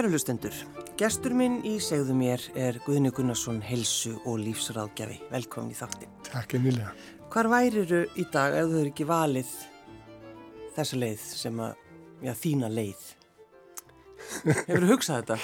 Kæru 0.00 0.14
hlustendur, 0.14 0.54
gestur 0.96 1.34
minn 1.36 1.58
í 1.68 1.74
segðu 1.84 2.14
mér 2.16 2.40
er 2.56 2.78
Guðni 2.86 3.10
Gunnarsson, 3.12 3.58
helsu 3.60 4.14
og 4.24 4.38
lífsráðgjafi. 4.40 5.18
Velkomin 5.28 5.74
í 5.74 5.76
þáttin. 5.76 6.14
Takk 6.24 6.54
emilega. 6.56 6.94
Hvar 7.28 7.50
væriru 7.52 7.98
í 8.16 8.24
dag 8.32 8.56
ef 8.56 8.70
þú 8.70 8.78
eru 8.78 8.92
ekki 8.94 9.06
valið 9.10 9.50
þessa 10.78 11.00
leið 11.02 11.26
sem 11.42 11.60
að, 11.66 11.82
já, 12.24 12.32
þína 12.46 12.70
leið? 12.78 13.04
Hefur 14.46 14.86
þú 14.86 14.90
hugsað 14.94 15.20
þetta? 15.20 15.38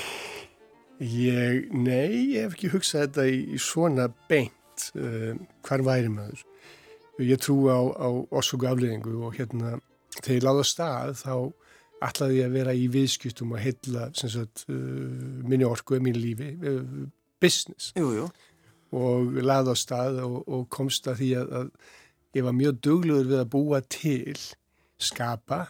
Ég, 1.04 1.68
nei, 1.76 2.16
ég 2.38 2.48
hef 2.48 2.56
ekki 2.56 2.72
hugsað 2.78 3.04
þetta 3.04 3.28
í, 3.28 3.38
í 3.52 3.60
svona 3.60 4.08
beint. 4.32 4.88
Uh, 4.96 5.36
hvar 5.68 5.84
væri 5.84 6.14
maður? 6.16 6.48
Ég 7.20 7.44
trú 7.44 7.58
á, 7.68 7.76
á 7.92 8.08
orsöku 8.08 8.72
afleðingu 8.72 9.18
og 9.20 9.36
hérna, 9.36 9.76
þegar 10.22 10.36
ég 10.38 10.48
láða 10.48 10.66
stað 10.72 11.16
þá 11.26 11.36
ætlaði 12.04 12.40
ég 12.40 12.50
að 12.50 12.56
vera 12.58 12.74
í 12.76 12.88
viðskiptum 12.92 13.54
og 13.56 13.62
heilla 13.62 14.10
sagt, 14.16 14.66
uh, 14.68 14.74
minni 15.46 15.66
orku, 15.68 16.00
minni 16.02 16.20
lífi, 16.20 16.50
uh, 16.60 16.82
business. 17.42 17.92
Jú, 17.96 18.10
jú. 18.16 18.26
Og 18.96 19.40
laði 19.44 19.72
á 19.72 19.76
stað 19.76 20.20
og, 20.24 20.36
og 20.46 20.68
komst 20.72 21.08
að 21.10 21.22
því 21.22 21.30
að, 21.40 21.56
að 21.60 22.36
ég 22.38 22.46
var 22.46 22.56
mjög 22.56 22.78
dugluður 22.84 23.32
við 23.32 23.40
að 23.42 23.50
búa 23.56 23.80
til, 23.82 24.36
skapa, 25.02 25.64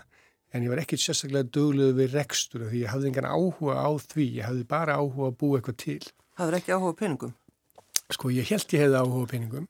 en 0.54 0.66
ég 0.66 0.72
var 0.72 0.82
ekkert 0.82 1.02
sérstaklega 1.02 1.50
dugluður 1.54 1.96
við 2.00 2.14
rekstur 2.16 2.68
því 2.70 2.84
ég 2.84 2.92
hafði 2.92 3.10
engan 3.10 3.30
áhuga 3.30 3.78
á 3.82 3.90
því, 4.02 4.28
ég 4.40 4.48
hafði 4.48 4.68
bara 4.68 4.98
áhuga 5.00 5.30
að 5.30 5.40
búa 5.40 5.60
eitthvað 5.60 5.80
til. 5.82 6.02
Hafður 6.36 6.58
ekki 6.60 6.76
áhuga 6.76 6.98
peningum? 7.00 7.34
Sko, 8.14 8.30
ég 8.34 8.50
held 8.50 8.76
ég 8.76 8.86
hefði 8.86 9.02
áhuga 9.02 9.32
peningum 9.32 9.66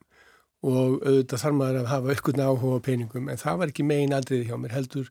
og 0.66 1.02
auðvitað 1.04 1.42
þarf 1.42 1.56
maður 1.56 1.80
að 1.82 1.90
hafa 1.92 2.14
aukkurna 2.14 2.46
áhuga 2.50 2.82
peningum 2.84 3.30
en 3.30 3.40
það 3.40 3.58
var 3.60 3.72
ekki 3.72 3.86
megin 3.86 4.14
aldrei 4.16 4.38
hjá 4.48 4.56
mér 4.58 4.74
heldur 4.74 5.10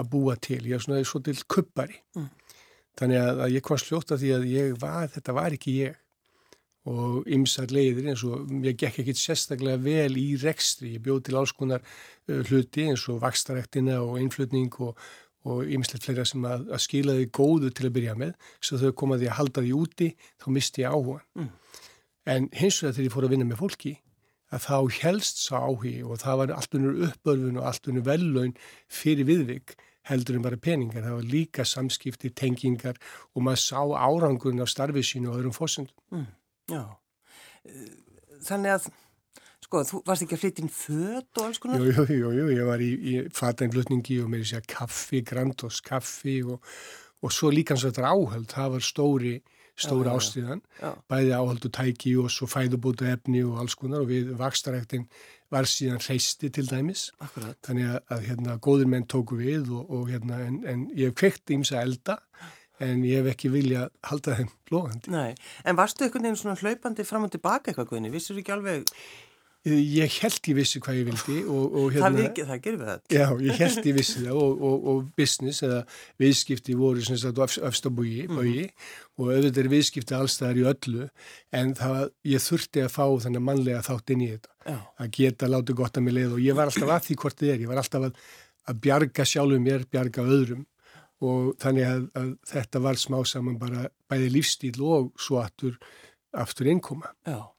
að 0.00 0.08
búa 0.10 0.38
til, 0.42 0.62
ég 0.66 0.78
er 0.78 0.84
svona 0.84 1.02
svo 1.06 1.20
til 1.24 1.36
kuppari 1.50 2.00
mm. 2.16 2.30
þannig 3.00 3.20
að, 3.20 3.44
að 3.46 3.58
ég 3.58 3.66
kom 3.66 3.80
sljóta 3.80 4.18
því 4.20 4.32
að 4.38 4.48
ég 4.52 4.80
var, 4.82 5.10
þetta 5.12 5.36
var 5.36 5.56
ekki 5.56 5.76
ég 5.82 6.00
og 6.84 7.28
ymsar 7.32 7.70
leiðir 7.72 8.10
eins 8.12 8.22
og 8.28 8.50
ég 8.66 8.76
gekk 8.76 9.00
ekkit 9.00 9.16
sérstaklega 9.16 9.80
vel 9.80 10.18
í 10.20 10.34
rekstri, 10.42 10.96
ég 10.98 11.04
bjóð 11.04 11.22
til 11.24 11.38
alls 11.40 11.54
konar 11.56 11.80
uh, 11.80 12.42
hluti 12.44 12.84
eins 12.90 13.06
og 13.08 13.22
vakstarektina 13.22 14.02
og 14.04 14.18
einflutning 14.20 14.74
og 14.84 14.98
og 15.44 15.68
ymslegt 15.68 16.06
fleira 16.06 16.24
sem 16.24 16.44
að, 16.48 16.68
að 16.72 16.80
skila 16.80 17.14
því 17.18 17.26
góðu 17.36 17.70
til 17.76 17.88
að 17.88 17.94
byrja 17.98 18.14
með, 18.20 18.32
svo 18.64 18.78
þau 18.80 18.94
komaði 18.96 19.28
að 19.28 19.36
halda 19.38 19.64
því 19.64 19.72
úti, 19.76 20.06
þá 20.40 20.46
misti 20.56 20.84
ég 20.84 20.94
áhuga. 20.94 21.20
Mm. 21.36 21.50
En 22.34 22.46
hins 22.56 22.78
vegar 22.80 22.94
þegar 22.96 23.06
ég 23.06 23.14
fór 23.14 23.26
að 23.26 23.34
vinna 23.34 23.48
með 23.50 23.60
fólki, 23.60 23.92
að 24.54 24.66
þá 24.68 24.76
helst 25.02 25.42
sá 25.42 25.56
áhugi 25.58 25.96
og 26.06 26.20
það 26.22 26.40
var 26.40 26.54
allt 26.54 26.76
unnur 26.78 27.00
uppörfun 27.08 27.60
og 27.60 27.68
allt 27.70 27.90
unnur 27.90 28.06
vellaun 28.06 28.54
fyrir 28.92 29.28
viðvik 29.28 29.76
heldur 30.08 30.38
en 30.38 30.44
bara 30.44 30.60
peningar. 30.60 31.04
Það 31.04 31.16
var 31.18 31.30
líka 31.32 31.64
samskipti, 31.68 32.30
tengingar 32.36 32.98
og 33.34 33.46
maður 33.46 33.62
sá 33.64 33.80
árangurinn 33.80 34.62
af 34.64 34.72
starfið 34.72 35.08
sínu 35.08 35.32
og 35.32 35.38
öðrum 35.40 35.56
fósundum. 35.56 35.96
Mm, 36.12 36.28
já, 36.74 36.82
þannig 38.44 38.76
að 38.76 38.90
sko, 39.64 39.80
þú 39.88 40.02
varst 40.06 40.26
ekki 40.26 40.36
að 40.36 40.42
flytja 40.44 40.64
inn 40.64 40.74
född 40.74 41.40
og 41.40 41.46
alls 41.46 41.62
konar? 41.62 41.80
Jú, 41.80 42.04
jú, 42.04 42.18
jú, 42.20 42.34
jú, 42.38 42.50
ég 42.52 42.68
var 42.68 42.84
í, 42.84 42.90
í 42.94 43.14
fatænflutningi 43.34 44.20
og 44.22 44.30
með 44.32 44.44
þess 44.44 44.60
að 44.60 44.68
kaffi, 44.74 45.24
Grandos 45.26 45.80
kaffi 45.84 46.38
og, 46.44 46.74
og 47.24 47.34
svo 47.34 47.52
líka 47.54 47.74
eins 47.74 47.86
og 47.86 47.94
þetta 47.94 48.12
áhald, 48.12 48.48
það 48.52 48.76
var 48.76 48.88
stóri 48.92 49.34
stóra 49.74 50.12
já, 50.12 50.18
ástíðan, 50.20 50.60
já. 50.78 50.90
bæði 51.10 51.32
áhaldu 51.34 51.70
tæki 51.74 52.14
og 52.22 52.30
svo 52.32 52.46
fæðubóta 52.50 53.08
efni 53.10 53.42
og 53.46 53.58
alls 53.62 53.74
konar 53.78 54.04
og 54.04 54.10
við 54.12 54.34
vakstaræktin 54.38 55.08
var 55.54 55.68
síðan 55.70 56.02
hreisti 56.02 56.50
til 56.54 56.66
dæmis 56.70 57.08
Akkurat. 57.22 57.58
þannig 57.66 57.90
að, 57.90 57.98
að 58.14 58.28
hérna, 58.28 58.58
góður 58.62 58.90
menn 58.94 59.08
tóku 59.10 59.38
við 59.38 59.72
og, 59.74 59.90
og 59.90 60.12
hérna, 60.12 60.40
en, 60.46 60.60
en 60.70 60.86
ég 60.94 61.10
hef 61.10 61.18
kveikt 61.20 61.54
ímsa 61.54 61.82
elda 61.82 62.20
en 62.82 63.04
ég 63.06 63.22
hef 63.22 63.34
ekki 63.34 63.50
vilja 63.54 63.86
halda 64.06 64.38
þeim 64.40 64.48
blóðandi. 64.68 65.12
Nei, 65.14 65.34
en 65.64 65.78
varstu 65.78 66.06
einhvern 66.06 66.26
veginn 66.26 66.40
svona 66.40 66.58
hlaupandi 66.58 67.06
fram 67.06 67.26
og 67.28 67.34
tilbaka 67.34 67.70
eitthvað 67.70 67.92
guðinni, 67.92 68.10
vissur 68.14 68.34
þú 68.34 68.42
ekki 68.42 68.54
alveg 68.56 68.96
Ég 69.64 70.12
held 70.20 70.48
ég 70.50 70.56
vissi 70.58 70.80
hvað 70.84 70.98
ég 70.98 71.06
vildi 71.08 71.34
og, 71.48 71.76
og 71.80 71.94
hérna, 71.94 72.26
það, 72.26 72.40
það 72.50 72.58
gerir 72.66 72.80
við 72.82 72.88
þetta. 72.90 73.14
Já, 73.16 73.28
ég 73.46 73.60
held 73.62 73.86
ég 73.88 73.94
vissi 73.96 74.18
það 74.18 74.40
og, 74.42 74.64
og, 74.68 74.88
og 74.92 74.98
business 75.16 75.64
eða 75.64 75.78
viðskipti 76.20 76.76
voru 76.76 77.04
sem 77.06 77.16
sagt 77.22 77.40
á 77.40 77.48
öfstabói 77.70 78.26
mm 78.26 78.42
-hmm. 78.42 78.74
og 79.16 79.30
auðvitað 79.30 79.62
er 79.62 79.70
viðskipti 79.72 80.16
allstaðar 80.18 80.60
í 80.60 80.66
öllu 80.68 81.08
en 81.56 81.72
það, 81.78 82.12
ég 82.28 82.44
þurfti 82.44 82.84
að 82.84 82.92
fá 82.92 83.06
þannig 83.24 83.46
mannlega 83.48 83.86
þátt 83.88 84.12
inn 84.12 84.26
í 84.26 84.28
þetta. 84.34 84.52
Já. 84.68 84.78
Að 85.00 85.10
geta 85.16 85.48
látið 85.48 85.80
gott 85.80 85.96
að 85.96 86.04
mig 86.04 86.14
leið 86.18 86.36
og 86.36 86.44
ég 86.44 86.54
var 86.60 86.68
alltaf 86.68 86.92
að 86.92 87.04
því 87.08 87.18
hvort 87.24 87.40
þið 87.40 87.54
er. 87.54 87.60
Ég 87.64 87.72
var 87.72 87.80
alltaf 87.80 88.04
að, 88.04 88.22
að 88.68 88.80
bjarga 88.84 89.24
sjálfum 89.24 89.64
mér, 89.64 89.88
bjarga 89.88 90.28
öðrum 90.28 90.66
og 91.24 91.56
þannig 91.56 91.88
að, 91.88 92.04
að 92.20 92.30
þetta 92.52 92.84
var 92.84 93.00
smá 93.00 93.18
saman 93.24 93.56
bara 93.56 93.88
bæði 94.12 94.28
lífstíl 94.28 94.76
og 94.84 95.14
svo 95.16 95.40
aftur, 95.40 95.80
aftur 96.36 96.68
innkoma. 96.68 97.16
Já. 97.24 97.53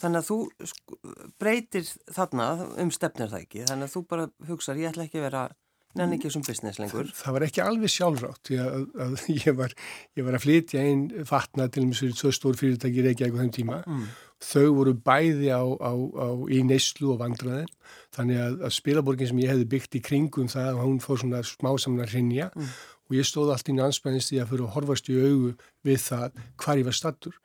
Þannig 0.00 0.20
að 0.22 0.28
þú 0.28 0.68
sko, 0.72 0.98
breytir 1.40 1.88
þarna 2.14 2.50
um 2.84 2.92
stefnir 2.94 3.32
það 3.32 3.46
ekki, 3.46 3.64
þannig 3.70 3.88
að 3.88 3.96
þú 3.96 4.04
bara 4.12 4.28
hugsaður 4.50 4.84
ég 4.84 4.92
ætla 4.92 5.08
ekki 5.08 5.20
að 5.20 5.26
vera 5.28 5.48
nenni 5.96 6.18
ekki 6.18 6.30
sem 6.32 6.44
business 6.44 6.78
lengur. 6.80 7.08
Það 7.16 7.36
var 7.36 7.44
ekki 7.46 7.62
alveg 7.64 7.92
sjálfrátt, 7.92 8.50
ég, 8.52 8.64
að, 8.64 8.86
að, 9.04 9.14
ég, 9.38 9.48
var, 9.58 9.74
ég 10.18 10.26
var 10.26 10.36
að 10.38 10.44
flytja 10.44 10.84
einn 10.84 11.06
fatna 11.28 11.68
til 11.72 11.86
með 11.88 12.12
svo 12.18 12.32
stór 12.34 12.58
fyrirtæki 12.58 13.04
reykja 13.04 13.28
eitthvað 13.28 13.46
þeim 13.46 13.54
tíma. 13.56 13.80
Mm. 13.86 14.04
Þau 14.48 14.66
voru 14.76 14.94
bæði 15.08 15.50
á, 15.50 15.62
á, 15.64 15.92
á, 15.98 16.28
í 16.54 16.60
neyslu 16.66 17.14
og 17.14 17.22
vandraðin, 17.24 17.72
þannig 18.14 18.44
að, 18.44 18.60
að 18.68 18.76
spilaborgin 18.76 19.32
sem 19.32 19.42
ég 19.42 19.52
hefði 19.54 19.66
byggt 19.74 19.98
í 19.98 20.04
kringum 20.10 20.52
það, 20.52 20.78
hún 20.84 21.02
fór 21.02 21.24
svona 21.24 21.42
smá 21.46 21.72
saman 21.74 22.04
að 22.04 22.14
rinja 22.14 22.52
mm. 22.52 22.70
og 23.08 23.18
ég 23.18 23.26
stóð 23.26 23.50
allt 23.54 23.72
í 23.72 23.74
nánsbænist 23.74 24.36
í 24.36 24.38
að 24.38 24.52
fyrir 24.52 24.68
að 24.68 24.74
horfast 24.76 25.10
í 25.10 25.18
augu 25.18 25.56
við 25.88 26.00
það 26.04 26.38
hvar 26.62 26.78
ég 26.78 26.86
var 26.86 26.98
stattur 27.00 27.40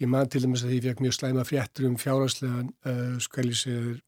Ég 0.00 0.08
man 0.08 0.28
til 0.32 0.40
dæmis 0.44 0.64
að 0.64 0.78
ég 0.78 0.86
fekk 0.88 1.02
mjög 1.04 1.16
slæma 1.18 1.42
fréttur 1.44 1.90
um 1.90 1.96
fjárhagslegan 2.00 2.70
uh, 2.88 3.16
skvælisegur 3.20 3.98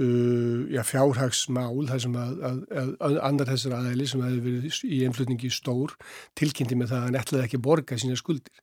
uh, 0.00 0.60
já, 0.72 0.80
fjárhagsmál 0.88 1.84
þar 1.90 2.04
sem 2.04 2.14
að, 2.16 2.38
að, 2.48 2.60
að, 2.96 3.18
andar 3.28 3.50
þessar 3.52 3.78
aðeili 3.78 4.06
sem 4.08 4.22
hefði 4.24 4.44
verið 4.46 4.78
í 4.88 5.00
einflutningi 5.04 5.50
stór 5.52 5.92
tilkynnti 6.40 6.78
með 6.80 6.94
það 6.94 7.00
að 7.00 7.08
hann 7.08 7.18
ætlaði 7.20 7.48
ekki 7.48 7.60
borga 7.66 7.98
sína 8.00 8.16
skuldir. 8.16 8.62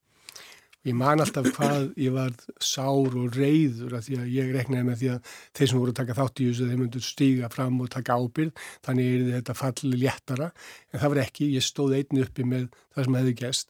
Ég 0.89 0.95
man 0.97 1.21
alltaf 1.21 1.45
hvað 1.53 1.91
ég 2.01 2.15
var 2.15 2.31
sár 2.57 3.13
og 3.13 3.35
reyður 3.37 3.99
að 3.99 4.07
því 4.07 4.15
að 4.17 4.31
ég 4.33 4.47
reknaði 4.55 4.87
með 4.87 4.95
því 4.97 5.11
að 5.13 5.35
þeir 5.59 5.69
sem 5.69 5.81
voru 5.83 5.93
að 5.93 5.99
taka 5.99 6.15
þátt 6.17 6.41
í 6.41 6.47
þessu 6.47 6.69
þeir 6.71 6.79
myndu 6.79 7.01
stíga 7.05 7.49
fram 7.53 7.77
og 7.85 7.91
taka 7.93 8.15
ábyrð 8.17 8.63
þannig 8.87 9.11
er 9.11 9.27
þetta 9.35 9.55
falli 9.59 9.99
léttara 10.01 10.47
en 10.89 11.03
það 11.03 11.13
var 11.13 11.21
ekki, 11.27 11.51
ég 11.53 11.67
stóð 11.67 11.93
einni 11.99 12.25
uppi 12.25 12.47
með 12.49 12.65
það 12.95 13.05
sem 13.05 13.19
hefði 13.19 13.35
gæst 13.43 13.69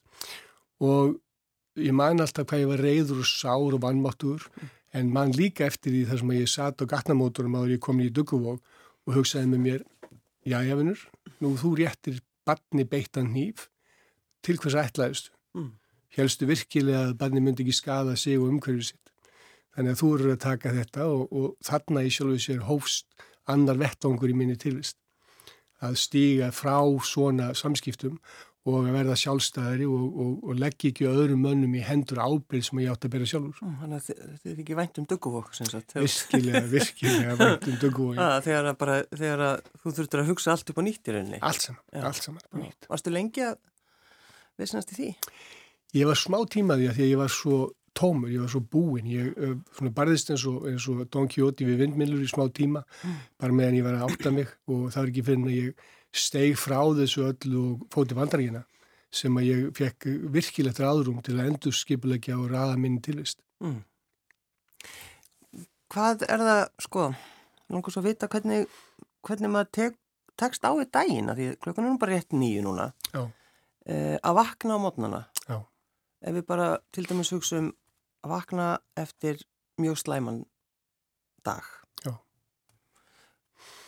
og 0.87 1.19
ég 1.79 1.95
man 1.95 2.19
alltaf 2.19 2.47
hvað 2.49 2.63
ég 2.63 2.71
var 2.71 2.83
reyður 2.83 3.23
og 3.23 3.29
sár 3.29 3.75
og 3.77 3.81
vannmáttur 3.83 4.47
en 4.93 5.11
man 5.13 5.31
líka 5.35 5.65
eftir 5.69 5.93
því 5.93 6.03
þar 6.09 6.21
sem 6.21 6.33
ég 6.35 6.51
satt 6.51 6.83
á 6.83 6.85
gatnamótorum 6.93 7.55
áður 7.55 7.75
ég 7.77 7.83
kom 7.83 8.01
í 8.03 8.09
Duguvók 8.11 8.59
og 9.07 9.15
hugsaði 9.15 9.51
með 9.53 9.63
mér 9.65 9.85
já, 10.45 10.59
jáfinur, 10.65 10.99
nú 11.39 11.53
þú 11.59 11.75
réttir 11.79 12.19
barni 12.45 12.85
beittan 12.89 13.31
hýf 13.35 13.69
til 14.43 14.57
hvers 14.59 14.77
ætlaðist 14.81 15.31
mm. 15.55 15.71
helstu 16.17 16.49
virkilega 16.49 17.07
að 17.07 17.17
barni 17.21 17.43
myndi 17.43 17.63
ekki 17.65 17.77
skada 17.77 18.17
sig 18.19 18.39
og 18.39 18.49
umhverfið 18.49 18.91
sitt? 18.91 19.13
Þannig 19.71 19.93
að 19.93 20.01
þú 20.01 20.09
eru 20.17 20.31
að 20.33 20.41
taka 20.43 20.73
þetta 20.75 21.05
og, 21.07 21.21
og 21.31 21.51
þarna 21.63 22.03
í 22.03 22.11
sjálfu 22.11 22.39
sér 22.43 22.65
hófst 22.67 23.23
annar 23.51 23.79
vettangur 23.79 24.31
í 24.31 24.35
minni 24.35 24.57
tilvist. 24.59 24.97
Að 25.81 25.95
stíga 25.97 26.51
frá 26.53 26.77
svona 27.05 27.53
samskiptum 27.57 28.19
og 28.61 28.75
að 28.77 28.91
verða 28.93 29.15
sjálfstæðari 29.17 29.87
og, 29.89 30.01
og, 30.21 30.33
og 30.45 30.59
leggja 30.61 30.91
ekki 30.91 31.07
öðrum 31.09 31.41
mönnum 31.47 31.73
í 31.79 31.81
hendur 31.81 32.19
ábyrð 32.21 32.67
sem 32.67 32.81
ég 32.83 32.91
átt 32.93 33.07
að 33.07 33.13
bera 33.15 33.29
sjálfur. 33.31 33.57
Þannig 33.81 33.95
að 33.97 34.09
þið 34.43 34.51
er 34.51 34.59
ekki 34.61 34.77
vænt 34.77 34.99
um 35.01 35.07
dögguvokk 35.09 35.57
sem 35.57 35.69
sagt. 35.71 35.95
Virkilega, 35.97 36.61
virkilega 36.75 37.37
vænt 37.39 37.65
um 37.71 37.79
dögguvokk. 37.81 38.21
Þegar, 38.45 38.69
bara, 38.77 38.99
þegar 39.15 39.45
að 39.47 39.65
þú 39.81 39.95
þurftur 39.97 40.21
að 40.21 40.29
hugsa 40.29 40.53
allt 40.53 40.73
upp 40.73 40.81
á 40.81 40.83
nýtt 40.85 41.09
í 41.09 41.15
rauninni. 41.17 41.41
Allt 41.49 41.65
saman, 41.65 41.83
Já. 41.89 42.03
allt 42.11 42.27
saman 42.27 42.45
upp 42.45 42.53
á 42.53 42.57
nýtt. 42.61 42.89
Varstu 42.93 43.13
lengi 43.15 43.45
að 43.47 43.57
vissinast 44.61 44.93
í 44.93 44.99
því? 44.99 45.11
Ég 45.97 46.11
var 46.11 46.19
smá 46.21 46.37
tímaði 46.53 46.91
að 46.91 46.99
því 46.99 47.07
að 47.07 47.13
ég 47.15 47.21
var 47.23 47.33
svo 47.33 47.61
tómur, 47.97 48.29
ég 48.31 48.43
var 48.43 48.51
svo 48.53 48.61
búinn, 48.71 49.09
ég 49.11 49.33
svona 49.75 49.91
barðist 49.95 50.29
eins 50.31 50.45
og, 50.47 50.67
eins 50.69 50.85
og 50.87 51.01
Don 51.11 51.27
Quixote 51.27 51.65
við 51.67 51.81
vindmillur 51.81 52.21
í 52.23 52.29
smá 52.29 52.45
tíma, 52.55 52.85
mm. 53.01 53.17
bara 53.41 53.57
meðan 53.57 53.79
ég 53.81 53.87
var 53.87 53.97
að 53.97 54.05
átta 54.07 54.31
mig 54.31 54.53
og 54.69 54.85
það 54.93 55.01
var 55.01 55.11
ekki 55.11 55.25
fyrir 55.27 55.49
að 55.49 55.57
ég 55.57 55.89
steig 56.11 56.57
frá 56.59 56.79
þessu 56.95 57.23
öllu 57.29 57.61
og 57.61 57.87
fóti 57.93 58.17
vandaríkina 58.17 58.65
sem 59.11 59.35
að 59.37 59.47
ég 59.47 59.71
fekk 59.75 60.07
virkilegt 60.31 60.79
aðrum 60.83 61.19
til 61.23 61.35
að 61.37 61.49
endur 61.49 61.75
skipulegja 61.75 62.37
og 62.39 62.51
raða 62.53 62.77
minn 62.79 63.01
tilvist. 63.03 63.41
Mm. 63.63 63.81
Hvað 65.91 66.23
er 66.31 66.43
það, 66.47 66.61
sko, 66.85 67.09
langar 67.73 67.93
svo 67.93 68.03
að 68.03 68.07
vita 68.07 68.29
hvernig, 68.31 68.69
hvernig 69.27 69.51
maður 69.51 69.71
tek, 69.75 69.97
tekst 70.39 70.63
á 70.63 70.71
í 70.79 70.87
dagina, 70.87 71.35
því 71.35 71.49
klokkan 71.59 71.89
er 71.89 71.91
nú 71.91 71.99
bara 71.99 72.15
rétt 72.15 72.31
nýju 72.31 72.63
núna, 72.63 72.87
eh, 73.11 74.15
að 74.15 74.37
vakna 74.39 74.79
á 74.79 74.83
mótnana. 74.83 75.21
Já. 75.43 75.59
Ef 76.21 76.37
við 76.37 76.47
bara 76.47 76.69
til 76.95 77.05
dæmis 77.09 77.33
hugsa 77.35 77.59
um 77.59 77.73
að 78.23 78.31
vakna 78.31 78.67
eftir 78.95 79.43
mjög 79.81 79.99
slæman 79.99 80.45
dag. 81.43 81.67
Já. 82.05 82.15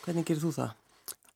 Hvernig 0.04 0.28
gerir 0.28 0.44
þú 0.44 0.52
það? 0.52 0.83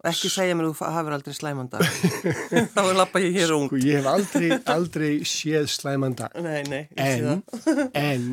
Ekki 0.07 0.29
segja 0.31 0.55
mér 0.55 0.69
að 0.69 0.77
þú 0.79 0.91
hafur 0.95 1.15
aldrei 1.17 1.35
slæmanda. 1.35 1.81
Þá 2.75 2.83
er 2.85 2.93
lappa 3.01 3.23
ég 3.23 3.35
hér 3.35 3.55
ung. 3.57 3.67
Sko, 3.67 3.81
ég 3.83 3.99
hef 3.99 4.07
aldrei, 4.07 4.51
aldrei 4.71 5.09
séð 5.27 5.67
slæmanda. 5.73 6.29
Nei, 6.39 6.61
nei. 6.71 6.85
En, 6.95 7.43
en 7.99 8.29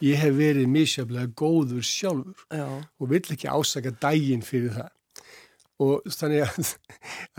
ég 0.00 0.16
hef 0.22 0.32
verið 0.38 0.70
misjaflega 0.72 1.28
góður 1.36 1.84
sjálfur 1.84 2.46
Já. 2.56 2.64
og 2.80 3.12
vill 3.12 3.20
ekki 3.36 3.50
ásaka 3.52 3.92
dægin 4.00 4.46
fyrir 4.46 4.72
það. 4.78 4.88
Og 5.80 6.08
þannig 6.12 6.46
að, 6.46 6.72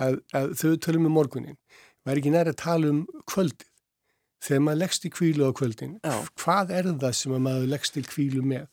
að, 0.06 0.20
að 0.38 0.54
þau 0.62 0.70
tölum 0.86 1.10
um 1.10 1.18
morgunin, 1.18 1.58
væri 2.06 2.22
ekki 2.22 2.34
næri 2.34 2.54
að 2.54 2.62
tala 2.62 2.94
um 2.94 3.02
kvöldið. 3.30 3.68
Þegar 4.42 4.64
maður 4.66 4.82
leggst 4.82 5.04
í 5.06 5.12
kvílu 5.14 5.50
á 5.50 5.52
kvöldin, 5.58 5.98
Já. 6.06 6.16
hvað 6.42 6.72
er 6.78 6.94
það 7.02 7.18
sem 7.18 7.34
að 7.38 7.44
maður 7.46 7.68
leggst 7.74 7.98
til 7.98 8.06
kvílu 8.10 8.46
með? 8.46 8.70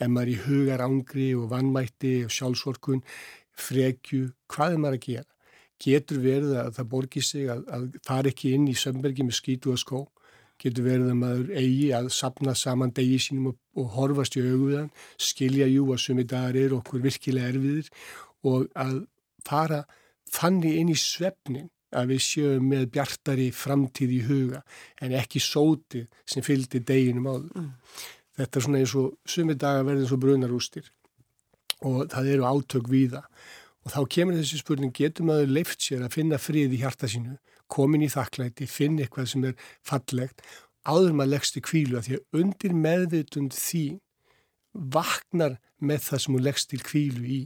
Ef 0.00 0.08
maður 0.08 0.30
í 0.32 0.36
hugar 0.46 0.82
ángri 0.86 1.26
og 1.36 1.50
vannmætti 1.50 2.12
og 2.24 2.30
sjálfsorkun, 2.32 3.02
frekju, 3.62 4.30
hvað 4.50 4.74
er 4.74 4.82
maður 4.82 4.98
að 4.98 5.06
gera? 5.06 5.28
Getur 5.80 6.20
verið 6.20 6.56
að 6.60 6.72
það 6.76 6.88
borgir 6.92 7.24
sig 7.24 7.50
að, 7.52 7.62
að 7.72 7.84
fara 8.04 8.32
ekki 8.32 8.54
inn 8.56 8.66
í 8.68 8.76
sömbergi 8.76 9.24
með 9.24 9.38
skítu 9.38 9.72
og 9.72 9.80
skó? 9.80 10.00
Getur 10.60 10.84
verið 10.84 11.12
að 11.14 11.20
maður 11.22 11.54
eigi 11.56 11.88
að 11.96 12.10
sapna 12.12 12.54
saman 12.58 12.92
degi 12.96 13.16
sínum 13.24 13.52
og, 13.52 13.58
og 13.80 13.88
horfast 13.94 14.36
í 14.36 14.44
auguðan, 14.44 14.90
skilja 15.16 15.70
jú 15.70 15.86
að 15.94 16.02
sumi 16.04 16.26
dagar 16.28 16.58
er 16.60 16.76
okkur 16.76 17.04
virkilega 17.06 17.54
erfiðir 17.54 17.88
og 18.50 18.68
að 18.76 19.02
fara 19.46 19.84
þannig 20.30 20.80
inn 20.82 20.92
í 20.92 20.98
svefnin 21.00 21.70
að 21.96 22.12
við 22.12 22.22
sjöum 22.26 22.68
með 22.70 22.86
bjartari 22.94 23.48
framtíð 23.56 24.14
í 24.14 24.20
huga 24.28 24.60
en 25.02 25.16
ekki 25.18 25.42
sótið 25.42 26.06
sem 26.28 26.44
fylgdi 26.44 26.84
deginum 26.86 27.30
áður. 27.32 27.50
Mm. 27.56 27.70
Þetta 28.40 28.58
er 28.58 28.66
svona 28.66 28.82
eins 28.84 28.94
og 29.00 29.16
sumi 29.28 29.56
dagar 29.58 29.88
verður 29.88 30.04
eins 30.04 30.14
og 30.14 30.22
brunarústir 30.22 30.92
og 31.86 32.10
það 32.12 32.32
eru 32.34 32.48
átök 32.48 32.90
víða 32.92 33.24
og 33.80 33.94
þá 33.94 34.00
kemur 34.12 34.36
þessi 34.36 34.60
spurning, 34.60 34.92
getur 34.92 35.26
maður 35.28 35.54
leift 35.56 35.80
sér 35.80 36.04
að 36.04 36.16
finna 36.18 36.38
frið 36.40 36.74
í 36.76 36.80
hjarta 36.82 37.08
sínu, 37.08 37.38
komin 37.70 38.04
í 38.04 38.10
þakklæti, 38.12 38.68
finna 38.68 39.06
eitthvað 39.06 39.30
sem 39.32 39.46
er 39.48 39.54
fallegt, 39.86 40.44
áður 40.84 41.16
maður 41.16 41.32
leggst 41.36 41.56
í 41.56 41.62
kvílu 41.64 41.98
að 41.98 42.06
því 42.06 42.18
að 42.18 42.42
undir 42.42 42.76
meðvitund 42.76 43.56
þín 43.56 43.96
vaknar 44.72 45.56
með 45.80 46.04
það 46.06 46.22
sem 46.24 46.36
hún 46.36 46.46
leggst 46.46 46.70
til 46.70 46.82
kvílu 46.84 47.24
í. 47.24 47.40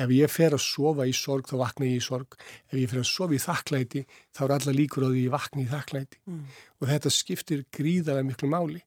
Ef 0.00 0.12
ég 0.14 0.30
fer 0.32 0.54
að 0.56 0.64
sofa 0.64 1.04
í 1.06 1.12
sorg 1.14 1.48
þá 1.50 1.56
vakna 1.60 1.88
ég 1.88 2.00
í 2.00 2.04
sorg. 2.04 2.36
Ef 2.70 2.78
ég 2.78 2.88
fer 2.90 3.02
að 3.02 3.10
sofa 3.10 3.36
í 3.36 3.42
þakklæti 3.42 4.04
þá 4.32 4.40
er 4.44 4.54
alla 4.56 4.74
líkur 4.76 5.04
á 5.04 5.08
því 5.10 5.24
ég 5.26 5.34
vakna 5.34 5.62
í 5.62 5.68
þakklæti. 5.68 6.20
Mm. 6.30 6.46
Og 6.80 6.88
þetta 6.88 7.12
skiptir 7.12 7.64
gríðarlega 7.76 8.28
miklu 8.30 8.48
máli. 8.52 8.80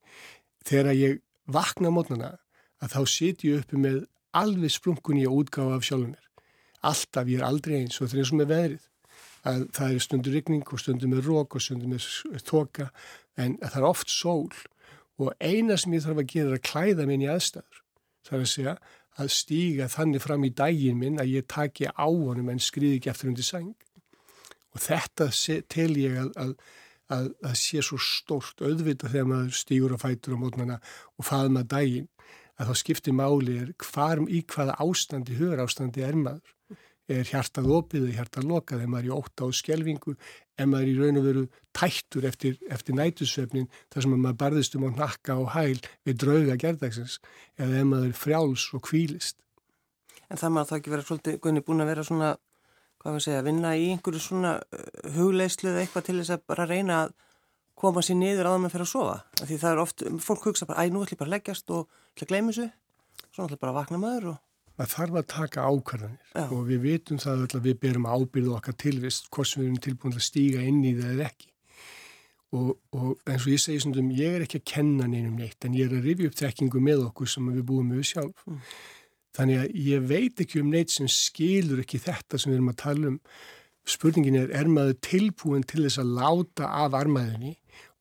Þegar 0.66 0.98
ég 0.98 1.22
vakna 1.46 1.92
mótnana 1.94 2.32
að 2.82 2.96
þá 2.96 3.02
sit 3.12 3.46
ég 3.46 3.62
uppi 3.62 3.80
með 3.80 4.02
alveg 4.42 4.74
splunkun 4.74 5.22
í 5.22 5.26
að 5.28 5.40
útgáfa 5.42 5.78
af 5.80 5.88
sjálfum 5.88 6.12
mér. 6.14 6.28
Alltaf 6.86 7.32
ég 7.32 7.40
er 7.40 7.48
aldrei 7.48 7.80
eins 7.82 8.00
og 8.00 8.10
það 8.10 8.16
er 8.16 8.24
eins 8.24 8.34
og 8.34 8.40
með 8.42 8.52
veðrið. 8.54 8.86
Að 9.46 9.64
það 9.78 9.96
er 9.96 10.04
stundur 10.06 10.36
rigning 10.36 10.70
og 10.74 10.82
stundur 10.82 11.12
með 11.12 11.30
rók 11.30 11.58
og 11.58 11.64
stundur 11.64 11.92
með 11.92 12.08
þoka 12.48 12.90
en 13.42 13.58
það 13.62 13.80
er 13.82 13.88
oft 13.88 14.12
sól 14.12 14.50
og 15.22 15.32
eina 15.40 15.78
sem 15.80 15.94
ég 15.96 16.04
þarf 16.04 16.22
að 16.22 16.32
gera 16.34 16.52
er 16.52 16.60
að 16.60 16.66
klæða 16.70 17.08
minn 17.10 17.24
í 17.24 17.32
aðstæður. 17.32 17.82
Það 18.26 18.38
er 18.38 18.46
að 18.46 18.52
segja 18.52 18.76
að 19.16 19.32
stíga 19.32 19.90
þannig 19.92 20.24
fram 20.24 20.46
í 20.48 20.52
daginn 20.52 20.98
minn 21.00 21.22
að 21.22 21.36
ég 21.38 21.48
taki 21.52 21.88
á 21.88 22.08
honum 22.08 22.50
en 22.52 22.60
skriði 22.62 23.00
ekki 23.00 23.12
eftir 23.14 23.32
undir 23.32 23.48
sæng. 23.48 23.76
Og 24.76 24.82
þetta 24.84 25.30
tel 25.72 25.94
ég 26.02 26.18
að, 26.20 26.34
að, 26.42 26.52
að, 27.16 27.30
að 27.48 27.56
sé 27.62 27.84
svo 27.86 28.00
stórt 28.02 28.60
auðvita 28.66 29.12
þegar 29.14 29.30
maður 29.30 29.56
stígur 29.56 29.96
á 29.96 29.98
fætur 30.02 30.36
á 30.36 30.42
mótnana 30.42 30.82
og 31.16 31.30
faðma 31.30 31.64
daginn 31.64 32.10
að 32.56 32.72
þá 32.72 32.82
skiptir 32.82 33.16
máli 33.16 33.60
er 33.62 33.72
hvarum 33.84 34.28
í 34.32 34.42
hvaða 34.48 34.78
ástandi, 34.84 35.38
hugur 35.40 35.64
ástandi 35.66 36.06
er 36.06 36.18
maður. 36.20 36.54
Er 37.06 37.28
hjartað 37.30 37.68
opið 37.70 38.08
eða 38.08 38.16
hjartað 38.18 38.48
lokað, 38.50 38.82
er 38.82 38.90
maður 38.90 39.08
í 39.08 39.12
óta 39.14 39.46
og 39.46 39.54
skjelvingu, 39.54 40.16
er 40.58 40.70
maður 40.72 40.90
í 40.90 40.96
raun 40.98 41.20
og 41.20 41.26
veru 41.28 41.44
tættur 41.76 42.26
eftir, 42.26 42.56
eftir 42.72 42.98
nætusvefnin 42.98 43.68
þar 43.94 44.06
sem 44.06 44.16
maður 44.16 44.40
barðist 44.42 44.78
um 44.80 44.88
á 44.88 44.92
nakka 44.96 45.36
og 45.38 45.52
hæl 45.54 45.78
við 46.08 46.18
drauga 46.24 46.56
gerðagsins 46.64 47.20
eða 47.60 47.82
er 47.82 47.90
maður 47.92 48.16
frjáls 48.18 48.66
og 48.74 48.82
kvílist. 48.88 49.38
En 50.32 50.42
það 50.42 50.56
maður 50.56 50.72
þá 50.72 50.76
ekki 50.80 50.94
vera 50.96 51.06
svolítið, 51.06 51.38
Gunni, 51.44 51.64
búin 51.66 51.86
að 51.86 51.92
vera 51.92 52.08
svona, 52.08 52.32
hvað 53.04 53.18
við 53.18 53.26
segja, 53.28 53.46
vinna 53.46 53.76
í 53.78 53.86
einhverju 53.94 54.24
svona 54.24 54.56
uh, 54.64 54.88
hugleislu 55.14 55.70
eða 55.70 55.84
eitthvað 55.84 56.08
til 56.08 56.18
þess 56.22 56.34
að 56.34 56.48
bara 56.50 56.70
reyna 56.72 57.04
að 57.04 57.14
koma 57.78 58.02
sér 58.06 58.18
niður 58.18 58.50
að 58.50 58.58
með 58.64 58.74
fyrir 58.74 58.88
að 58.88 58.94
sofa. 58.96 59.16
Því 59.44 59.60
það 59.62 59.72
er 59.74 59.84
oft, 59.84 60.04
fólk 60.26 60.50
hugsa 60.50 60.68
bara, 60.70 60.88
æ, 60.88 60.90
nú 60.90 61.04
ætlum 61.04 61.18
ég 61.18 61.22
bara 61.22 61.30
að 61.30 61.36
leggjast 61.36 61.76
og 61.76 62.02
ætlum 62.16 62.26
að 62.26 62.32
gleyma 62.32 62.54
þessu, 62.54 62.68
svo 63.36 63.46
ætlum 63.46 63.60
bara 63.60 63.72
að 63.74 63.80
vakna 63.82 63.98
maður 64.00 64.28
og... 64.32 64.38
maður 64.78 64.92
þarf 64.94 65.18
að 65.20 65.28
taka 65.34 65.66
ákvarðanir. 65.68 66.30
Já. 66.32 66.46
og 66.46 66.62
við 66.70 66.80
vitum 66.86 67.20
það 67.20 67.44
öll 67.46 67.58
að 67.60 67.66
við 67.68 67.80
berum 67.82 68.08
ábyrðu 68.08 68.56
okkar 68.56 68.78
tilvist 68.80 69.28
hvort 69.30 69.50
sem 69.50 69.62
við 69.62 69.68
erum 69.68 69.84
tilbúin 69.84 70.16
að 70.16 70.26
stíga 70.30 70.64
inn 70.64 70.82
í 70.86 70.94
það 70.96 71.12
eða 71.16 71.28
ekki. 71.30 71.52
Og, 72.56 72.70
og 72.96 73.28
eins 73.28 73.44
og 73.44 73.52
ég 73.52 73.60
segi 73.60 73.82
svona 73.84 74.16
ég 74.16 74.38
er 74.38 74.46
ekki 74.46 74.62
að 74.62 74.70
kenna 74.72 75.10
neinum 75.12 75.36
neitt 75.36 75.66
en 75.68 75.76
ég 75.76 75.90
er 75.90 75.98
að 75.98 76.08
rifja 76.08 76.30
upp 76.30 76.38
þekkingu 76.40 76.84
með 76.86 77.04
okkur 77.10 77.32
sem 77.34 77.52
við 77.52 77.66
búum 77.68 77.92
með 77.92 78.06
sjálf. 78.14 78.46
Mm. 78.48 78.62
þannig 79.36 79.58
að 79.60 79.74
ég 79.84 80.04
veit 80.08 80.40
ekki 80.40 80.62
um 80.62 80.70
neitt 80.72 80.94
sem 80.94 81.08
skilur 81.12 81.82
ekki 81.84 82.00
þetta 82.00 82.40
sem 82.40 82.54
við 82.54 82.62
erum 82.62 82.72
að 82.72 82.82
tala 82.86 83.10
um. 83.12 83.20
Spurningin 83.86 84.38
er, 84.40 84.54
er 84.56 84.70
maður 84.72 84.96
tilbúin 85.04 85.66
til 85.68 85.84
þess 85.84 86.00
að 86.02 86.14
láta 86.16 86.70
af 86.86 86.96
armaðinni 86.98 87.52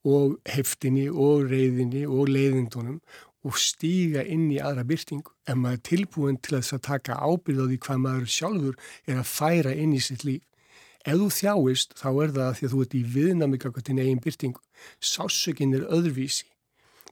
og 0.08 0.38
heftinni 0.48 1.08
og 1.10 1.50
reyðinni 1.50 2.04
og 2.06 2.30
leiðindunum 2.30 3.00
og 3.44 3.58
stíga 3.60 4.24
inn 4.24 4.48
í 4.52 4.58
aðra 4.62 4.86
byrtingu. 4.88 5.30
Ef 5.44 5.58
maður 5.60 5.76
er 5.78 5.84
tilbúin 5.90 6.40
til 6.40 6.56
að 6.58 6.80
taka 6.86 7.18
ábyrð 7.20 7.60
á 7.60 7.66
því 7.68 7.78
hvað 7.84 8.02
maður 8.06 8.30
sjálfur 8.32 8.76
er 9.06 9.20
að 9.20 9.30
færa 9.30 9.74
inn 9.76 9.92
í 9.92 10.00
sitt 10.00 10.24
líf. 10.24 10.42
Ef 11.04 11.18
þú 11.20 11.28
þjáist, 11.36 11.92
þá 12.00 12.08
er 12.24 12.30
það 12.32 12.54
því 12.56 12.66
að 12.66 12.72
þú 12.72 12.82
ert 12.84 12.94
í 12.96 13.02
viðnamika 13.14 13.70
hvað 13.74 13.86
til 13.90 13.98
eigin 14.00 14.22
byrtingu. 14.24 14.62
Sásökinn 15.04 15.76
er 15.76 15.84
öðruvísi. 15.92 16.48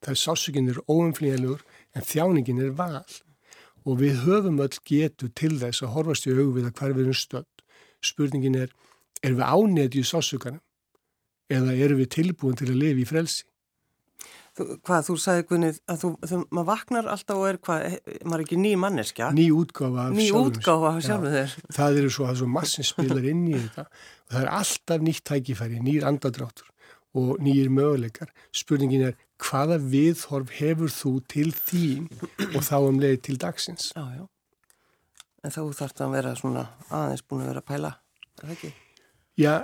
Það 0.01 0.15
er 0.15 0.21
sásökinn 0.23 0.73
er 0.73 0.81
óumflýjanlegur 0.89 1.61
en 1.93 2.09
þjáningin 2.09 2.65
er 2.65 2.73
val. 2.79 3.05
Og 3.85 4.01
við 4.01 4.25
höfum 4.25 4.63
öll 4.65 4.81
getu 4.89 5.29
til 5.37 5.59
þess 5.61 5.85
að 5.85 5.93
horfast 5.99 6.27
í 6.27 6.33
augu 6.33 6.57
við 6.57 6.71
að 6.71 6.77
hver 6.81 6.97
við 6.97 7.05
erum 7.05 7.21
stödd. 7.21 7.65
Spurningin 8.03 8.57
er, 8.65 8.73
er 9.21 9.37
við 9.37 9.45
ánetju 9.45 10.07
sásökanum? 10.09 10.65
Eða 11.53 11.77
eru 11.77 12.01
við 12.01 12.15
tilbúin 12.17 12.57
til 12.57 12.71
að 12.73 12.81
lifa 12.81 13.03
í 13.03 13.09
frelsi? 13.13 13.45
Hvað, 14.53 15.07
þú 15.07 15.15
sagði 15.17 15.45
Gunni 15.49 15.69
að 15.89 16.03
þú, 16.03 16.09
þú, 16.29 16.39
maður 16.53 16.67
vaknar 16.69 17.07
alltaf 17.09 17.39
og 17.41 17.47
er 17.49 17.59
hvað, 17.65 17.95
maður 18.29 18.43
er 18.43 18.43
ekki 18.45 18.59
ný 18.61 18.73
manneskja? 18.77 19.31
Ný 19.33 19.47
útgáfa 19.57 20.03
af 20.11 20.17
Ný 20.19 20.27
útgáfa 20.37 20.91
sjálfum 21.07 21.31
Já. 21.33 21.37
þér. 21.39 21.55
það 21.79 22.01
eru 22.03 22.11
svo 22.13 22.27
að 22.29 22.37
svo 22.43 22.49
massin 22.53 22.85
spilar 22.85 23.29
inn 23.31 23.47
í 23.49 23.55
þetta 23.57 23.87
og 23.87 24.35
það 24.35 24.43
er 24.43 24.51
alltaf 24.59 25.07
nýtt 25.07 25.25
tækifæri, 25.31 25.81
nýr 25.81 26.05
andadráttur 26.11 26.69
og 27.17 27.41
nýjir 27.45 27.73
möguleikar. 27.73 28.29
Spurningin 28.53 29.07
er 29.09 29.17
hvaða 29.41 29.81
viðhorf 29.81 30.53
hefur 30.61 30.93
þú 30.93 31.15
til 31.33 31.49
þín 31.57 32.07
og 32.53 32.61
þá 32.61 32.77
um 32.91 33.01
leið 33.01 33.19
til 33.29 33.41
dagsins? 33.41 33.91
Já, 33.97 34.05
já. 34.21 34.25
En 35.43 35.51
þá 35.51 35.61
þarf 35.81 35.97
það 35.97 36.07
að 36.07 36.17
vera 36.19 36.37
svona 36.39 36.69
aðeins 36.93 37.25
búin 37.25 37.43
að 37.43 37.51
vera 37.55 37.65
að 37.65 37.71
pæla, 37.73 37.95
er 38.37 38.45
það 38.45 38.55
ekki? 38.59 38.73
Já, 39.41 39.55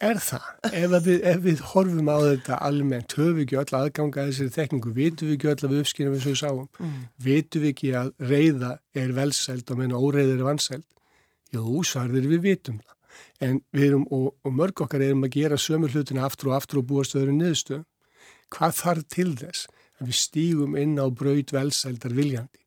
er 0.00 0.18
það? 0.24 0.44
Ef, 0.70 0.94
við, 1.04 1.18
ef 1.30 1.40
við 1.44 1.60
horfum 1.72 2.08
á 2.08 2.16
þetta 2.24 2.58
almennt, 2.66 3.14
höfum 3.18 3.36
við 3.38 3.44
ekki 3.46 3.58
öll 3.60 3.76
aðganga 3.80 4.22
að 4.22 4.30
þessari 4.30 4.54
þekningu, 4.56 4.92
vitum 4.96 5.28
við 5.30 5.36
ekki 5.36 5.50
öll 5.52 5.58
að 5.66 5.74
við 5.74 5.82
uppskynum 5.84 6.14
eins 6.16 6.26
og 6.26 6.32
við 6.34 6.40
sáum, 6.40 6.68
Mm. 6.80 6.94
vitum 7.26 7.62
við 7.64 7.72
ekki 7.74 7.90
að 8.00 8.12
reyða 8.32 8.70
er 9.04 9.12
velsæld 9.20 9.70
og 9.70 9.78
menna 9.82 10.00
óreyða 10.00 10.36
er 10.38 10.46
vansæld? 10.48 10.86
Jú, 11.52 11.82
svarðir 11.84 12.28
við 12.30 12.40
vitum 12.46 12.78
það. 12.80 12.96
En 13.40 13.60
við 13.72 13.86
erum, 13.90 14.06
og, 14.12 14.34
og 14.44 14.52
mörg 14.54 14.80
okkar 14.84 15.02
erum 15.02 15.24
að 15.26 15.34
gera 15.36 15.56
sömu 15.60 15.88
hlutina 15.90 16.24
aftur 16.28 16.50
og 16.52 16.56
aftur 16.60 16.78
og 16.80 16.86
búast 16.88 17.16
öðru 17.18 17.32
niðurstöðum. 17.36 17.84
Hvað 18.50 18.76
þarf 18.80 19.04
til 19.08 19.30
þess 19.40 19.66
að 20.00 20.06
við 20.10 20.16
stígum 20.20 20.76
inn 20.80 20.96
á 21.00 21.06
braut 21.10 21.52
velsældar 21.52 22.14
viljandi? 22.16 22.60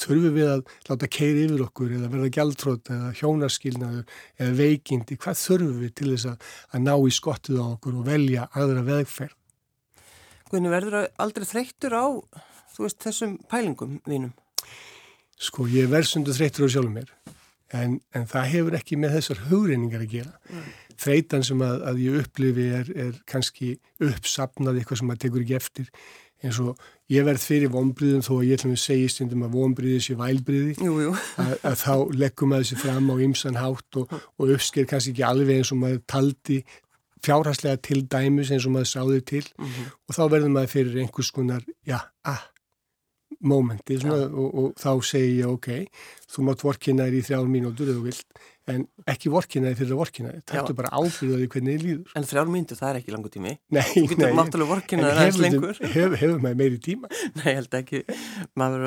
Þurfum 0.00 0.34
við 0.34 0.48
að 0.50 0.62
láta 0.88 1.08
keiri 1.16 1.44
yfir 1.46 1.64
okkur 1.68 1.92
eða 1.94 2.10
verða 2.10 2.30
gjaldtrótt 2.34 2.90
eða 2.90 3.12
hjónarskilnaður 3.20 4.16
eða 4.40 4.56
veikindi? 4.58 5.18
Hvað 5.22 5.40
þurfum 5.42 5.76
við 5.84 5.92
til 6.00 6.08
þess 6.10 6.30
að, 6.32 6.48
að 6.74 6.84
ná 6.88 6.94
í 6.96 7.14
skottið 7.14 7.60
á 7.62 7.66
okkur 7.68 8.00
og 8.00 8.08
velja 8.08 8.48
aðra 8.58 8.82
vegferð? 8.88 9.36
Gunni, 10.50 10.70
verður 10.70 11.06
aldrei 11.22 11.46
þreyttur 11.48 11.94
á, 11.94 12.06
veist, 12.78 13.00
þessum 13.02 13.38
pælingum 13.50 14.00
þínum? 14.06 14.34
Sko, 15.40 15.68
ég 15.70 15.86
er 15.86 15.94
verðsundu 15.94 16.34
þreyttur 16.34 16.66
á 16.66 16.74
sjálfum 16.74 16.98
mér 16.98 17.14
en, 17.74 17.98
en 18.14 18.26
það 18.30 18.50
hefur 18.52 18.76
ekki 18.78 18.98
með 19.00 19.16
þessar 19.18 19.40
hugreiningar 19.48 20.04
að 20.04 20.12
gera. 20.18 20.34
Mm. 20.50 20.66
Þreytan 21.04 21.46
sem 21.46 21.62
að, 21.64 21.80
að 21.90 22.02
ég 22.04 22.18
upplifi 22.20 22.66
er, 22.78 22.90
er 23.06 23.16
kannski 23.30 23.72
uppsapnað 24.04 24.78
eitthvað 24.80 25.00
sem 25.00 25.10
maður 25.10 25.22
tekur 25.24 25.44
ekki 25.44 25.56
eftir 25.58 25.88
eins 26.44 26.60
og 26.62 26.78
ég 27.12 27.26
verð 27.26 27.42
fyrir 27.44 27.72
vonbriðum 27.72 28.22
þó 28.24 28.32
að 28.36 28.46
ég 28.48 28.58
ætlum 28.58 28.76
að 28.76 28.82
segja 28.84 29.10
stundum 29.12 29.44
að 29.46 29.58
vonbriði 29.58 30.00
sé 30.04 30.16
vælbriði 30.18 30.76
Jú, 30.78 30.94
jú. 31.06 31.12
að, 31.42 31.52
að 31.70 31.76
þá 31.82 31.94
leggum 32.22 32.54
maður 32.54 32.70
sér 32.70 32.82
fram 32.84 33.12
á 33.12 33.16
ymsan 33.26 33.60
hátt 33.60 34.00
og, 34.00 34.16
og 34.38 34.54
uppsker 34.56 34.88
kannski 34.90 35.14
ekki 35.14 35.26
alveg 35.28 35.60
eins 35.60 35.74
og 35.74 35.82
maður 35.82 36.02
taldi 36.10 36.62
fjárhastlega 37.24 37.80
til 37.84 38.02
dæmis 38.12 38.52
eins 38.52 38.66
og 38.68 38.74
maður 38.76 38.90
sáði 38.92 39.20
til. 39.32 39.44
Mm 39.58 39.92
og 40.04 40.16
þá 40.16 40.24
verður 40.28 40.52
maður 40.52 40.72
fyrir 40.74 40.98
einhvers 41.00 41.30
konar, 41.32 41.62
já, 41.88 41.98
ah, 42.28 42.42
mómenti 43.40 43.98
og, 44.06 44.48
og 44.48 44.72
þá 44.80 44.90
segi 45.04 45.38
ég 45.40 45.50
ok, 45.50 45.70
þú 46.34 46.48
mátt 46.48 46.64
vorkina 46.66 47.08
þér 47.08 47.20
í 47.20 47.24
þrjár 47.28 47.48
mínútur 47.50 47.90
eða 47.90 48.00
þú 48.00 48.08
vilt 48.08 48.44
en 48.70 48.86
ekki 49.10 49.28
vorkinaði 49.32 49.76
fyrir 49.76 49.92
að 49.92 49.98
vorkinaði 50.00 50.38
þetta 50.48 50.70
er 50.72 50.76
bara 50.78 50.90
ábyrðaði 50.96 51.48
hvernig 51.52 51.74
þið 51.74 51.82
líður. 51.84 52.12
En 52.16 52.26
þrjár 52.28 52.50
myndu 52.52 52.78
það 52.78 52.90
er 52.90 52.98
ekki 53.00 53.12
langu 53.12 53.32
tími. 53.34 53.52
Nei, 53.76 53.82
Þú 53.90 54.04
getur 54.12 54.36
máttalega 54.38 54.70
vorkinaði 54.70 55.18
aðeins 55.20 55.40
lengur. 55.42 55.80
Hefur 55.94 56.16
hef 56.22 56.32
maður 56.40 56.58
meiri 56.62 56.80
tíma? 56.86 57.10
Nei, 57.36 57.44
ég 57.50 57.58
held 57.60 57.76
ekki. 57.80 58.00
Maður 58.56 58.86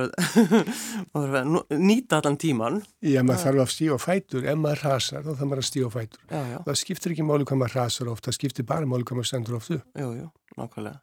verður 1.14 1.38
að 1.44 1.78
nýta 1.92 2.22
allan 2.22 2.40
tíman 2.42 2.82
Já, 3.06 3.22
maður 3.22 3.44
þarf 3.44 3.64
að 3.68 3.72
stífa 3.76 4.00
fætur. 4.02 4.50
Ef 4.50 4.60
maður 4.64 4.84
rasar, 4.88 5.22
þá 5.22 5.32
þarf 5.36 5.46
maður 5.52 5.64
að 5.64 5.70
stífa 5.70 5.94
fætur. 5.94 6.26
Já, 6.34 6.42
já. 6.56 6.58
Það 6.66 6.82
skiptir 6.82 7.14
ekki 7.14 7.28
máli 7.30 7.48
hvað 7.48 7.62
maður 7.62 7.80
rasar 7.84 8.12
ofta 8.16 8.32
það 8.32 8.40
skiptir 8.42 8.70
bara 8.74 8.90
máli 8.90 9.06
hvað 9.06 9.22
maður 9.22 9.30
stendur 9.30 9.60
oftu 9.62 9.78
Jú, 9.78 10.10
jú, 10.18 10.28
nákvæmlega. 10.58 11.00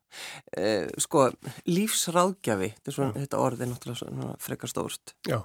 Eh, 0.59 0.89
Sko, 1.03 1.29
lífsráðgjafi 1.71 2.73
þetta 2.85 3.41
orð 3.41 3.65
er 3.65 3.71
náttúrulega 3.71 4.35
frekar 4.43 4.73
stórt. 4.73 5.15
Já. 5.29 5.41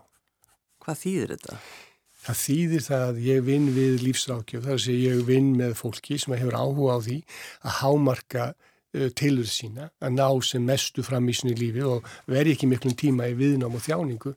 Hvað 0.84 1.04
þýðir 1.04 1.36
þetta? 1.36 1.60
Það 2.20 2.40
þýðir 2.44 2.84
það 2.84 3.04
að 3.08 3.20
ég 3.24 3.44
vinn 3.48 3.68
við 3.76 4.02
lífsrákjöf, 4.04 4.66
þar 4.66 4.80
að 4.80 5.04
ég 5.06 5.22
vinn 5.28 5.52
með 5.56 5.76
fólki 5.80 6.18
sem 6.20 6.36
hefur 6.36 6.58
áhuga 6.60 6.98
á 7.00 7.06
því 7.06 7.18
að 7.64 7.76
hámarka 7.80 8.48
uh, 8.52 9.10
tilur 9.16 9.48
sína, 9.48 9.90
að 10.04 10.16
ná 10.18 10.28
sem 10.44 10.66
mestu 10.68 11.06
fram 11.06 11.30
í 11.32 11.36
sinni 11.38 11.56
lífi 11.56 11.86
og 11.88 12.08
veri 12.28 12.58
ekki 12.58 12.68
miklum 12.68 12.98
tíma 13.00 13.30
í 13.32 13.38
viðnám 13.40 13.78
og 13.78 13.86
þjáningu, 13.86 14.34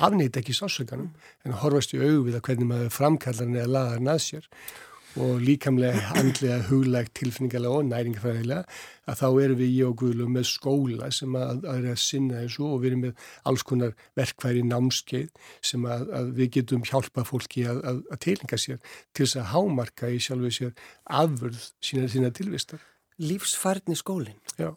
afnýtt 0.00 0.38
ekki 0.40 0.54
sásökanum, 0.56 1.10
en 1.44 1.58
horfast 1.60 1.92
í 1.96 2.00
auðvið 2.00 2.38
að 2.38 2.44
hvernig 2.48 2.70
maður 2.70 2.94
framkallar 2.94 3.48
neða 3.50 3.72
laðar 3.74 4.02
nað 4.04 4.22
sér 4.24 4.48
og 5.18 5.40
líkamlega, 5.42 5.98
handlega, 6.12 6.60
huglægt, 6.68 7.14
tilfinningarlega 7.18 7.80
og 7.80 7.86
næringafræðilega 7.88 8.62
að 9.10 9.18
þá 9.18 9.26
erum 9.42 9.58
við 9.58 9.72
í 9.72 9.80
og 9.86 9.96
guðlum 9.98 10.36
með 10.36 10.46
skóla 10.50 11.08
sem 11.14 11.34
að, 11.34 11.64
að 11.66 11.80
er 11.80 11.88
að 11.90 12.00
sinna 12.04 12.42
þessu 12.44 12.66
og 12.68 12.76
við 12.82 12.90
erum 12.90 13.02
með 13.06 13.24
alls 13.50 13.64
konar 13.66 13.96
verkværi 14.18 14.62
námskeið 14.70 15.50
sem 15.72 15.86
að, 15.90 16.06
að 16.20 16.32
við 16.38 16.52
getum 16.58 16.86
hjálpa 16.86 17.26
fólki 17.26 17.66
að, 17.66 17.82
að 18.06 18.22
tilinga 18.26 18.60
sér 18.62 18.78
til 19.10 19.26
þess 19.26 19.40
að 19.42 19.50
hámarka 19.54 20.12
í 20.14 20.22
sjálfu 20.22 20.54
sér 20.60 20.74
afvörð 21.20 21.68
sína 21.82 22.10
þína 22.10 22.32
tilvistar. 22.36 22.82
Lífsfærni 23.20 23.98
skólinn? 23.98 24.38
Já. 24.60 24.72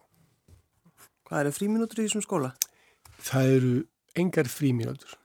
Hvað 1.29 1.45
eru 1.45 1.57
fríminútur 1.59 2.01
í 2.01 2.07
þessum 2.07 2.25
skóla? 2.25 2.55
Það 3.23 3.57
eru 3.57 3.75
engar 4.19 4.49
fríminútur. 4.51 5.19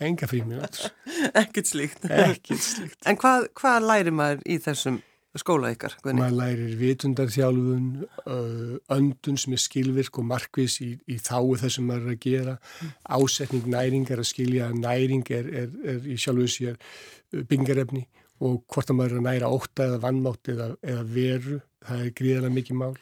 Enga 0.00 0.28
fríminútur. 0.30 0.92
Ekkert 1.42 1.70
slíkt. 1.70 2.08
Ekkert 2.08 2.64
slíkt. 2.64 2.98
En 3.08 3.18
hvað, 3.20 3.48
hvað 3.58 3.86
læri 3.88 4.14
maður 4.14 4.42
í 4.44 4.58
þessum 4.64 5.00
skóla 5.38 5.70
ykkar? 5.74 5.94
Hvernig? 6.02 6.20
Maður 6.22 6.36
lærir 6.40 6.76
vitundarþjálfun, 6.80 7.88
öndun 8.94 9.40
sem 9.40 9.54
er 9.56 9.62
skilvirk 9.62 10.20
og 10.20 10.28
markvis 10.28 10.78
í, 10.84 10.92
í 11.06 11.18
þáu 11.22 11.56
þess 11.60 11.78
sem 11.78 11.88
maður 11.88 12.08
er 12.08 12.14
að 12.16 12.22
gera, 12.24 12.56
ásetning 13.18 13.68
næringar 13.70 14.22
að 14.22 14.30
skilja 14.32 14.70
næring 14.74 15.26
er, 15.34 15.50
er, 15.64 15.74
er 15.94 16.08
í 16.08 16.18
sjálfu 16.20 16.48
sér 16.52 16.80
byngarefni 17.48 18.06
og 18.44 18.62
hvort 18.70 18.92
að 18.92 19.00
maður 19.00 19.16
er 19.16 19.20
að 19.20 19.26
næra 19.28 19.50
óta 19.50 19.88
eða 19.88 20.02
vannmátt 20.04 20.52
eða, 20.52 20.70
eða 20.86 21.04
veru, 21.10 21.60
það 21.86 22.04
er 22.04 22.14
gríðarlega 22.20 22.58
mikið 22.58 22.80
mál. 22.82 22.94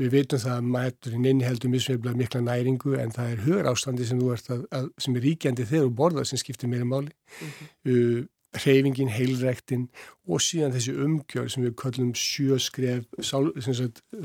Við 0.00 0.10
veitum 0.10 0.40
það 0.42 0.56
að 0.56 0.70
maturinn 0.74 1.26
inniheldur 1.30 1.70
misveiflega 1.70 2.18
mikla 2.18 2.40
næringu 2.42 2.96
en 2.98 3.12
það 3.14 3.28
er 3.30 3.42
hugur 3.44 3.68
ástandi 3.70 4.06
sem, 4.08 4.22
að, 4.26 4.64
að, 4.74 4.88
sem 4.98 5.18
er 5.18 5.26
ríkjandi 5.28 5.66
þegar 5.70 5.84
þú 5.86 5.92
borðað 6.00 6.30
sem 6.30 6.40
skiptir 6.40 6.70
meira 6.72 6.88
máli. 6.88 7.12
Mm 7.14 7.50
-hmm. 7.50 7.68
uh, 7.92 8.24
hreyfingin, 8.54 9.10
heilræktin 9.10 9.88
og 10.28 10.42
síðan 10.42 10.74
þessi 10.74 10.94
umgjör 11.04 11.50
sem 11.50 11.64
við 11.66 11.74
kallum 11.80 12.12
sjöskref 12.14 13.06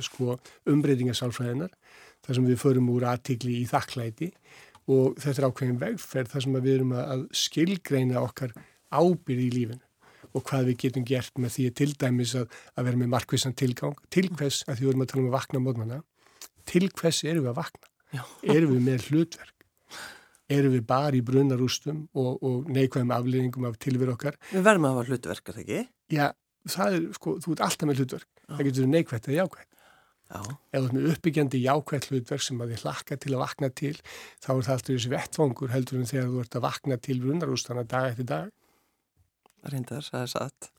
sko, 0.05 0.37
umbreytingasálfræðinar 0.69 1.73
þar 2.25 2.35
sem 2.35 2.49
við 2.49 2.61
förum 2.61 2.89
úr 2.93 3.07
aðtikli 3.09 3.59
í 3.61 3.67
þakklæti 3.69 4.31
og 4.89 5.17
þetta 5.21 5.41
er 5.41 5.49
ákveðin 5.49 5.81
vegferð 5.81 6.33
þar 6.33 6.45
sem 6.45 6.57
við 6.59 6.73
erum 6.75 6.95
að 6.97 7.25
skilgreina 7.43 8.21
okkar 8.21 8.53
ábyrð 8.89 9.45
í 9.45 9.51
lífinu 9.57 9.88
og 10.35 10.45
hvað 10.45 10.69
við 10.69 10.79
getum 10.83 11.05
gert 11.07 11.39
með 11.41 11.55
því 11.55 11.67
til 11.79 11.89
dæmis 11.99 12.35
að, 12.37 12.49
að 12.75 12.89
vera 12.89 13.01
með 13.01 13.13
markvissan 13.15 13.55
tilgang 13.57 13.95
til 14.13 14.27
hvers, 14.29 14.63
að 14.67 14.79
því 14.79 14.85
við 14.85 14.91
erum 14.93 15.05
að 15.05 15.11
tala 15.13 15.23
um 15.23 15.29
að 15.29 15.37
vakna 15.37 15.63
mótmanna, 15.63 16.01
til 16.69 16.89
hvers 16.89 17.23
eru 17.25 17.45
við 17.45 17.51
að 17.53 17.61
vakna? 17.61 17.89
Já. 18.13 18.21
Erum 18.55 18.75
við 18.75 18.85
með 18.87 19.07
hlutverk? 19.09 19.55
Erum 20.49 20.73
við 20.73 20.85
bara 20.89 21.17
í 21.17 21.23
brunarústum 21.25 22.03
og, 22.17 22.29
og 22.41 22.69
neikvæðum 22.73 23.11
afleðingum 23.13 23.67
af 23.69 23.79
tilveru 23.81 24.15
okkar? 24.15 24.37
Við 24.49 24.63
verðum 24.65 24.87
að 24.89 24.95
hafa 24.95 25.09
hlutverk, 25.09 25.49
er 25.49 25.57
það 25.57 25.65
ekki? 25.65 25.81
Já, 26.15 26.25
það 26.73 26.95
er, 26.97 27.09
sko, 27.17 27.35
þú 27.43 27.55
ert 27.55 27.65
alltaf 27.67 27.89
með 27.89 28.01
hlutverk. 28.01 28.29
Já. 28.39 28.53
Það 28.55 28.63
getur 28.69 28.89
neikvægt 28.89 29.29
eða 29.29 29.43
jákvægt. 29.43 29.67
Já. 30.29 30.39
Ef 30.45 30.79
þú 30.81 30.87
ert 30.87 30.95
með 30.95 31.05
uppbyggjandi 31.09 31.61
jákvægt 31.63 32.09
hlutverk 32.09 32.45
sem 32.45 32.61
að 32.61 32.73
þið 32.73 32.83
hlakka 32.85 33.17
til 33.21 33.31
að 33.33 33.43
vakna 33.43 33.69
til, 33.81 33.93
þá 34.41 34.49
er 34.53 34.65
það 34.65 34.73
alltaf 34.75 34.89
þessi 34.89 35.13
vettvangur 35.13 35.73
heldur 35.73 36.01
en 36.01 36.09
þegar 36.09 36.33
þú 36.33 36.41
ert 36.43 36.57
að 36.57 36.65
vakna 36.65 36.97
til 37.05 37.17
brunarústana 37.23 37.85
dag 37.89 38.09
eftir 38.11 38.29
dag 38.29 38.51
reyndar, 39.67 40.05
það 40.05 40.25
er 40.25 40.31
satt. 40.33 40.69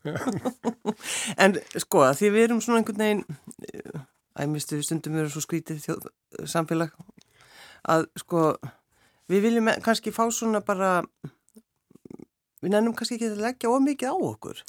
En 1.42 1.56
sko 1.80 2.04
að 2.06 2.18
því 2.20 2.30
við 2.34 2.46
erum 2.46 2.60
svona 2.64 2.80
einhvern 2.80 3.02
veginn 3.02 4.04
æmistu 4.40 4.80
stundum 4.84 5.16
við 5.16 5.24
erum 5.24 5.34
svo 5.34 5.42
skrítið 5.44 5.82
þjóð, 5.84 6.06
samfélag 6.48 6.94
að 7.90 8.06
sko 8.20 8.44
við 9.30 9.46
viljum 9.46 9.70
kannski 9.84 10.12
fá 10.14 10.24
svona 10.34 10.62
bara 10.64 10.98
við 12.60 12.74
nefnum 12.74 12.96
kannski 12.96 13.16
ekki 13.16 13.30
að 13.32 13.44
leggja 13.46 13.72
ómikið 13.72 14.12
á 14.12 14.16
okkur. 14.16 14.62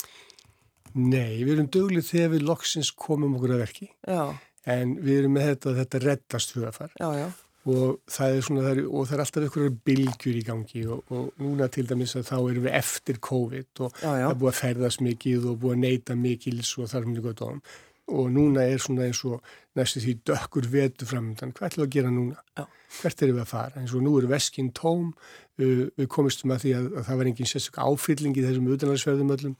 Nei, 0.95 1.41
við 1.43 1.53
erum 1.55 1.69
döglið 1.71 2.07
þegar 2.07 2.33
við 2.35 2.47
loksins 2.49 2.91
komum 2.91 3.37
okkur 3.37 3.55
að 3.55 3.63
verki. 3.65 3.91
Já. 4.07 4.35
en 4.69 4.97
við 5.01 5.23
erum 5.23 5.37
með 5.37 5.47
þetta 5.51 5.71
þetta 5.79 5.99
reddast 6.03 6.51
hugafar 6.53 6.91
já, 6.99 7.07
já 7.17 7.27
og 7.69 7.99
það 8.09 8.35
er 8.35 8.45
svona, 8.47 8.63
það 8.65 8.71
er, 8.71 8.81
og 8.89 9.05
það 9.05 9.15
er 9.15 9.23
alltaf 9.23 9.45
einhverjar 9.45 9.77
bylgjur 9.89 10.39
í 10.39 10.43
gangi 10.47 10.81
og, 10.89 11.13
og 11.13 11.43
núna 11.43 11.67
til 11.69 11.85
dæmis 11.89 12.15
að 12.17 12.27
þá 12.31 12.35
erum 12.39 12.65
við 12.65 12.77
eftir 12.79 13.21
COVID 13.29 13.83
og 13.85 14.01
já, 14.01 14.07
já. 14.07 14.25
það 14.25 14.31
er 14.31 14.41
búið 14.41 14.51
að 14.51 14.59
ferðast 14.63 15.05
mikið 15.05 15.47
og 15.51 15.61
búið 15.61 15.75
að 15.75 15.83
neyta 15.85 16.17
mikils 16.17 16.73
og 16.81 16.89
þar 16.89 17.03
er 17.03 17.11
mjög 17.11 17.27
gott 17.29 17.43
á 17.45 17.47
hann 17.51 17.63
og 18.11 18.31
núna 18.33 18.65
er 18.67 18.81
svona 18.81 19.05
eins 19.07 19.21
og 19.27 19.39
næstu 19.77 20.01
því 20.03 20.15
dökkur 20.27 20.67
vetu 20.71 21.07
framöndan, 21.07 21.53
hvað 21.55 21.69
ætlum 21.69 21.85
við 21.85 21.87
að 21.87 21.95
gera 21.95 22.11
núna? 22.11 22.41
Já. 22.57 22.65
Hvert 22.97 23.23
erum 23.23 23.37
við 23.37 23.43
að 23.43 23.51
fara? 23.51 23.79
En 23.79 23.87
svo 23.87 24.01
nú 24.03 24.15
eru 24.19 24.31
veskinn 24.31 24.71
tóm, 24.75 25.11
uh, 25.13 25.83
við 25.95 26.09
komistum 26.11 26.51
að 26.51 26.65
því 26.65 26.73
að, 26.79 26.89
að 26.97 27.05
það 27.07 27.21
var 27.21 27.29
engin 27.31 27.51
sérstaklega 27.51 27.93
áfylling 27.93 28.35
í 28.35 28.45
þessum 28.47 28.71
utanlandsverðum 28.75 29.35
öllum 29.37 29.55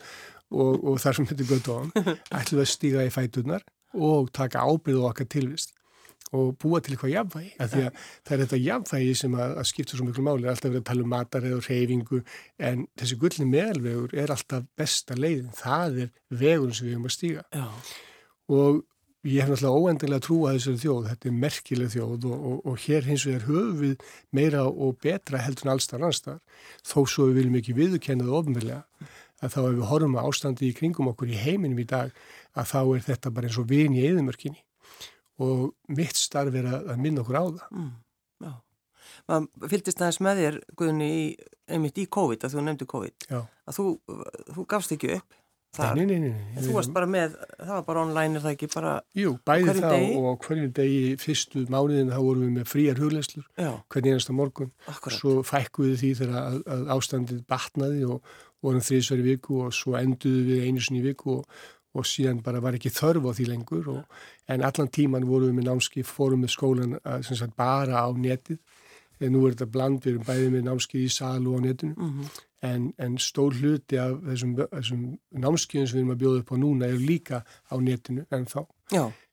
og, 0.51 0.81
og 0.84 0.98
þar 1.03 1.17
sem 1.17 1.29
þetta 1.29 1.48
er 1.48 1.62
á 1.63 1.75
hann, 1.77 1.93
ætlum 2.41 2.60
við 2.60 2.65
að 2.65 2.74
stíga 2.74 3.05
í 3.08 3.13
fæturnar 3.13 3.67
og 3.91 4.34
taka 4.36 4.65
ábyrðu 4.67 5.08
okkar 5.08 5.31
tilvist 5.31 5.75
og 6.32 6.54
búa 6.62 6.80
til 6.80 6.96
eitthvað 6.96 7.13
jafnvægi 7.16 7.50
af 7.60 7.72
því 7.72 7.82
að 7.88 7.98
það 8.28 8.36
er 8.36 8.44
þetta 8.44 8.60
jafnvægi 8.66 9.16
sem 9.22 9.34
að, 9.36 9.56
að 9.62 9.68
skipta 9.72 9.98
svo 9.98 10.08
miklu 10.08 10.24
máli, 10.28 10.48
alltaf 10.48 10.70
verið 10.70 10.84
að 10.84 10.88
tala 10.92 11.06
um 11.06 11.12
matareð 11.12 11.58
og 11.58 11.66
reyfingu 11.68 12.22
en 12.70 12.86
þessi 13.01 13.18
gullni 13.24 13.50
meðalvegur 13.51 14.16
er 14.24 14.32
alltaf 14.36 14.70
besta 14.80 15.18
leiðin, 15.20 15.51
það 15.58 16.00
er 16.06 16.13
vegun 16.44 16.72
sem 16.78 16.88
við 16.88 16.96
höfum 16.96 17.10
að 17.12 17.18
stíga. 17.18 17.46
Já. 17.51 17.68
og 18.51 18.82
ég 19.28 19.44
hef 19.44 19.51
náttúrulega 19.51 19.82
óendilega 19.86 20.25
trú 20.25 20.38
að 20.50 20.56
þessari 20.58 20.82
þjóð, 20.82 21.10
þetta 21.12 21.28
er 21.30 21.36
merkileg 21.44 21.92
þjóð 21.94 22.30
og, 22.32 22.46
og, 22.51 22.62
og 22.72 22.80
hér 22.86 23.10
hins 23.10 23.25
vegar 23.28 23.44
höfum 23.50 23.75
við 23.82 24.08
meira 24.34 24.63
og 24.66 24.96
betra 25.04 25.44
heldur 25.44 25.68
en 25.68 25.74
allstar 25.75 26.00
annarstar, 26.00 26.40
þó 26.82 27.04
svo 27.04 27.28
við 27.30 27.42
viljum 27.42 27.60
ekki 27.60 27.78
viðkennað 27.78 28.34
ofnverlega 28.40 28.82
að 29.42 29.54
þá 29.54 29.62
ef 29.62 29.75
við 29.75 29.86
horfum 29.92 30.18
að 30.18 30.32
ástandi 30.32 30.70
í 30.70 30.75
kringum 30.78 31.12
okkur 31.12 31.30
í 31.34 31.38
heiminum 31.38 31.82
í 31.82 31.88
dag 31.90 32.12
að 32.58 32.74
þá 32.74 32.80
er 32.82 33.06
þetta 33.10 33.34
bara 33.36 33.50
eins 33.50 33.60
og 33.62 33.70
vin 33.70 33.98
í 33.98 34.04
eðumörkinni 34.10 34.62
og 35.42 35.98
mitt 35.98 36.20
starf 36.20 36.56
er 36.58 36.70
að, 36.72 36.94
minna 37.02 37.24
okkur 37.24 37.40
á 37.40 37.44
það. 37.44 37.68
Mm, 37.74 37.92
já, 38.46 38.54
maður 39.32 39.74
fylgist 39.74 40.02
aðeins 40.02 40.22
með 40.24 40.42
þér 40.44 40.62
Guðni 40.80 41.12
í, 41.12 41.28
einmitt 41.72 42.02
í 42.02 42.08
COVID, 42.18 42.48
að 42.48 42.56
þú 42.56 42.66
nefndi 42.68 42.90
COVID, 42.96 43.30
já. 43.30 43.40
að 43.42 43.80
þú, 43.80 43.86
þú 44.56 44.68
gafst 44.76 44.98
ekki 44.98 45.16
upp 45.18 45.40
þar. 45.76 45.96
Nei, 45.96 46.06
nei, 46.06 46.20
nei. 46.20 46.32
nei 46.52 46.64
þú 46.66 46.76
varst 46.76 46.92
bara 46.96 47.08
með, 47.10 47.36
það 47.56 47.74
var 47.74 47.84
bara 47.88 48.04
online, 48.04 48.38
er 48.38 48.44
það 48.44 48.56
ekki 48.58 48.70
bara 48.74 48.94
Jú, 49.18 49.34
bæði 49.48 49.76
þá 49.78 49.84
degi? 49.86 50.14
og 50.20 50.46
hverju 50.46 50.72
degi 50.78 51.02
fyrstu 51.22 51.64
mánuðin 51.72 52.12
þá 52.12 52.20
vorum 52.20 52.46
við 52.46 52.54
með 52.58 52.70
fríar 52.72 53.02
hugleslur, 53.02 53.46
hvernig 53.56 54.16
einasta 54.16 54.36
morgun. 54.36 54.72
Akkurat. 54.92 55.18
Svo 55.18 55.36
fækkuðu 55.48 56.00
því 56.02 56.14
þegar 56.20 56.42
að, 56.42 56.58
að 56.76 56.96
ástandið 56.98 57.44
batnaði 57.52 58.08
og 58.12 58.34
vorum 58.62 58.84
þriðsverju 58.86 59.28
viku 59.30 59.62
og 59.66 59.76
svo 59.76 59.96
enduðu 60.00 60.44
við 60.50 60.66
einu 60.68 60.84
sinni 60.84 61.06
viku 61.06 61.40
og 61.40 61.62
og 61.94 62.08
síðan 62.08 62.44
bara 62.44 62.62
var 62.64 62.78
ekki 62.78 62.92
þörf 62.94 63.28
á 63.28 63.32
því 63.36 63.48
lengur 63.50 63.90
og, 63.92 64.20
en 64.48 64.64
allan 64.68 64.92
tíman 64.92 65.28
vorum 65.28 65.52
við 65.52 65.58
með 65.60 65.68
námski, 65.70 66.04
fórum 66.08 66.46
með 66.46 66.54
skólan 66.56 67.00
að, 67.02 67.26
sagt, 67.28 67.56
bara 67.60 68.06
á 68.06 68.10
netið. 68.16 68.62
En 69.22 69.36
nú 69.36 69.44
er 69.46 69.54
þetta 69.54 69.68
bland, 69.70 70.00
við 70.02 70.16
erum 70.16 70.26
bæðið 70.26 70.54
með 70.56 70.64
námski 70.66 71.04
í 71.06 71.10
salu 71.14 71.52
og 71.54 71.62
á 71.62 71.66
netinu. 71.68 71.94
Mm 71.94 72.14
-hmm. 72.14 72.46
en, 72.62 72.94
en 72.98 73.18
stór 73.18 73.54
hluti 73.54 73.98
af 73.98 74.16
þessum, 74.26 74.56
þessum 74.56 75.04
námskiðum 75.32 75.88
sem 75.88 75.98
við 75.98 76.02
erum 76.02 76.16
að 76.16 76.22
bjóða 76.22 76.40
upp 76.40 76.52
á 76.52 76.58
núna 76.58 76.86
er 76.88 76.98
líka 77.10 77.44
á 77.46 77.76
netinu 77.82 78.26
en 78.32 78.46
þá 78.46 78.66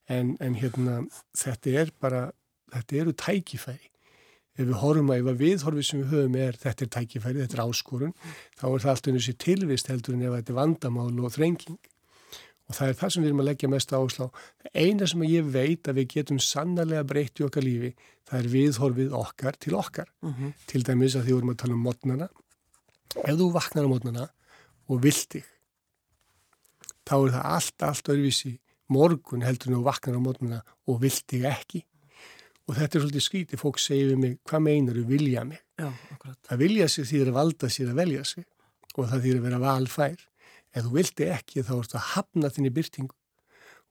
en, 0.08 0.36
en 0.40 0.54
hérna 0.54 1.06
þetta 1.36 1.70
er 1.70 1.92
bara, 2.00 2.30
þetta 2.72 2.96
eru 2.96 3.12
tækifæri. 3.12 3.90
Ef 4.58 4.66
við 4.66 4.80
horfum 4.80 5.10
að 5.10 5.20
ef 5.20 5.28
að 5.30 5.42
viðhorfið 5.42 5.86
sem 5.86 6.00
við 6.00 6.08
höfum 6.12 6.36
er 6.36 6.56
þetta 6.56 6.84
er 6.84 6.88
tækifæri, 6.96 7.42
þetta 7.44 7.56
er 7.56 7.64
áskorun 7.68 8.14
þá 8.58 8.64
er 8.72 8.80
það 8.82 8.90
alltaf 8.90 9.12
eins 9.12 9.28
og 9.28 9.38
tilvist 9.38 9.88
heldur 9.92 10.14
en 10.14 10.22
ef 10.22 10.34
þetta 10.34 10.52
er 10.52 10.58
vandamál 10.58 11.20
og 11.20 11.32
þrenging 11.36 11.78
og 12.68 12.76
það 12.76 12.90
er 12.90 12.96
það 13.00 13.12
sem 13.12 13.22
við 13.24 13.30
erum 13.30 13.42
að 13.42 13.48
leggja 13.48 13.70
mest 13.72 13.92
áslá. 13.96 14.26
Eina 14.76 15.08
sem 15.08 15.22
ég 15.24 15.50
veit 15.54 15.88
að 15.88 16.00
við 16.00 16.08
getum 16.14 16.40
sannarlega 16.42 17.06
breytt 17.08 17.40
í 17.40 17.46
okkar 17.46 17.64
lífi, 17.64 17.92
það 18.28 18.40
er 18.42 18.50
viðhorfið 18.54 19.14
okkar 19.16 19.56
til 19.56 19.74
okkar. 19.78 20.10
Mm 20.20 20.34
-hmm. 20.34 20.52
Til 20.66 20.82
dæmis 20.84 21.16
að 21.16 21.24
því 21.24 21.32
vorum 21.32 21.52
að 21.54 21.60
tala 21.62 21.74
um 21.74 21.86
mótnana. 21.86 22.28
Ef 23.24 23.34
þú 23.40 23.52
vaknar 23.52 23.88
á 23.88 23.92
mótnana 23.92 24.28
og 24.88 25.02
vilt 25.02 25.28
þig, 25.32 25.44
þá 27.08 27.16
er 27.16 27.30
það 27.32 27.44
allt, 27.44 27.82
allt 27.82 28.08
öðruvísi 28.08 28.58
morgun 28.92 29.44
heldur 29.44 29.72
þú 29.72 29.82
vaknar 29.84 30.16
á 30.16 30.20
mótnana 30.20 30.60
og 30.86 31.00
vilt 31.00 31.24
þig 31.28 31.44
ekki. 31.48 31.84
Og 32.68 32.76
þetta 32.76 32.98
er 32.98 33.00
svolítið 33.00 33.24
skítið, 33.24 33.60
fólk 33.62 33.78
segir 33.80 34.10
við 34.12 34.18
mig, 34.18 34.38
hvað 34.44 34.60
meinar 34.60 34.96
þú 34.98 35.04
vilja 35.08 35.44
mig? 35.44 35.60
Já, 35.80 35.88
akkurat. 36.12 36.38
Að 36.52 36.58
vilja 36.58 36.88
sig 36.88 37.06
þýðir 37.08 37.30
að 37.30 37.38
valda 37.38 37.70
sér 37.72 37.92
að 37.92 38.00
velja 38.02 38.24
sig 38.28 38.44
og 38.94 39.08
það 39.08 39.22
þýðir 39.24 39.38
að 39.38 39.46
vera 39.46 39.60
valfær 39.62 40.18
ef 40.74 40.84
þú 40.84 40.94
vildi 40.98 41.30
ekki 41.34 41.64
þá 41.64 41.72
ertu 41.78 41.98
að 41.98 42.10
hafna 42.14 42.52
þinni 42.52 42.74
byrtingu 42.76 43.16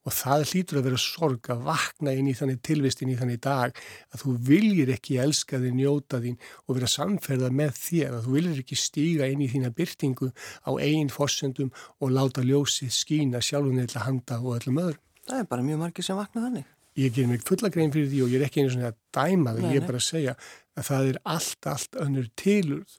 og 0.08 0.16
það 0.16 0.44
hlýtur 0.52 0.80
að 0.80 0.86
vera 0.88 1.00
sorg 1.02 1.50
að 1.52 1.64
vakna 1.68 2.14
inn 2.16 2.30
í 2.32 2.36
þannig 2.38 2.62
tilvistin 2.64 3.12
í 3.12 3.18
þannig 3.20 3.42
dag 3.44 3.80
að 4.14 4.22
þú 4.24 4.36
viljir 4.48 4.92
ekki 4.94 5.18
elska 5.20 5.60
þig, 5.60 5.74
njóta 5.76 6.22
þín 6.24 6.38
og 6.64 6.78
vera 6.78 6.92
samferða 6.92 7.50
með 7.52 7.74
þér 7.82 8.16
að 8.16 8.28
þú 8.28 8.36
viljir 8.38 8.62
ekki 8.64 8.80
stíga 8.80 9.28
inn 9.28 9.44
í 9.44 9.50
þína 9.52 9.74
byrtingu 9.76 10.32
á 10.64 10.72
einn 10.80 11.12
fórsendum 11.12 11.74
og 12.00 12.16
láta 12.16 12.46
ljósið 12.46 12.94
skína 12.96 13.44
sjálfum 13.44 13.84
eða 13.84 14.06
handa 14.08 14.40
og 14.40 14.62
öllum 14.62 14.82
öðrum. 14.86 15.04
Það 15.28 15.44
er 15.44 15.52
bara 15.52 15.68
mjög 15.68 15.84
margir 15.84 16.08
sem 16.08 16.20
vakna 16.20 16.46
þannig. 16.46 16.72
Ég 16.98 17.14
ger 17.14 17.28
mig 17.30 17.44
fulla 17.46 17.70
grein 17.70 17.92
fyrir 17.94 18.08
því 18.10 18.24
og 18.24 18.32
ég 18.32 18.40
er 18.40 18.48
ekki 18.48 18.64
einu 18.64 18.72
svona 18.74 18.94
að 18.94 19.02
dæma 19.14 19.58
það, 19.58 19.68
ég 19.76 19.82
er 19.82 19.90
bara 19.92 20.00
að 20.00 20.08
segja 20.08 20.38
að 20.78 20.88
það 20.88 21.10
er 21.12 21.20
allt, 21.36 21.68
allt 21.70 22.00
önnur 22.02 22.32
tilurð 22.40 22.96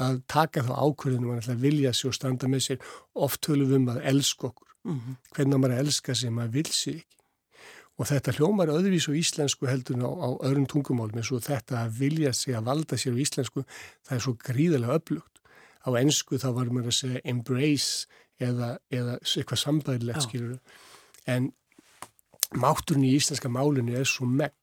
að 0.00 0.20
taka 0.30 0.64
þá 0.66 0.72
ákvörðunum 0.80 1.38
að 1.38 1.62
vilja 1.62 1.92
sér 1.96 2.10
og 2.10 2.16
standa 2.16 2.50
með 2.50 2.66
sér. 2.66 2.90
Oft 3.14 3.46
höfum 3.48 3.68
við 3.68 3.78
um 3.78 3.88
að 3.94 4.02
elska 4.12 4.50
okkur. 4.50 4.68
Mm 4.80 4.96
-hmm. 4.96 5.16
hvernig 5.36 5.60
maður 5.60 5.80
elska 5.84 6.14
sér, 6.14 6.30
maður 6.32 6.52
vil 6.56 6.70
sér 6.72 7.00
ekki? 7.00 7.16
Og 8.00 8.06
þetta 8.08 8.32
hljómar 8.32 8.70
öðruvís 8.72 9.08
og 9.12 9.16
íslensku 9.20 9.66
heldur 9.68 10.00
á, 10.00 10.08
á 10.08 10.28
öðrum 10.48 10.66
tungumálum 10.66 11.20
eins 11.20 11.32
og 11.36 11.44
þetta 11.44 11.84
að 11.84 11.98
vilja 12.00 12.32
sér 12.32 12.56
að 12.56 12.68
valda 12.70 12.96
sér 12.96 13.12
á 13.12 13.20
íslensku 13.20 13.64
það 14.08 14.14
er 14.16 14.22
svo 14.24 14.34
gríðilega 14.40 14.96
upplugt 14.96 15.42
á 15.84 15.88
ennsku 16.00 16.40
þá 16.40 16.48
var 16.56 16.72
maður 16.72 16.92
að 16.92 16.96
segja 16.96 17.20
embrace 17.24 18.08
eða, 18.40 18.78
eða 18.88 19.18
eitthvað 19.20 19.62
sambæðilegt 19.64 20.24
skilur 20.24 20.58
en 21.28 21.52
mátturinn 22.56 23.04
í 23.04 23.14
íslenska 23.18 23.50
málunni 23.52 23.94
er 23.94 24.08
svo 24.08 24.24
megn. 24.26 24.56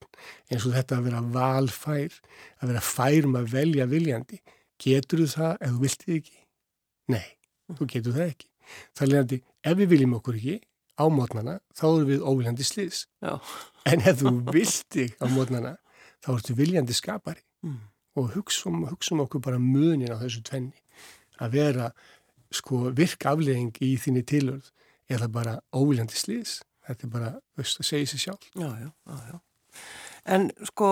Eins 0.50 0.66
og 0.66 0.74
þetta 0.74 0.98
að 0.98 1.06
vera 1.06 1.22
valfær 1.22 2.16
að 2.58 2.72
vera 2.72 2.82
færum 2.82 3.38
að 3.38 3.52
velja 3.54 3.86
viljandi 3.86 4.40
Getur 4.78 5.24
þú 5.24 5.28
það 5.32 5.52
ef 5.56 5.74
þú 5.74 5.82
vilt 5.82 6.04
þið 6.04 6.16
ekki? 6.18 6.38
Nei, 7.14 7.26
þú 7.74 7.88
getur 7.94 8.16
það 8.16 8.32
ekki. 8.32 8.48
Það 8.94 9.04
er 9.04 9.12
leiðandi, 9.12 9.38
ef 9.64 9.78
við 9.78 9.92
viljum 9.94 10.16
okkur 10.18 10.38
ekki 10.38 10.56
á 10.98 11.04
mótnana, 11.14 11.54
þá 11.74 11.84
erum 11.88 12.08
við 12.10 12.24
óviljandi 12.26 12.66
sliðs. 12.66 13.04
Já. 13.24 13.32
En 13.88 14.04
ef 14.04 14.20
þú 14.20 14.32
vilt 14.52 14.86
þig 14.94 15.14
á 15.22 15.26
mótnana, 15.32 15.74
þá 16.24 16.30
ertu 16.34 16.56
viljandi 16.58 16.96
skapari. 16.96 17.44
Mm. 17.66 17.80
Og 18.18 18.30
hugsa 18.34 18.70
um, 18.70 18.84
hugsa 18.90 19.18
okkur 19.22 19.42
bara 19.44 19.60
munin 19.62 20.10
á 20.10 20.18
þessu 20.20 20.42
tvenni. 20.46 20.78
Að 21.38 21.54
vera 21.54 21.90
sko, 22.54 22.88
virk 22.96 23.26
aflegging 23.30 23.74
í 23.84 23.94
þínni 24.00 24.24
tilörð 24.26 24.72
eða 25.08 25.30
bara 25.32 25.58
óviljandi 25.74 26.18
sliðs. 26.18 26.58
Þetta 26.88 27.06
er 27.06 27.12
bara, 27.12 27.32
veist, 27.58 27.80
að 27.82 27.90
segja 27.90 28.10
sér 28.12 28.24
sjálf. 28.24 28.50
Já, 28.56 28.68
já, 28.80 28.88
já, 28.88 29.18
já. 29.32 29.40
En 30.28 30.48
sko, 30.68 30.88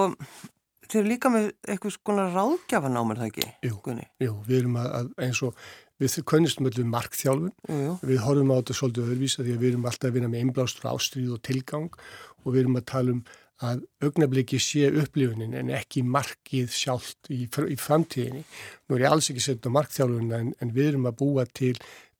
Þeir 0.87 1.01
eru 1.01 1.11
líka 1.11 1.33
með 1.33 1.49
eitthvað 1.67 1.97
svona 1.97 2.29
ráðgjafanámið 2.35 3.23
það 3.23 3.31
ekki? 3.31 3.49
Jú, 3.67 3.97
jú, 4.23 4.37
við 4.47 4.59
erum 4.61 4.79
að, 4.81 4.93
að 4.99 5.09
eins 5.27 5.41
og 5.47 5.65
við 6.03 6.19
könnustum 6.29 6.69
öllu 6.69 6.85
markþjálfun, 6.93 7.55
jú, 7.73 7.97
við 8.05 8.23
horfum 8.25 8.53
á 8.53 8.59
þetta 8.59 8.77
svolítið 8.81 9.09
öðruvísa 9.09 9.43
því 9.43 9.57
að 9.57 9.65
við 9.65 9.73
erum 9.73 9.89
alltaf 9.91 10.11
að 10.11 10.17
vinna 10.19 10.31
með 10.33 10.45
einblástur 10.45 10.89
ástríð 10.93 11.35
og 11.37 11.43
tilgang 11.49 12.01
og 12.45 12.49
við 12.53 12.63
erum 12.63 12.81
að 12.81 12.89
tala 12.93 13.15
um 13.17 13.27
að 13.67 13.85
augnabliki 14.05 14.59
sé 14.61 14.91
upplifunin 15.01 15.55
en 15.57 15.71
ekki 15.73 16.03
markið 16.05 16.75
sjálft 16.77 17.31
í, 17.33 17.47
í 17.49 17.77
framtíðinni. 17.81 18.43
Nú 18.85 18.99
er 18.99 19.07
ég 19.07 19.15
alls 19.15 19.31
ekki 19.33 19.45
sett 19.47 19.65
á 19.65 19.73
markþjálfun 19.73 20.35
en, 20.37 20.51
en 20.61 20.75
við 20.77 20.91
erum 20.93 21.09
að 21.09 21.17
búa 21.23 21.47
til 21.49 21.73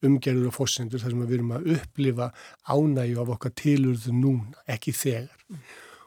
umgerður 0.07 0.49
og 0.49 0.57
fórsendur 0.57 1.03
þar 1.03 1.13
sem 1.13 1.27
við 1.27 1.37
erum 1.39 1.53
að 1.59 1.69
upplifa 1.77 2.31
ánægju 2.73 3.21
af 3.21 3.35
okkar 3.37 3.53
tilurðu 3.61 4.17
núna, 4.17 4.65
ekki 4.73 4.97
þegar. 4.97 5.37
Mm 5.53 5.67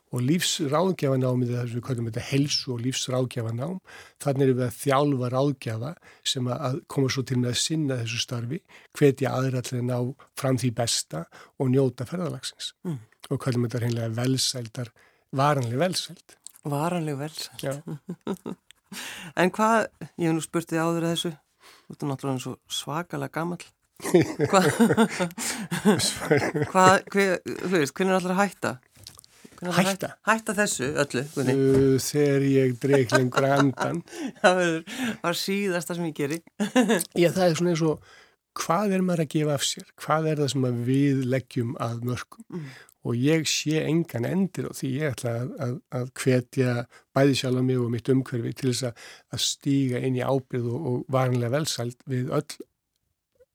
og 0.09 0.23
lífsráðgjafanámið 0.25 1.51
þar 1.55 1.67
sem 1.69 1.79
við 1.79 1.85
kallum 1.87 2.07
þetta 2.09 2.25
helsu 2.29 2.71
og 2.73 2.83
lífsráðgjafanám 2.85 3.75
þannig 4.23 4.45
er 4.45 4.53
við 4.53 4.65
að 4.65 4.79
þjálfa 4.79 5.31
ráðgjafa 5.35 5.91
sem 6.33 6.49
að 6.55 6.79
koma 6.95 7.11
svo 7.13 7.25
til 7.29 7.39
með 7.41 7.51
að 7.51 7.59
sinna 7.63 7.99
þessu 8.01 8.23
starfi, 8.23 8.61
hvetja 8.97 9.35
aðra 9.35 9.63
til 9.65 9.79
að 9.79 9.85
ná 9.89 9.97
fram 10.39 10.57
því 10.61 10.71
besta 10.79 11.25
og 11.59 11.69
njóta 11.73 12.07
ferðalagsins. 12.09 12.73
Mm. 12.87 12.99
og 13.29 13.41
kallum 13.43 13.67
þetta 13.67 13.83
hreinlega 13.83 14.15
velsældar, 14.15 14.89
varanlega 15.35 15.83
velsæld. 15.83 16.39
Varanlega 16.65 17.21
velsæld. 17.25 18.57
En 19.37 19.51
hvað, 19.53 19.83
ég 20.17 20.25
hef 20.25 20.33
nú 20.33 20.41
spurt 20.41 20.71
þið 20.71 20.79
áður 20.81 21.03
að 21.05 21.11
þessu 21.13 21.29
þú 21.89 21.95
ert 21.95 22.05
náttúrulega 22.09 22.43
svo 22.43 22.55
svakalega 22.71 23.35
gammal 23.35 23.59
hvað 24.49 24.67
hvað, 26.71 26.93
þú 27.11 27.71
veist, 27.73 27.93
hvernig 27.97 28.13
er 28.13 28.15
allir 28.15 28.33
að 28.33 28.39
hætta? 28.39 28.71
Hætta? 29.59 30.13
Hætta 30.27 30.55
þessu 30.55 30.87
öllu 31.03 31.25
uh, 31.25 31.97
Þegar 31.99 32.45
ég 32.47 32.75
dreik 32.79 33.11
lengur 33.15 33.47
andan 33.49 34.01
Það 34.41 34.63
var 35.23 35.39
síðasta 35.39 35.97
sem 35.97 36.07
ég 36.07 36.15
geri 36.15 36.39
Já 37.19 37.31
það 37.35 37.45
er 37.45 37.57
svona 37.59 37.73
eins 37.73 37.85
og 37.85 38.03
hvað 38.59 38.95
er 38.97 39.03
maður 39.05 39.25
að 39.25 39.33
gefa 39.35 39.55
af 39.55 39.65
sér? 39.65 39.89
Hvað 39.99 40.29
er 40.31 40.39
það 40.41 40.53
sem 40.53 40.69
við 40.87 41.25
leggjum 41.31 41.73
að 41.81 42.05
mörgum? 42.09 42.45
Mm. 42.49 42.69
Og 43.07 43.15
ég 43.15 43.45
sé 43.47 43.83
engan 43.85 44.27
endir 44.27 44.67
og 44.67 44.75
því 44.75 44.89
ég 44.99 45.13
ætla 45.13 45.35
að, 45.39 45.51
að, 45.63 45.75
að 45.95 46.09
hvetja 46.19 46.73
bæði 47.15 47.37
sjálf 47.39 47.61
á 47.61 47.63
mig 47.69 47.79
og 47.79 47.93
mitt 47.93 48.11
umhverfi 48.11 48.51
til 48.59 48.73
þess 48.73 48.89
að, 48.89 49.05
að 49.35 49.43
stíga 49.45 50.01
inn 50.03 50.17
í 50.19 50.25
ábyrð 50.25 50.67
og, 50.67 50.89
og 50.89 51.13
varanlega 51.15 51.53
velsælt 51.55 52.03
við 52.11 52.33
öll, 52.35 52.57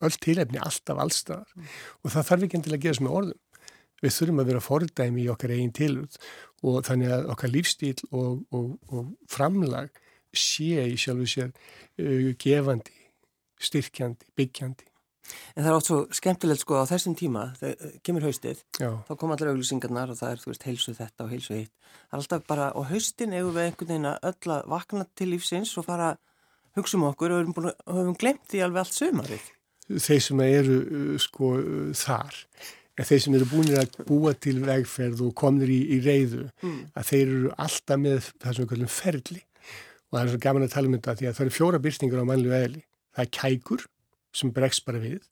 öll 0.08 0.16
tilefni, 0.24 0.62
alltaf 0.64 1.02
allstaðar. 1.04 1.52
Mm. 1.58 1.74
Og 2.00 2.14
það 2.14 2.28
þarf 2.30 2.46
ekki 2.48 2.58
enn 2.58 2.66
til 2.68 2.76
að 2.78 2.84
gefa 2.86 3.00
sem 3.00 3.08
með 3.08 3.18
orðum 3.20 3.43
við 4.04 4.16
þurfum 4.18 4.42
að 4.42 4.50
vera 4.52 4.64
fordæmi 4.64 5.24
í 5.24 5.30
okkar 5.32 5.54
eigin 5.56 5.74
tilurð 5.74 6.18
og 6.64 6.80
þannig 6.86 7.12
að 7.16 7.28
okkar 7.34 7.52
lífstíl 7.52 7.94
og, 8.10 8.42
og, 8.54 8.74
og 8.92 9.12
framlag 9.30 9.92
sé 10.34 10.84
í 10.90 10.96
sjálfu 10.98 11.28
sér 11.30 11.52
uh, 11.52 12.32
gefandi, 12.40 12.94
styrkjandi, 13.62 14.28
byggjandi. 14.36 14.90
En 15.54 15.64
það 15.64 15.70
er 15.70 15.78
ótt 15.78 15.88
svo 15.88 15.98
skemmtilegt 16.12 16.60
sko 16.60 16.82
á 16.84 16.90
þessum 16.90 17.14
tíma, 17.16 17.46
þegar 17.56 17.94
kemur 18.04 18.26
haustið, 18.26 18.60
Já. 18.76 18.90
þá 19.08 19.12
kom 19.20 19.32
allir 19.32 19.52
auglýsingarnar 19.54 20.12
og 20.12 20.18
það 20.18 20.34
er, 20.34 20.42
þú 20.42 20.50
veist, 20.50 20.66
heilsu 20.68 20.94
þetta 20.98 21.24
og 21.24 21.32
heilsu 21.32 21.56
hitt. 21.56 21.72
Það 21.94 22.16
er 22.16 22.20
alltaf 22.20 22.46
bara, 22.50 22.68
og 22.76 22.88
haustin 22.90 23.32
eigum 23.32 23.56
við 23.56 23.68
einhvern 23.70 23.92
veginn 23.92 24.10
að 24.10 24.28
öll 24.30 24.54
að 24.58 24.70
vakna 24.74 25.06
til 25.16 25.30
lífsins 25.32 25.72
og 25.80 25.86
fara 25.88 26.10
að 26.12 26.22
hugsa 26.76 26.98
um 26.98 27.06
okkur 27.08 27.32
og 27.34 27.40
höfum, 27.40 27.70
höfum 27.88 28.18
glemt 28.20 28.44
því 28.50 28.64
alveg 28.66 28.84
allt 28.84 28.98
sömarið. 28.98 29.50
Þeir 29.88 30.22
sem 30.26 30.44
eru 30.44 30.78
uh, 30.82 31.10
sko 31.22 31.52
uh, 31.56 31.88
þar 31.96 32.42
en 32.94 33.08
þeir 33.08 33.22
sem 33.24 33.36
eru 33.38 33.48
búin 33.50 33.72
að 33.78 33.96
búa 34.06 34.34
til 34.38 34.60
vegferð 34.62 35.24
og 35.26 35.34
komnir 35.38 35.70
í, 35.72 35.80
í 35.96 35.98
reyðu 36.04 36.44
mm. 36.62 36.78
að 36.94 37.08
þeir 37.10 37.24
eru 37.24 37.52
alltaf 37.66 38.00
með 38.00 38.30
það 38.30 38.48
sem 38.48 38.64
við 38.64 38.70
kallum 38.72 38.92
ferli. 38.94 39.42
Og 40.10 40.18
það 40.18 40.24
er 40.24 40.32
svo 40.32 40.42
gaman 40.44 40.66
að 40.66 40.74
tala 40.76 40.90
um 40.90 40.96
þetta 40.98 41.16
því 41.18 41.28
að 41.28 41.36
það 41.36 41.44
eru 41.44 41.56
fjóra 41.56 41.80
byrtingur 41.82 42.22
á 42.22 42.30
mannlu 42.30 42.54
eðli. 42.54 42.82
Það 43.14 43.24
er 43.24 43.32
kækur 43.38 43.86
sem 44.34 44.52
bregst 44.54 44.84
bara 44.86 45.02
við 45.02 45.22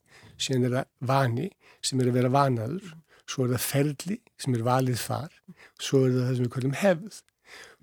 síðan 0.43 0.67
er 0.67 0.75
það 0.77 1.11
vani 1.13 1.49
sem 1.85 2.03
er 2.03 2.11
að 2.11 2.19
vera 2.19 2.33
vanaður. 2.35 2.95
Svo 3.31 3.47
er 3.47 3.55
það 3.55 3.67
ferli 3.69 4.19
sem 4.43 4.57
er 4.57 4.65
valið 4.67 4.99
far. 5.03 5.37
Svo 5.79 6.03
er 6.07 6.17
það 6.17 6.27
það 6.27 6.35
sem 6.35 6.49
við 6.49 6.53
kallum 6.57 6.77
hefð. 6.81 7.21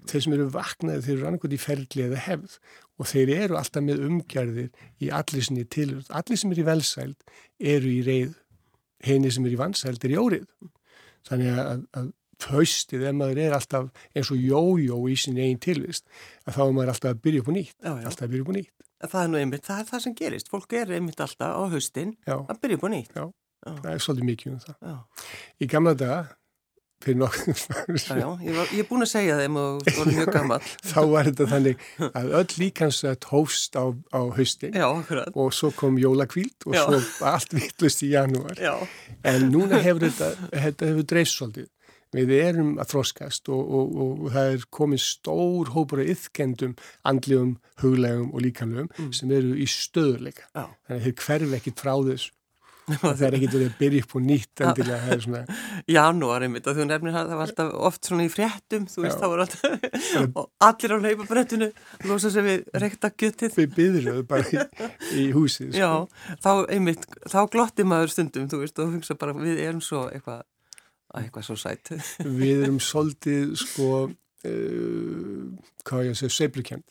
Þeir 0.09 0.23
sem 0.25 0.35
eru 0.35 0.51
vaknaði 0.53 1.05
þeir 1.05 1.15
eru 1.15 1.29
annarkot 1.29 1.55
í 1.55 1.61
ferli 1.61 2.05
eða 2.05 2.21
hefð. 2.25 2.59
Og 2.99 3.07
þeir 3.07 3.33
eru 3.37 3.59
alltaf 3.59 3.85
með 3.85 4.03
umgjörðir 4.09 4.69
í 4.99 5.11
allir 5.15 5.47
sem 5.47 6.51
eru 6.51 6.63
í 6.63 6.67
velsæld 6.67 7.33
eru 7.59 7.91
í 7.91 8.03
reyðu 8.03 8.35
henni 9.05 9.31
sem 9.31 9.45
er 9.47 9.55
í 9.55 9.59
vansæld 9.59 10.05
er 10.05 10.15
í 10.15 10.19
órið. 10.19 10.47
Þannig 11.29 11.61
að, 11.61 11.83
að 11.99 12.11
haustið, 12.49 13.05
ef 13.09 13.15
maður 13.19 13.41
er 13.43 13.55
alltaf 13.57 13.89
eins 14.15 14.29
og 14.33 14.39
jójó 14.39 14.99
í 15.11 15.15
sin 15.19 15.39
einn 15.43 15.59
tilvist, 15.61 16.05
að 16.47 16.55
þá 16.55 16.61
er 16.65 16.75
maður 16.77 16.93
alltaf 16.93 17.11
að 17.15 17.23
byrja 17.25 17.43
upp 17.43 17.51
og 17.51 17.57
nýtt. 17.57 17.75
Já, 17.75 17.91
já. 17.91 18.05
Alltaf 18.11 18.25
að 18.25 18.33
byrja 18.33 18.45
upp 18.45 18.53
og 18.53 18.57
nýtt. 18.59 18.73
Það 18.99 19.21
er 19.21 19.29
nú 19.31 19.39
einmitt, 19.39 19.65
það 19.67 19.81
er 19.81 19.89
það 19.89 20.03
sem 20.05 20.15
gerist. 20.19 20.49
Fólk 20.51 20.75
er 20.75 20.95
einmitt 20.97 21.21
alltaf 21.23 21.55
á 21.55 21.63
haustin 21.71 22.15
já. 22.27 22.35
að 22.39 22.61
byrja 22.63 22.79
upp 22.79 22.87
og 22.87 22.93
nýtt. 22.95 23.15
Já, 23.15 23.25
það 23.67 23.91
er 23.91 24.03
svolítið 24.05 24.29
mikið 24.29 24.53
um 24.53 24.59
það. 24.65 25.25
Í 25.59 25.69
gamla 25.71 25.95
daga 25.99 26.19
fyrir 27.03 27.19
nokkuð 27.21 27.63
Já, 28.09 28.15
já, 28.19 28.27
ég, 28.43 28.53
var, 28.57 28.71
ég 28.73 28.83
er 28.83 28.87
búin 28.89 29.05
að 29.05 29.11
segja 29.13 29.37
þeim 29.39 29.57
og 29.61 29.89
voru 29.97 30.13
mjög 30.17 30.31
gammal 30.35 30.59
Þá 30.91 30.99
var 31.13 31.29
þetta 31.29 31.49
þannig 31.53 31.87
að 32.09 32.35
öll 32.41 32.59
líkansett 32.59 33.29
hófst 33.31 33.79
á, 33.79 33.85
á 34.11 34.21
haustin 34.37 34.77
já, 34.77 34.87
og 35.33 35.51
svo 35.55 35.71
kom 35.75 35.99
jólakvíld 36.01 36.69
og 36.69 36.77
svo 36.77 37.27
allt 37.29 37.55
vittlust 37.55 38.05
í 38.05 38.13
janúar. 38.13 38.59
En 39.27 39.49
núna 39.53 39.81
hefur 39.83 40.07
þetta, 40.07 40.49
þetta 40.53 40.89
hefur 40.89 41.07
dreifst 41.13 41.39
svolítið. 41.39 41.69
Við 42.09 42.31
erum 42.41 42.71
að 42.81 42.89
þroskast 42.95 43.51
og, 43.53 43.59
og, 43.61 43.89
og, 43.93 44.13
og 44.25 44.33
það 44.33 44.55
er 44.55 44.63
komið 44.73 45.01
stór 45.03 45.69
hópur 45.75 46.01
af 46.01 46.09
yfkendum, 46.15 46.73
andlegum, 47.05 47.51
huglegum 47.83 48.31
og 48.33 48.41
líkanlegum 48.47 48.89
mm. 48.89 49.11
sem 49.13 49.33
eru 49.37 49.53
í 49.53 49.67
stöðuleika 49.69 50.49
þannig 50.55 50.95
að 50.95 51.05
þeir 51.05 51.17
hverfi 51.21 51.59
ekkit 51.59 51.83
frá 51.83 51.93
þessu 52.07 52.33
það 52.97 53.23
er 53.27 53.37
ekkit 53.37 53.55
verið 53.55 53.69
að 53.69 53.77
byrja 53.79 54.03
upp 54.05 54.15
og 54.17 54.25
nýtt 54.25 54.63
endilega, 54.65 54.99
það 55.05 55.15
er 55.15 55.23
svona 55.25 55.57
Janúar 55.95 56.45
einmitt 56.45 56.69
og 56.69 56.77
þú 56.77 56.87
nefnir 56.89 57.15
það, 57.15 57.31
það 57.31 57.41
var 57.41 57.53
alltaf 57.53 57.73
oft 57.89 58.09
svona 58.09 58.25
í 58.25 58.31
fréttum, 58.33 58.87
þú 58.89 59.05
veist, 59.05 59.19
það 59.23 59.33
var 59.33 59.43
alltaf 59.45 59.97
og 60.39 60.69
allir 60.69 60.95
á 60.95 60.97
leipabrettinu 61.05 61.71
losa 62.09 62.33
sér 62.33 62.47
við 62.47 62.69
rekta 62.85 63.11
gjötið 63.13 63.59
Við 63.59 63.75
byrjuðu 63.79 64.23
bara 64.29 64.45
í, 64.47 64.87
í 65.19 65.27
húsið 65.35 65.73
sko. 65.73 65.81
Já, 65.81 66.37
þá 66.45 66.51
einmitt, 66.75 67.05
þá 67.29 67.39
glotti 67.51 67.85
maður 67.87 68.15
stundum, 68.15 68.47
þú 68.51 68.63
veist, 68.63 68.79
og 68.79 68.89
þú 68.89 68.99
hugsa 68.99 69.19
bara 69.19 69.35
við 69.37 69.61
erum 69.65 69.83
svo 69.83 70.07
eitthvað 70.09 70.45
eitthvað 71.17 71.45
svo 71.47 71.55
sætt. 71.57 71.93
Við 72.21 72.65
erum 72.67 72.81
svolítið 72.83 73.55
sko 73.57 74.09
uh, 74.47 75.73
hvað 75.87 76.05
ég 76.05 76.13
að 76.15 76.21
segja, 76.21 76.35
seiflukjönd 76.37 76.85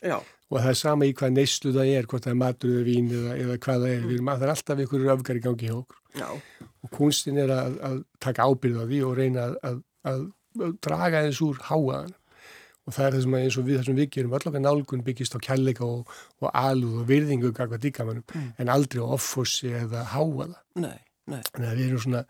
og 0.48 0.60
það 0.62 0.70
er 0.70 0.78
sama 0.80 1.08
í 1.08 1.14
hvað 1.16 1.34
neyslu 1.36 1.72
það 1.76 1.92
er 1.94 2.08
hvort 2.08 2.26
það 2.26 2.34
er 2.34 2.40
matur 2.42 2.74
eða 2.74 2.86
vín 2.86 3.10
eða, 3.12 3.34
eða 3.44 3.58
hvað 3.64 3.82
það 3.84 3.90
er 3.94 4.00
mm. 4.02 4.12
erum, 4.14 4.30
það 4.32 4.46
er 4.46 4.54
alltaf 4.54 4.82
einhverju 4.84 5.12
öfgar 5.14 5.40
í 5.40 5.44
gangi 5.44 5.68
hjá 5.68 5.76
okkur 5.78 5.98
Já. 6.18 6.28
og 6.84 6.92
kunstin 6.94 7.40
er 7.42 7.52
að, 7.54 7.80
að 7.88 7.98
taka 8.24 8.48
ábyrð 8.48 8.80
á 8.80 8.84
því 8.88 9.02
og 9.08 9.18
reyna 9.18 9.50
að, 9.66 9.82
að 10.08 10.24
draga 10.84 11.26
þess 11.26 11.44
úr 11.44 11.60
háaðan 11.68 12.14
og 12.88 12.94
það 12.96 13.04
er 13.04 13.14
það 13.14 13.24
sem 13.24 13.34
að 13.36 13.42
eins 13.44 13.58
og 13.60 13.66
við 13.66 13.78
þessum 13.78 13.98
við 13.98 14.10
gerum 14.14 14.36
allavega 14.38 14.64
nálgun 14.64 15.04
byggist 15.04 15.36
á 15.36 15.44
kjallega 15.44 15.84
og, 15.84 16.14
og 16.40 16.48
alúð 16.56 17.02
og 17.02 17.10
virðingu 17.10 17.52
mm. 17.52 18.46
en 18.56 18.72
aldrei 18.72 19.02
á 19.04 19.06
offossi 19.18 19.74
eða 19.76 20.06
háaða 20.14 20.56
Nei, 20.80 20.96
nei 21.28 21.42
Þannig 21.52 21.68
að 21.68 21.76
við 21.76 21.86
erum 21.90 22.04
svona 22.06 22.24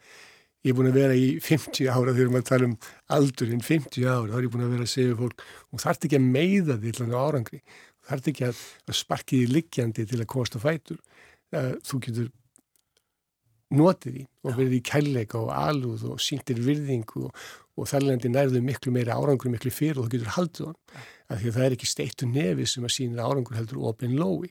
Ég 0.67 0.73
er 0.73 0.77
búin 0.79 0.91
að 0.91 0.99
vera 0.99 1.15
í 1.15 1.29
50 1.45 1.87
ára 1.87 2.15
þegar 2.17 2.33
maður 2.35 2.49
tala 2.49 2.67
um 2.67 2.75
aldurinn 3.15 3.63
50 3.63 4.09
ára, 4.09 4.33
þá 4.33 4.39
er 4.41 4.47
ég 4.49 4.55
búin 4.55 4.65
að 4.67 4.73
vera 4.75 4.87
að 4.89 4.95
segja 4.95 5.19
fólk 5.21 5.45
og 5.71 5.85
þarf 5.85 6.09
ekki 6.09 6.19
að 6.19 6.27
meiða 6.35 6.79
því 6.83 6.95
til 6.97 7.07
árangri, 7.15 7.61
þarf 8.09 8.31
ekki 8.33 8.49
að, 8.49 8.65
að 8.89 8.99
sparki 8.99 9.39
því 9.39 9.55
liggjandi 9.55 10.07
til 10.11 10.19
að 10.19 10.31
komast 10.35 10.59
á 10.59 10.61
fætur. 10.65 10.99
Þú 11.87 12.01
getur 12.09 12.33
notið 13.79 14.17
því 14.17 14.25
og 14.49 14.57
verið 14.57 14.77
í 14.79 14.83
kærleika 14.89 15.39
og 15.41 15.53
alúð 15.53 16.05
og 16.15 16.23
síntir 16.25 16.61
virðingu 16.65 17.27
og, 17.29 17.47
og 17.79 17.89
þærlendi 17.91 18.31
nærðu 18.33 18.63
miklu 18.65 18.93
meira 18.95 19.19
árangur 19.19 19.53
miklu 19.53 19.73
fyrir 19.73 20.01
og 20.01 20.09
þú 20.09 20.15
getur 20.17 20.35
haldið 20.39 20.71
hann. 20.71 20.79
Af 21.29 21.43
því 21.43 21.51
að 21.51 21.57
það 21.59 21.67
er 21.67 21.77
ekki 21.77 21.91
steittu 21.91 22.29
nefi 22.31 22.67
sem 22.67 22.89
að 22.89 22.95
sínir 22.97 23.23
árangur 23.23 23.59
heldur 23.59 23.85
opinn 23.91 24.17
lói. 24.19 24.49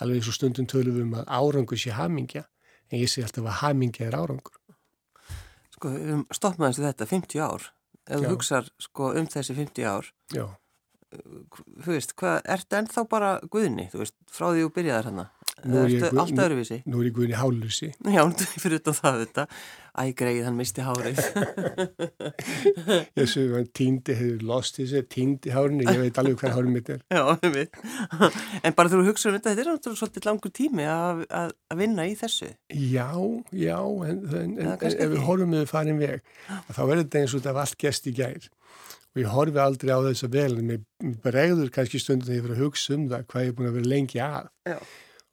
Alveg 0.00 0.22
eins 0.22 0.30
og 0.30 0.38
stundum 0.38 0.70
tölum 0.70 0.96
við 0.96 1.06
um 1.08 1.16
að 1.18 1.28
árangur 1.28 1.80
sé 1.82 1.94
hamingja 1.96 2.46
en 2.92 3.00
ég 3.00 3.10
sé 3.10 3.24
alltaf 3.24 3.48
að 3.48 3.60
hamingja 3.64 4.06
er 4.06 4.18
árangur. 4.20 4.61
Sko, 5.82 5.90
um 6.14 6.20
stoppmaðins 6.30 6.78
þetta 6.78 7.06
50 7.10 7.40
ár, 7.42 7.64
ef 8.06 8.20
þú 8.22 8.28
hugsað 8.30 8.68
sko, 8.78 9.08
um 9.18 9.26
þessi 9.26 9.56
50 9.58 9.88
ár, 9.90 10.10
Já. 10.30 10.44
Þú 11.12 11.94
veist, 11.94 12.16
hvað, 12.18 12.40
ertu 12.56 12.78
ennþá 12.78 13.06
bara 13.10 13.32
guðni, 13.52 13.88
þú 13.92 14.02
veist, 14.04 14.16
frá 14.32 14.48
því 14.50 14.66
þú 14.66 14.74
byrjaðir 14.78 15.10
hana? 15.10 15.28
Ertu 15.62 16.08
allt 16.18 16.40
öðruvísi? 16.42 16.80
Nú 16.90 17.02
er 17.02 17.08
ég 17.10 17.14
guðin 17.14 17.34
í 17.34 17.38
hálursi. 17.38 17.92
Já, 18.10 18.22
fyrir 18.62 18.80
það 18.82 19.18
þetta. 19.22 19.44
Æ, 19.92 20.02
greið, 20.16 20.38
hann 20.46 20.56
misti 20.56 20.82
hárið. 20.82 21.18
ég 23.20 23.28
svo, 23.28 23.44
hann 23.52 23.68
týndi, 23.76 24.16
hefur 24.16 24.46
lost 24.48 24.80
þessi, 24.80 25.02
týndi 25.12 25.52
hárinu, 25.52 25.84
ég 25.84 26.00
veit 26.00 26.20
alveg 26.22 26.38
hvað 26.40 26.56
hárið 26.56 26.72
mitt 26.72 26.88
er. 26.94 27.02
Já, 27.12 27.22
ég 27.44 27.52
veit. 27.58 27.78
En 28.64 28.78
bara 28.78 28.90
þú 28.90 29.02
hugsaður 29.10 29.36
um 29.36 29.38
þetta, 29.38 29.52
þetta 29.52 29.64
er 29.66 29.70
náttúrulega 29.70 30.00
svolítið 30.00 30.28
langur 30.30 30.54
tími 30.56 30.88
að, 30.88 31.22
að, 31.42 31.54
að 31.68 31.84
vinna 31.84 32.08
í 32.08 32.16
þessu. 32.22 32.48
Já, 32.72 33.10
já, 33.52 33.78
en, 34.08 34.24
en, 34.32 34.56
en 34.64 34.74
ef 34.88 35.12
við 35.12 35.22
horfum 35.28 35.52
með 35.52 35.68
farin 35.70 36.00
veg, 36.00 36.24
þá 36.72 36.82
verður 36.82 37.04
þetta 37.04 37.22
eins 37.22 37.36
og 37.36 37.42
þetta 37.42 37.56
var 37.60 37.68
allt 37.68 37.80
gest 37.84 38.08
í 38.08 38.16
gær. 38.16 38.50
Og 39.12 39.20
ég 39.20 39.28
horfi 39.28 39.60
aldrei 39.60 39.92
á 39.92 40.00
þess 40.06 40.24
að 40.24 40.36
vel, 40.38 40.52
en 40.56 40.68
mér 40.70 41.16
bregður 41.24 41.72
kannski 41.74 42.00
ég 42.00 42.22
fyrir 42.28 42.54
að 42.54 42.62
hugsa 42.62 42.94
um 42.96 43.08
það, 43.10 43.26
hvað 43.28 43.44
ég 43.44 43.50
er 43.50 43.56
búin 43.58 43.68
að 43.68 43.78
vera 43.78 43.90
lengi 43.92 44.22
að. 44.24 44.46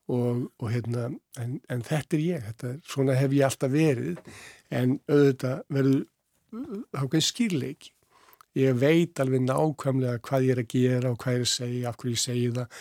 Og, 0.10 0.42
og 0.60 0.72
hérna, 0.74 1.06
en, 1.39 1.54
en 1.70 1.84
þetta 1.86 2.18
er 2.18 2.24
ég, 2.26 2.48
þetta, 2.50 2.74
svona 2.89 3.15
hef 3.15 3.36
ég 3.38 3.46
alltaf 3.48 3.72
verið, 3.72 4.20
en 4.74 4.98
auðvitað 5.08 5.62
verður 5.78 6.02
ákveðin 6.98 7.28
skýrleiki. 7.30 7.94
Ég 8.58 8.80
veit 8.82 9.20
alveg 9.22 9.46
nákvæmlega 9.46 10.20
hvað 10.26 10.48
ég 10.48 10.56
er 10.56 10.63
að 10.63 10.72
gera 10.74 11.12
og 11.13 11.20
hvað 11.22 11.38
ég 11.38 11.39
er 11.39 11.46
að 11.46 11.54
segja, 11.54 11.89
af 11.92 12.00
hverju 12.02 12.15
ég 12.15 12.24
segi 12.24 12.48
það. 12.58 12.80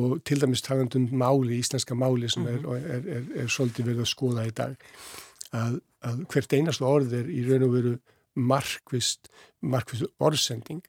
Og 0.00 0.14
til 0.26 0.38
dæmis 0.40 0.64
talandum 0.66 1.08
máli, 1.20 1.58
íslenska 1.60 1.94
máli 1.98 2.30
sem 2.30 2.46
er, 2.48 2.62
er, 2.62 2.86
er, 2.96 3.06
er, 3.18 3.28
er 3.42 3.50
svolítið 3.50 3.90
verið 3.90 4.04
að 4.04 4.10
skoða 4.10 4.46
í 4.46 4.54
dag, 4.56 4.88
að, 5.60 5.78
að 6.06 6.24
hvert 6.32 6.56
einastu 6.56 6.86
orð 6.86 7.14
er 7.20 7.30
í 7.30 7.42
raun 7.46 7.66
og 7.66 7.74
veru 7.76 7.94
markvist, 8.40 9.30
markvist 9.60 10.08
orðsending 10.22 10.82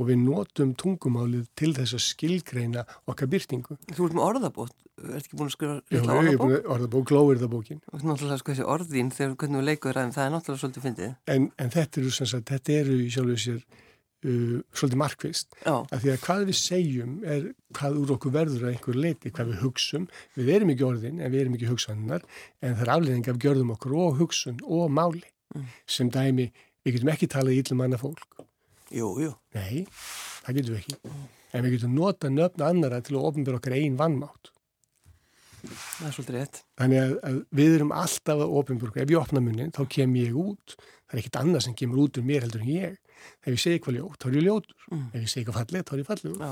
og 0.00 0.08
við 0.08 0.22
notum 0.22 0.72
tungumálið 0.78 1.44
til 1.58 1.72
þess 1.76 1.96
að 1.98 2.04
skilgreina 2.06 2.86
okkar 3.10 3.30
byrtingu. 3.32 3.76
Þú 3.92 4.08
ert 4.08 4.16
með 4.16 4.24
orðabót, 4.24 4.74
ert 5.02 5.20
ekki 5.20 5.38
búin 5.38 5.50
að 5.50 5.54
skrifa 5.56 5.76
Já, 5.92 6.00
ég 6.00 6.32
er 6.32 6.40
búin 6.40 6.56
að 6.56 6.68
orðabók, 6.76 7.06
glóirðabókin. 7.10 7.82
Það 7.86 8.00
er 8.00 8.08
náttúrulega 8.08 8.42
sko 8.42 8.54
þessi 8.54 8.68
orðin 8.74 9.12
þegar 9.14 9.38
hvernig 9.42 9.62
við 9.62 9.68
leikum 9.68 9.96
ræðum, 9.96 10.14
það 10.16 10.24
er 10.26 10.34
náttúrulega 10.36 10.62
svolítið 10.64 10.86
fyndið. 10.88 11.14
En, 11.34 11.48
en 11.60 11.72
þetta 11.76 12.02
eru 12.02 12.12
sem 12.16 12.30
sagt, 12.32 12.52
þetta 12.52 12.76
eru 12.80 12.98
í 12.98 13.08
sjálfu 13.12 13.38
sér 13.44 13.60
uh, 13.60 14.56
svolítið 14.72 15.02
markvist. 15.04 15.56
Já. 15.60 15.74
Af 15.76 16.02
því 16.02 16.14
að 16.14 16.24
hvað 16.26 16.44
við 16.48 16.58
segjum 16.62 17.14
er 17.36 17.46
hvað 17.76 18.00
úr 18.02 18.14
okkur 18.16 18.36
verður 18.38 18.66
að 18.66 18.74
einhver 18.74 19.00
leiti, 19.06 19.34
hvað 19.34 19.52
við 19.52 19.62
hugsum. 19.66 20.08
Við 20.38 20.52
erum 20.56 20.74
ekki 20.74 20.88
orðin 20.88 21.20
en 21.20 21.32
við 21.34 21.44
erum 21.44 21.56
ekki 21.58 21.70
hugsannar 21.70 22.26
en 22.62 22.76
það 22.76 22.84
er 22.86 22.94
afleðing 22.96 23.32
af 23.32 23.40
gjörðum 23.44 23.74
okkur 23.76 23.96
og 24.06 24.20
hugsun 24.22 24.60
og 24.64 24.92
máli 24.92 25.24
mm. 25.54 25.72
sem 25.98 26.10
dæmi, 26.12 26.50
við 26.82 26.96
getum 26.98 27.12
ekki 27.14 27.30
talað 27.30 27.56
í 27.56 27.62
íllum 27.62 27.84
annað 27.86 28.04
fólk 28.06 28.42
Jú, 28.92 29.12
jú. 29.22 29.30
Nei, 29.56 29.84
það 30.44 30.58
getum 30.58 30.74
við 30.74 30.80
ekki. 30.82 31.12
En 31.52 31.64
við 31.64 31.76
getum 31.76 31.94
nota 31.96 32.28
nöfn 32.32 32.64
annara 32.66 32.98
til 33.04 33.16
að 33.16 33.28
ofnbjörn 33.30 33.58
okkar 33.58 33.76
einn 33.78 33.96
vannmátt. 34.00 34.50
Það 35.62 36.08
er 36.08 36.14
svolítið 36.16 36.36
rétt. 36.36 36.60
Þannig 36.80 37.00
að, 37.00 37.14
að 37.28 37.38
við 37.60 37.76
erum 37.78 37.94
alltaf 37.96 38.42
að 38.44 38.54
ofnbjörn. 38.60 38.98
Ef 39.04 39.14
ég 39.14 39.20
opna 39.20 39.42
munnin, 39.44 39.72
þá 39.72 39.82
kem 39.96 40.16
ég 40.20 40.36
út. 40.36 40.76
Það 40.76 41.16
er 41.16 41.22
ekkit 41.22 41.38
annað 41.40 41.64
sem 41.66 41.76
kemur 41.78 42.02
út 42.04 42.20
um 42.20 42.28
mér 42.28 42.44
heldur 42.44 42.64
en 42.64 42.72
ég. 42.72 42.98
Ef 43.44 43.52
ég 43.54 43.62
segi 43.62 43.78
eitthvað 43.78 43.98
ljótt, 44.00 44.18
þá 44.20 44.28
er 44.28 44.36
ég 44.36 44.46
ljótur. 44.48 44.88
Mm. 44.90 45.04
Ef 45.12 45.20
ég 45.20 45.30
segi 45.30 45.44
eitthvað 45.44 45.58
fallið, 45.60 45.86
þá 45.88 45.94
er 45.94 46.02
ég 46.02 46.10
fallið. 46.10 46.42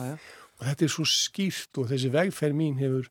Og 0.60 0.68
þetta 0.68 0.86
er 0.86 0.94
svo 0.94 1.06
skýrt 1.08 1.80
og 1.80 1.90
þessi 1.90 2.12
vegferð 2.14 2.56
mín 2.60 2.80
hefur 2.80 3.10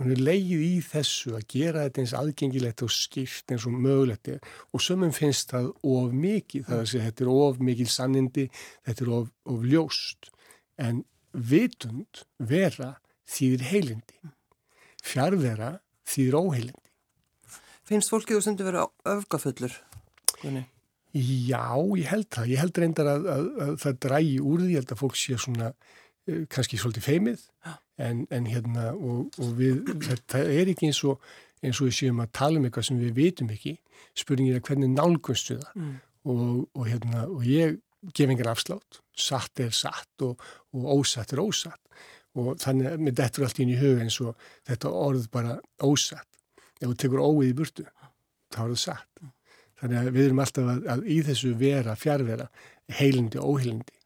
hún 0.00 0.14
er 0.14 0.22
leið 0.22 0.52
í 0.64 0.72
þessu 0.86 1.34
að 1.36 1.46
gera 1.52 1.84
þetta 1.86 2.02
eins 2.02 2.14
aðgengilegt 2.16 2.84
og 2.86 2.92
skipt 2.94 3.52
eins 3.52 3.66
og 3.68 3.76
mögulegt 3.76 4.30
og 4.32 4.82
sömum 4.82 5.12
finnst 5.14 5.52
það 5.52 5.72
of 5.84 6.14
mikið, 6.16 6.66
það 6.68 6.76
er 6.76 6.84
að 6.84 6.90
segja 6.92 7.08
þetta 7.10 7.24
er 7.24 7.32
of 7.34 7.64
mikið 7.68 7.90
sannindi, 7.92 8.46
þetta 8.88 9.04
er 9.04 9.12
of, 9.18 9.32
of 9.52 9.66
ljóst 9.68 10.30
en 10.80 11.02
vitund 11.32 12.24
vera 12.38 12.94
þýðir 13.28 13.68
heilindi 13.70 14.32
fjárvera 15.02 15.74
þýðir 16.08 16.40
óheilindi 16.40 16.82
Finnst 17.92 18.12
fólkið 18.12 18.38
þú 18.38 18.42
sem 18.44 18.56
þú 18.56 18.66
verið 18.68 19.10
öfgafullur? 19.12 19.72
Hvernig? 20.38 20.68
Já, 21.12 21.66
ég 21.98 22.06
held 22.08 22.28
það. 22.32 22.46
Ég 22.48 22.60
held 22.62 22.78
reyndar 22.80 23.08
að, 23.10 23.26
að, 23.28 23.48
að 23.64 23.72
það 23.82 23.96
drægi 24.06 24.36
úr 24.40 24.62
því, 24.62 24.68
ég 24.70 24.80
held 24.80 24.94
að 24.94 25.00
fólk 25.02 25.18
sé 25.20 25.36
svona 25.42 25.66
uh, 25.74 26.44
kannski 26.52 26.78
svolítið 26.80 27.04
feimið 27.04 27.42
en, 27.98 28.26
en 28.30 28.46
hérna 28.48 28.92
og, 28.94 29.32
og 29.38 29.56
við, 29.58 29.82
þetta 30.08 30.44
er 30.44 30.72
ekki 30.72 30.90
eins 30.90 31.02
og 31.08 31.22
eins 31.62 31.78
og 31.78 31.88
við 31.88 31.98
séum 31.98 32.22
að 32.22 32.32
tala 32.38 32.58
um 32.58 32.66
eitthvað 32.66 32.88
sem 32.88 32.98
við 32.98 33.14
vitum 33.18 33.52
ekki. 33.54 33.76
Spurningir 34.18 34.58
er 34.58 34.64
hvernig 34.66 34.90
nálgunstu 34.92 35.58
það. 35.60 35.76
Mm. 35.78 35.94
og, 36.32 36.48
og 36.78 36.88
hérna 36.88 37.26
og 37.28 37.46
ég 37.46 37.78
gef 38.16 38.32
engar 38.32 38.52
afslátt. 38.52 39.00
Satt 39.14 39.62
er 39.62 39.70
satt 39.76 40.26
og, 40.26 40.42
og 40.74 40.88
ósatt 40.98 41.34
er 41.34 41.42
ósatt. 41.42 41.80
Og 42.38 42.56
þannig 42.62 42.88
að 42.88 43.04
mér 43.04 43.16
dettur 43.20 43.46
allt 43.46 43.60
inn 43.60 43.72
í 43.74 43.78
huga 43.78 44.02
eins 44.06 44.18
og 44.24 44.34
þetta 44.68 44.92
orð 44.96 45.28
bara 45.32 45.58
ósatt. 45.84 46.28
Ef 46.80 46.88
þú 46.88 46.98
tekur 46.98 47.22
óið 47.22 47.52
í 47.52 47.56
burtu 47.60 47.86
þá 48.52 48.60
er 48.64 48.74
það 48.74 48.82
satt. 48.82 49.24
Þannig 49.82 49.98
að 49.98 50.12
við 50.14 50.26
erum 50.26 50.42
alltaf 50.42 50.68
að, 50.70 50.84
að 50.94 51.08
í 51.10 51.18
þessu 51.26 51.52
vera, 51.58 51.98
fjárvera 51.98 52.48
heilindi 52.98 53.40
og 53.40 53.54
óheilindi. 53.54 53.96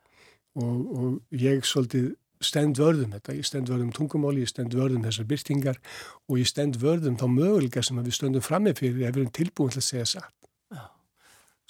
Og, 0.56 0.76
og 0.96 1.36
ég 1.36 1.66
svolítið 1.68 2.14
stend 2.44 2.80
vörðum 2.80 3.14
þetta, 3.16 3.36
ég 3.38 3.46
stend 3.48 3.70
vörðum 3.72 3.92
tungumáli, 3.96 4.44
ég 4.44 4.50
stend 4.50 4.74
vörðum 4.76 5.06
þessar 5.06 5.28
byrtingar 5.30 5.80
og 6.28 6.40
ég 6.40 6.50
stend 6.50 6.78
vörðum 6.82 7.16
þá 7.20 7.26
möguleika 7.32 7.84
sem 7.84 8.02
við 8.02 8.18
stöndum 8.18 8.44
frammið 8.44 8.82
fyrir 8.82 9.08
ef 9.08 9.16
við 9.16 9.22
erum 9.22 9.32
tilbúin 9.40 9.72
til 9.74 9.82
að 9.82 9.88
segja 9.88 10.10
satt. 10.16 10.34
Já. 10.74 10.84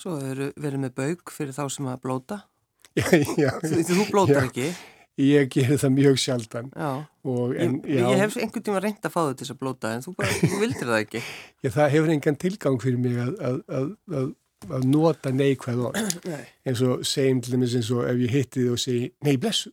Svo 0.00 0.18
verið 0.18 0.83
með 0.83 0.96
bauk 0.98 1.33
fyrir 1.35 1.57
þá 1.57 1.64
sem 1.72 1.88
að 1.92 2.02
blóta. 2.05 2.42
Já, 2.96 3.11
já. 3.37 3.50
Þú, 3.61 3.83
þú 3.85 4.05
blótar 4.09 4.38
já. 4.38 4.46
ekki. 4.48 4.70
Ég 5.20 5.48
gerir 5.52 5.79
það 5.81 5.92
mjög 5.96 6.18
sjaldan. 6.20 6.66
Já. 6.76 6.88
Og, 7.24 7.55
en, 7.57 7.79
ég, 7.88 8.00
ég 8.05 8.18
hef 8.20 8.35
einhvern 8.37 8.64
tíma 8.64 8.81
reynd 8.85 9.05
að 9.05 9.14
fá 9.14 9.22
þau 9.22 9.37
til 9.40 9.46
að 9.52 9.61
blóta 9.62 9.92
en 9.96 10.02
þú, 10.05 10.12
bara, 10.18 10.33
þú 10.42 10.59
vildir 10.61 10.90
það 10.90 11.05
ekki. 11.07 11.22
Já, 11.64 11.70
það 11.79 11.94
hefur 11.94 12.12
engan 12.12 12.38
tilgang 12.42 12.76
fyrir 12.83 13.00
mig 13.00 13.16
að, 13.20 13.31
að, 13.48 13.88
að, 14.20 14.26
að 14.76 14.85
nota 14.92 15.33
neikvæð 15.33 15.81
orð. 15.88 16.18
Nei. 16.33 16.42
En 16.68 16.76
svo 16.76 16.98
segjum 17.12 17.40
til 17.44 17.57
dæmis 17.57 17.76
eins 17.81 17.90
og 17.96 18.05
ef 18.11 18.20
ég 18.26 18.37
hitti 18.37 18.62
þið 18.66 18.74
og 18.74 18.83
segi 18.85 19.09
nei 19.24 19.35
blessu. 19.40 19.72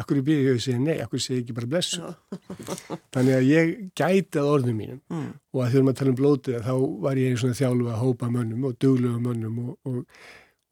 Akkur 0.00 0.22
byrja 0.24 0.44
ég 0.48 0.54
að 0.56 0.62
segja 0.64 0.78
nei, 0.80 0.94
akkur 1.04 1.20
segja 1.20 1.42
ekki 1.42 1.54
bara 1.56 1.68
blessu. 1.68 2.12
Þannig 3.14 3.34
að 3.36 3.48
ég 3.50 3.72
gæti 3.98 4.40
að 4.40 4.50
orðum 4.54 4.78
mínum 4.80 5.00
Mm. 5.12 5.26
og 5.52 5.58
að 5.64 5.72
þegar 5.74 5.84
maður 5.88 5.98
tala 5.98 6.12
um 6.12 6.16
blótið 6.22 6.62
þá 6.64 6.72
var 7.04 7.18
ég 7.20 7.32
eins 7.34 7.44
og 7.44 7.58
þjálfu 7.58 7.90
að 7.92 7.98
hópa 8.00 8.30
mönnum 8.32 8.64
og 8.70 8.78
duglega 8.80 9.18
mönnum 9.26 9.58
og, 9.66 9.74
og, 9.90 9.98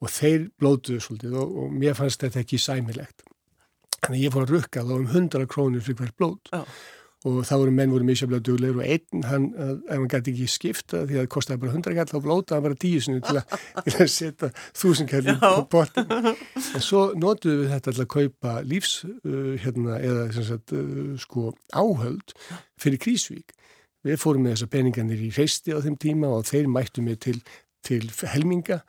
og 0.01 0.09
þeir 0.15 0.47
blótuðu 0.57 1.03
svolítið 1.05 1.35
og, 1.43 1.51
og 1.65 1.75
mér 1.83 1.93
fannst 1.99 2.25
þetta 2.25 2.41
ekki 2.41 2.57
sæmilegt. 2.65 3.21
Þannig 4.01 4.17
að 4.17 4.23
ég 4.25 4.33
fór 4.33 4.47
að 4.47 4.55
rukka 4.55 4.85
þá 4.87 4.93
um 4.97 5.05
100 5.11 5.45
krónir 5.53 5.85
fyrir 5.85 5.99
hvert 6.01 6.17
blót 6.17 6.49
Já. 6.49 6.63
Og 7.27 7.43
þá 7.45 7.53
voru 7.53 7.73
menn 7.75 7.91
voru 7.93 8.05
misjaflega 8.07 8.43
duglegur 8.47 8.81
og 8.81 8.87
einn, 8.87 9.25
hann, 9.29 9.47
ef 9.53 9.91
hann 9.93 10.09
gæti 10.09 10.33
ekki 10.33 10.47
skipta 10.49 11.03
því 11.05 11.19
að 11.19 11.21
það 11.21 11.29
kostiði 11.35 11.61
bara 11.61 11.75
100 11.75 11.97
kall, 11.97 12.09
þá 12.09 12.25
blótaði 12.25 12.57
hann 12.57 12.65
bara 12.65 12.79
10 12.81 13.05
sinu 13.05 13.21
til, 13.27 13.41
til 13.85 13.95
að 13.95 14.11
setja 14.15 14.51
1000 14.73 15.11
kall 15.11 15.29
í 15.29 15.35
bóttin. 15.75 16.15
En 16.31 16.85
svo 16.85 17.03
notuðum 17.13 17.63
við 17.63 17.73
þetta 17.75 17.95
til 17.95 18.05
að 18.05 18.11
kaupa 18.15 18.55
lífs, 18.65 18.95
uh, 19.05 19.53
hérna, 19.61 19.99
eða 20.01 20.27
sagt, 20.39 20.73
uh, 20.73 21.11
sko, 21.21 21.51
áhöld 21.77 22.33
fyrir 22.81 23.01
Krísvík. 23.05 23.53
Við 24.01 24.17
fórum 24.17 24.47
með 24.47 24.55
þessa 24.55 24.71
peninganir 24.73 25.21
í 25.21 25.29
reisti 25.35 25.77
á 25.77 25.79
þeim 25.83 25.99
tíma 26.01 26.31
og 26.39 26.47
þeir 26.49 26.71
mættu 26.73 27.05
mig 27.05 27.21
til 27.21 27.37
til 27.85 28.03
helminga 28.33 28.81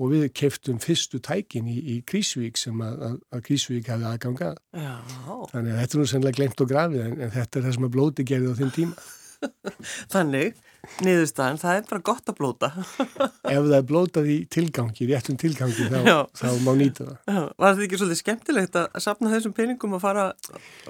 og 0.00 0.14
við 0.14 0.26
keftum 0.36 0.80
fyrstu 0.82 1.20
tækin 1.22 1.68
í, 1.68 1.76
í 1.94 1.96
Krísvík 2.08 2.58
sem 2.60 2.80
að, 2.84 2.98
að, 3.08 3.16
að 3.36 3.46
Krísvík 3.48 3.92
hafi 3.92 4.08
aðgangað. 4.08 4.60
Þannig 4.74 5.72
að 5.74 5.80
þetta 5.82 5.96
er 5.96 6.02
nú 6.02 6.10
sennilega 6.10 6.40
glemt 6.40 6.64
og 6.64 6.70
grafið 6.70 7.06
en, 7.06 7.16
en 7.20 7.32
þetta 7.36 7.60
er 7.60 7.66
það 7.66 7.78
sem 7.78 7.88
að 7.88 7.96
blóti 7.96 8.28
gerði 8.30 8.52
á 8.52 8.58
þeim 8.60 8.76
tíma. 8.76 9.08
Þannig, 10.12 10.56
niðurstaðan, 11.04 11.60
það 11.60 11.78
er 11.78 11.86
bara 11.88 12.04
gott 12.10 12.28
að 12.28 12.36
blóta. 12.40 12.70
Ef 13.54 13.60
það 13.60 13.76
er 13.78 13.86
blótað 13.88 14.28
í 14.32 14.36
tilgangi, 14.52 15.08
réttum 15.10 15.38
tilgangi, 15.40 15.86
þá, 15.92 16.28
þá 16.36 16.46
má 16.64 16.72
nýta 16.76 17.06
það. 17.06 17.14
Já. 17.24 17.40
Var 17.64 17.76
þetta 17.76 17.86
ekki 17.86 18.00
svolítið 18.02 18.20
skemmtilegt 18.20 18.80
að 18.82 19.00
sapna 19.06 19.32
þessum 19.34 19.56
peningum 19.56 19.96
og 19.96 20.04
fara, 20.04 20.26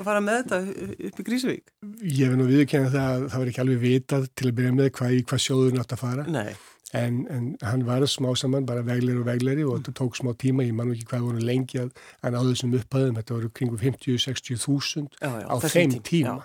fara 0.01 0.25
með 0.25 0.43
þetta 0.43 0.91
upp 1.11 1.23
í 1.23 1.29
Krísvík? 1.31 1.73
Ég 2.07 2.27
hef 2.27 2.39
nú 2.39 2.49
viðkennið 2.51 2.97
það 2.97 3.15
að 3.15 3.29
það 3.29 3.45
var 3.45 3.53
ekki 3.53 3.65
alveg 3.65 3.85
vitað 3.87 4.29
til 4.35 4.51
að 4.51 4.59
byrja 4.59 4.77
með 4.81 4.93
hvað 4.99 5.17
í 5.17 5.23
hvað 5.31 5.47
sjóður 5.47 5.79
nátt 5.79 5.97
að 5.97 6.05
fara. 6.07 6.27
Nei. 6.31 6.53
En, 6.97 7.21
en 7.31 7.45
hann 7.63 7.85
var 7.87 8.03
smá 8.11 8.33
saman, 8.35 8.65
bara 8.67 8.83
vegleri 8.83 9.21
og 9.21 9.27
vegleri 9.29 9.63
og 9.63 9.77
þetta 9.79 9.93
tók 10.01 10.17
smá 10.19 10.33
tíma, 10.35 10.65
ég 10.67 10.75
man 10.75 10.91
ekki 10.91 11.07
hvað 11.13 11.27
voru 11.29 11.45
lengi 11.47 11.79
að 11.85 11.93
hann 12.25 12.35
á 12.35 12.43
þessum 12.43 12.75
upphæðum, 12.81 13.19
þetta 13.21 13.37
voru 13.37 13.51
kringu 13.55 13.79
50-60 13.79 14.63
þúsund 14.65 15.19
á 15.23 15.55
þeim 15.63 15.95
tíma. 15.95 16.07
tíma. 16.11 16.37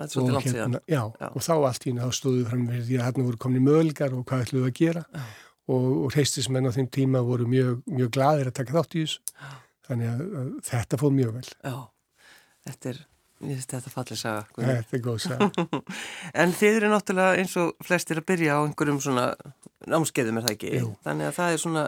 Já, 0.00 0.20
langt 0.24 0.48
síðan. 0.48 0.76
Já, 0.88 1.00
já, 1.20 1.28
og 1.28 1.44
þá 1.44 1.54
allt 1.56 1.86
í 1.86 1.94
þá 1.96 2.06
stóðu 2.16 2.44
fram 2.48 2.66
með 2.68 2.84
því 2.88 2.98
að 2.98 3.06
hann 3.08 3.26
voru 3.26 3.40
komin 3.40 3.60
í 3.60 3.64
mögulgar 3.66 4.16
og 4.16 4.26
hvað 4.28 4.44
ætluðu 4.46 4.68
að 4.68 4.76
gera. 4.80 5.04
Og, 5.70 5.88
og 6.04 6.14
reistismenn 6.16 6.68
á 6.68 6.72
þeim 6.74 6.88
tíma 6.92 7.20
voru 7.24 7.46
mjög, 7.48 7.82
mjög 7.88 8.12
gladir 8.16 8.50
að 8.50 8.56
taka 8.58 8.74
þátt 8.74 8.96
í 8.96 9.04
þessu, 9.04 9.20
þannig 9.86 10.12
að, 10.12 10.22
að 10.40 10.48
þetta 10.66 11.00
fóð 11.00 11.16
mjög 11.20 11.34
vel. 11.36 11.44
Já, 11.62 11.76
þetta 12.68 12.92
er 12.92 13.02
Ég 13.40 13.56
finnst 13.56 13.72
þetta 13.72 13.92
fallið 13.94 14.20
saga. 14.20 14.42
Þetta 14.58 14.96
er 14.96 15.02
góð 15.04 15.18
saga. 15.24 15.48
en 16.42 16.52
þið 16.58 16.76
eru 16.80 16.90
náttúrulega 16.92 17.40
eins 17.40 17.56
og 17.60 17.72
flestir 17.86 18.20
að 18.20 18.26
byrja 18.28 18.58
á 18.58 18.60
einhverjum 18.66 19.00
svona 19.00 19.30
námskeiðum 19.88 20.40
er 20.40 20.46
það 20.46 20.56
ekki? 20.56 20.72
Jú. 20.76 20.90
Þannig 21.06 21.30
að 21.30 21.38
það 21.38 21.54
er 21.54 21.62
svona, 21.64 21.84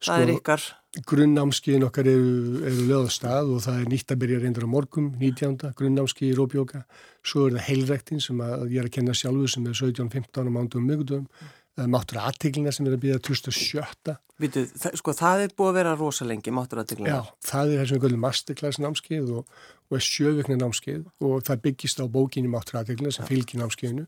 sko, 0.00 0.08
það 0.08 0.24
er 0.24 0.32
ykkar... 0.34 0.66
Grunnnámskeiðin 1.06 1.84
okkar 1.84 2.08
eru, 2.08 2.32
eru 2.64 2.86
löðastað 2.88 3.50
og 3.52 3.62
það 3.66 3.82
er 3.82 3.90
nýtt 3.92 4.14
að 4.14 4.20
byrja 4.22 4.40
reyndur 4.42 4.64
á 4.64 4.70
morgum, 4.72 5.10
19. 5.20 5.74
Grunnnámskeið 5.76 6.30
í 6.30 6.36
Róbjóka. 6.38 6.82
Svo 7.26 7.46
er 7.46 7.58
það 7.58 7.66
heilræktin 7.68 8.22
sem 8.24 8.40
að 8.40 8.64
ég 8.72 8.80
er 8.80 8.88
að 8.88 8.94
kenna 8.96 9.14
sjálfu 9.14 9.50
sem 9.52 9.68
er 9.68 9.76
17-15 9.76 10.48
á 10.48 10.50
mándum 10.56 10.88
mögudum 10.88 11.26
máttur 11.28 11.55
aðteglina 11.76 12.72
sem 12.72 12.86
er 12.88 12.96
að 12.96 13.02
býða 13.02 13.18
2007. 13.26 14.14
Vitu, 14.40 14.64
það, 14.76 14.96
sko 15.00 15.14
það 15.16 15.42
er 15.44 15.52
búið 15.56 15.70
að 15.70 15.76
vera 15.78 15.96
rosalengi 15.96 16.54
máttur 16.54 16.80
aðteglina. 16.82 17.12
Já, 17.12 17.34
það 17.44 17.72
er 17.72 17.82
þessum 17.82 17.98
einhverju 17.98 18.20
masterclass 18.22 18.80
námskeið 18.80 19.34
og, 19.36 19.52
og 19.90 20.04
sjövikna 20.04 20.58
námskeið 20.60 21.04
og 21.28 21.44
það 21.46 21.62
byggist 21.66 22.00
á 22.00 22.04
bókinni 22.08 22.52
máttur 22.52 22.80
aðteglina 22.80 23.12
sem 23.14 23.28
fylgir 23.28 23.60
námskeiðinu 23.60 24.06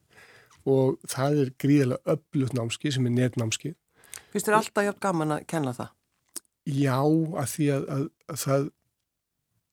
og 0.68 0.96
það 1.08 1.42
er 1.44 1.52
gríðilega 1.60 2.16
öflut 2.16 2.56
námskeið 2.56 2.96
sem 2.96 3.08
er 3.08 3.16
netnámskeið. 3.18 3.76
Fyrst 4.32 4.50
er 4.50 4.58
alltaf 4.58 4.88
hjálp 4.88 5.00
gaman 5.04 5.38
að 5.38 5.46
kenna 5.48 5.76
það? 5.76 5.94
Já, 6.68 6.98
að 7.00 7.52
því 7.54 7.70
að, 7.72 7.86
að, 7.94 8.08
að 8.28 8.42
það 8.44 8.66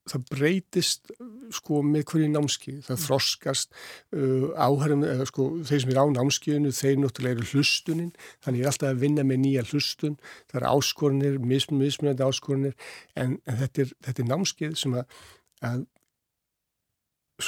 það 0.06 0.26
breytist 0.30 1.12
sko 1.56 1.82
með 1.86 2.06
hverju 2.12 2.28
námski, 2.30 2.76
það 2.86 3.02
þroskast 3.06 3.74
uh, 4.14 4.52
áhærum, 4.54 5.06
eða 5.08 5.26
sko 5.30 5.48
þeir 5.66 5.82
sem 5.84 5.94
er 5.94 6.00
á 6.02 6.06
námskiðinu, 6.14 6.74
þeir 6.76 7.02
náttúrulega 7.02 7.40
eru 7.40 7.50
hlustunin, 7.54 8.12
þannig 8.46 8.62
ég 8.62 8.68
er 8.68 8.72
alltaf 8.72 8.92
að 8.92 9.02
vinna 9.02 9.26
með 9.26 9.42
nýja 9.46 9.66
hlustun, 9.72 10.18
það 10.52 10.62
eru 10.62 10.72
áskorunir 10.76 11.42
mismun, 11.42 11.82
mismunandi 11.82 12.26
áskorunir 12.26 12.78
en, 13.18 13.38
en 13.46 13.60
þetta, 13.64 13.86
er, 13.86 13.94
þetta 14.08 14.26
er 14.26 14.32
námskið 14.32 14.80
sem 14.84 14.98
að, 15.02 15.20
að 15.66 15.86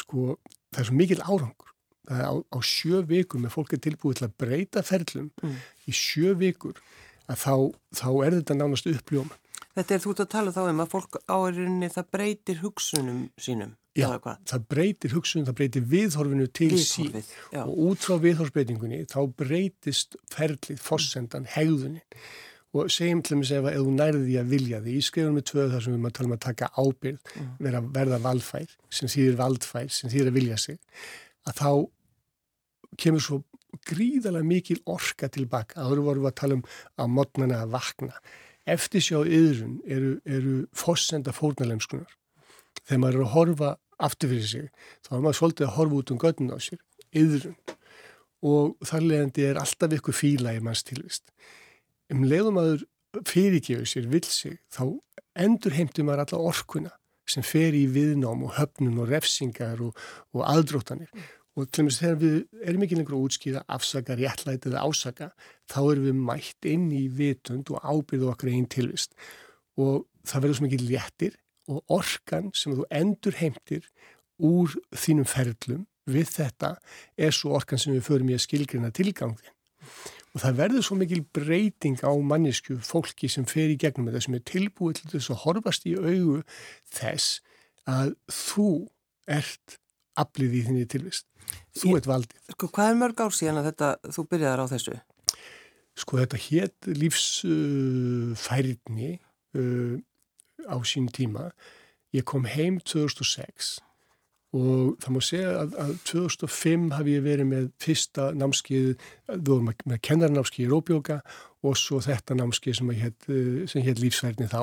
sko 0.02 0.38
það 0.72 0.82
er 0.82 0.90
svo 0.90 1.00
mikil 1.00 1.24
árangur. 1.24 1.74
Það 2.08 2.22
er 2.22 2.30
á, 2.32 2.36
á 2.40 2.60
sjö 2.64 3.02
vikur 3.08 3.42
með 3.44 3.54
fólk 3.54 3.74
er 3.76 3.84
tilbúið 3.84 4.22
til 4.22 4.28
að 4.30 4.38
breyta 4.40 4.84
ferlum 4.86 5.28
mm. 5.44 5.58
í 5.92 5.96
sjö 5.96 6.34
vikur 6.40 6.80
að 7.28 7.42
þá, 7.42 7.56
þá 8.00 8.10
er 8.24 8.38
þetta 8.38 8.56
nánast 8.56 8.88
uppljóman 8.88 9.36
Þetta 9.78 9.94
er 9.94 10.02
þú 10.02 10.14
ert 10.14 10.22
að 10.24 10.30
tala 10.34 10.54
þá 10.56 10.62
um 10.64 10.80
að 10.82 10.94
fólk 10.96 11.20
árinni 11.30 11.90
það 11.94 12.08
breytir 12.16 12.62
hugsunum 12.64 13.20
sínum. 13.38 13.76
Já, 13.98 14.10
það 14.46 14.66
breytir 14.70 15.14
hugsunum, 15.14 15.46
það 15.48 15.58
breytir 15.58 15.86
viðhorfinu 15.92 16.48
til 16.54 16.70
Viðhorfið, 16.74 17.30
sín 17.30 17.54
já. 17.54 17.62
og 17.64 17.80
út 17.82 18.04
frá 18.06 18.20
viðhorfsbreytingunni 18.22 19.00
þá 19.10 19.20
breytist 19.38 20.18
ferlið, 20.34 20.82
fossendan, 20.86 21.48
hegðunin 21.50 22.04
og 22.78 22.92
segjum 22.94 23.24
til 23.26 23.38
dæmis 23.38 23.54
ef, 23.58 23.70
ef 23.72 23.80
þú 23.80 23.94
nærði 23.96 24.24
því 24.28 24.38
að 24.38 24.52
vilja 24.54 24.82
því, 24.84 24.96
ég 25.00 25.08
skrifur 25.08 25.34
með 25.34 25.46
tvöð 25.50 25.74
þar 25.74 25.86
sem 25.86 25.96
við 25.96 26.02
maður 26.04 26.18
tala 26.18 26.30
um 26.30 26.36
að 26.36 26.44
taka 26.46 26.72
ábyrð, 26.78 27.22
mm. 27.34 27.52
vera, 27.68 27.84
verða 27.98 28.20
valdfær, 28.26 28.74
sem 29.00 29.14
þýðir 29.14 29.38
valdfær, 29.42 29.94
sem 29.98 30.14
þýðir 30.14 30.32
að 30.32 30.38
vilja 30.38 30.60
sig, 30.62 30.82
að 31.48 31.62
þá 31.62 31.72
kemur 33.02 33.24
svo 33.24 33.40
gríðarlega 33.88 34.50
mikil 34.52 34.78
orka 34.94 35.30
tilbaka, 35.34 35.82
áður 35.82 36.04
vorum 36.06 36.28
við 36.28 36.34
að 36.34 36.40
tala 36.44 36.60
um 36.60 36.68
að 37.02 37.16
modnana 37.18 37.64
að 37.64 37.74
vakna 37.78 38.22
eftirsjá 38.68 39.22
yðrun 39.24 39.80
eru, 39.88 40.14
eru 40.26 40.56
fossenda 40.76 41.34
fórnalemskunar. 41.36 42.10
Þegar 42.84 43.02
maður 43.04 43.20
er 43.20 43.26
að 43.26 43.34
horfa 43.36 43.72
aftur 44.08 44.32
fyrir 44.34 44.50
sig, 44.52 44.68
þá 45.06 45.12
er 45.16 45.24
maður 45.24 45.40
svolítið 45.40 45.68
að 45.68 45.76
horfa 45.78 46.00
út 46.02 46.14
um 46.14 46.22
göttun 46.22 46.54
á 46.54 46.58
sér, 46.62 46.84
yðrun. 47.18 47.58
Og 48.46 48.76
þar 48.86 49.08
leðandi 49.08 49.48
er 49.48 49.60
alltaf 49.62 49.98
ykkur 49.98 50.16
fíla 50.16 50.54
í 50.54 50.62
manns 50.64 50.86
tilvist. 50.86 51.26
Um 52.14 52.24
leiðum 52.28 52.60
aður 52.62 52.86
fyrirgefur 53.28 53.90
sér, 53.90 54.08
vil 54.12 54.24
sig, 54.28 54.60
þá 54.70 54.94
endur 55.38 55.76
heimtum 55.78 56.10
maður 56.10 56.28
alla 56.28 56.54
orkuna 56.54 56.94
sem 57.28 57.44
fer 57.44 57.76
í 57.76 57.88
viðnám 57.92 58.46
og 58.48 58.56
höfnun 58.56 59.02
og 59.04 59.10
refsingar 59.12 59.82
og, 59.84 59.98
og 60.32 60.46
aðdróttanir 60.48 61.10
og 61.58 61.80
með 61.82 61.98
þegar 61.98 62.20
við 62.22 62.36
erum 62.70 62.84
ekki 62.86 62.98
lengur 63.00 63.18
að 63.18 63.26
útskýra 63.26 63.64
afsaka, 63.74 64.16
réttlæti 64.20 64.70
eða 64.70 64.84
ásaka 64.86 65.32
þá 65.66 65.80
erum 65.82 66.06
við 66.06 66.20
mætt 66.30 66.70
inn 66.70 66.88
í 66.94 67.08
vitund 67.10 67.72
og 67.74 67.82
ábyrðu 67.82 68.30
okkar 68.30 68.52
einn 68.54 68.70
tilvist. 68.70 69.18
Og 69.82 70.06
það 70.28 70.44
verður 70.44 70.60
svo 70.60 70.68
mikið 70.68 70.86
léttir 70.92 71.38
og 71.68 71.98
orkan 71.98 72.52
sem 72.56 72.78
þú 72.78 72.86
endur 72.94 73.40
heimtir 73.42 73.90
úr 74.38 74.76
þínum 74.94 75.28
ferlum 75.28 75.86
við 76.08 76.30
þetta 76.38 76.76
er 77.20 77.34
svo 77.36 77.56
orkan 77.58 77.82
sem 77.82 77.96
við 77.96 78.06
förum 78.06 78.30
í 78.32 78.38
að 78.38 78.46
skilgrina 78.46 78.94
tilgangin 78.96 79.56
og 80.34 80.44
það 80.44 80.60
verður 80.62 80.86
svo 80.86 80.98
mikil 81.00 81.24
breyting 81.34 82.00
á 82.06 82.12
mannesku 82.22 82.78
fólki 82.86 83.30
sem 83.32 83.48
fer 83.50 83.74
í 83.74 83.80
gegnum 83.82 84.12
þetta 84.12 84.24
sem 84.28 84.38
er 84.38 84.46
tilbúið 84.48 85.02
til 85.02 85.12
þess 85.16 85.34
að 85.34 85.42
horfast 85.44 85.90
í 85.90 85.96
augu 85.98 86.40
þess 86.94 87.42
að 87.90 88.14
þú 88.30 88.70
ert 89.38 89.80
aflið 90.24 90.52
í 90.58 90.62
þinni 90.68 90.86
tilvist. 90.90 91.26
Þú 91.78 91.88
ert 92.00 92.08
valdið. 92.10 92.40
Sko, 92.56 92.66
hvað 92.74 92.90
er 92.92 93.00
mörg 93.02 93.18
ár 93.24 93.34
síðan 93.36 93.60
að 93.62 93.68
þetta, 93.72 93.90
þú 94.16 94.22
byrjaðar 94.32 94.64
á 94.64 94.72
þessu? 94.74 94.96
Sko, 95.98 96.12
þetta 96.22 96.38
hétt 96.44 96.80
lífsfærni 97.02 97.52
uh, 99.18 99.22
uh, 99.58 99.96
á 100.70 100.76
sín 100.86 101.08
tíma. 101.14 101.44
Ég 102.16 102.24
kom 102.28 102.44
heim 102.50 102.76
2006 102.86 103.82
og 104.58 104.96
það 105.04 105.12
má 105.12 105.22
segja 105.28 105.50
að, 105.60 105.74
að 105.84 105.90
2005 106.08 106.86
hafi 106.96 107.12
ég 107.18 107.26
verið 107.26 107.48
með 107.50 107.66
fyrsta 107.84 108.24
námskið, 108.38 108.86
þú 109.28 109.50
vorum 109.50 109.70
með 109.92 110.00
kennarnámskið 110.08 110.64
í 110.64 110.70
Róbjóka 110.72 111.18
og 111.68 111.74
svo 111.78 111.98
þetta 112.04 112.38
námskið 112.40 112.74
sem 112.80 112.92
hétt 112.96 113.22
uh, 113.28 114.00
lífsfærni 114.02 114.48
þá. 114.50 114.62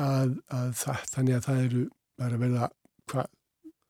Að, 0.00 0.30
að 0.52 0.68
það, 0.80 0.98
þannig 1.14 1.34
að 1.36 1.44
það 1.46 1.58
eru 1.64 1.82
bara 2.20 2.36
að 2.36 2.42
verða 2.44 2.64
hvað 3.10 3.26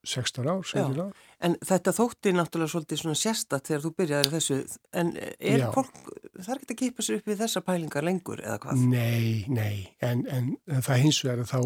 16 0.07 0.49
ár, 0.49 0.63
17 0.65 1.01
ár. 1.03 1.17
En 1.45 1.55
þetta 1.65 1.93
þótti 1.97 2.33
náttúrulega 2.33 2.73
svolítið 2.73 3.01
svona 3.03 3.19
sérstatt 3.21 3.69
þegar 3.69 3.83
þú 3.85 3.91
byrjaði 3.99 4.31
þessu, 4.35 4.57
en 4.97 5.11
er 5.17 5.61
Já. 5.61 5.67
fólk, 5.75 6.01
það 6.39 6.51
er 6.55 6.61
ekki 6.61 6.77
að 6.77 6.81
kipa 6.81 7.05
sér 7.05 7.19
upp 7.21 7.31
við 7.31 7.43
þessa 7.43 7.63
pælingar 7.67 8.07
lengur 8.07 8.43
eða 8.45 8.57
hvað? 8.65 8.85
Nei, 8.93 9.45
nei, 9.53 9.75
en, 10.05 10.25
en, 10.33 10.51
það 10.81 11.03
hins 11.05 11.21
vegar 11.27 11.51
þá 11.51 11.61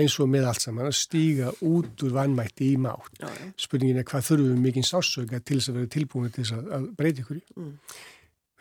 eins 0.00 0.18
og 0.20 0.30
með 0.32 0.48
allt 0.50 0.64
saman 0.64 0.88
að 0.88 0.98
stíga 1.00 1.52
út 1.68 2.04
úr 2.06 2.16
vannmætti 2.16 2.72
í 2.72 2.80
mátt. 2.80 3.12
Já, 3.20 3.28
já. 3.28 3.48
Spurningin 3.66 4.00
er 4.00 4.08
hvað 4.08 4.28
þurfum 4.30 4.52
við 4.54 4.66
mikinn 4.68 4.88
sásöka 4.88 5.40
til 5.40 5.60
þess 5.60 5.72
að 5.72 5.80
vera 5.80 5.94
tilbúin 5.96 6.32
til 6.32 6.44
þess 6.44 6.56
að, 6.56 6.68
að 6.78 6.90
breyta 6.96 7.24
ykkur 7.24 7.40
í. 7.40 7.44
Mm. 7.56 7.72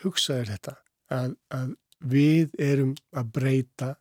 Hugsaður 0.04 0.56
þetta 0.56 0.78
að, 1.16 1.38
að 1.56 1.76
við 2.06 2.58
erum 2.62 2.96
að 3.16 3.32
breyta 3.36 3.96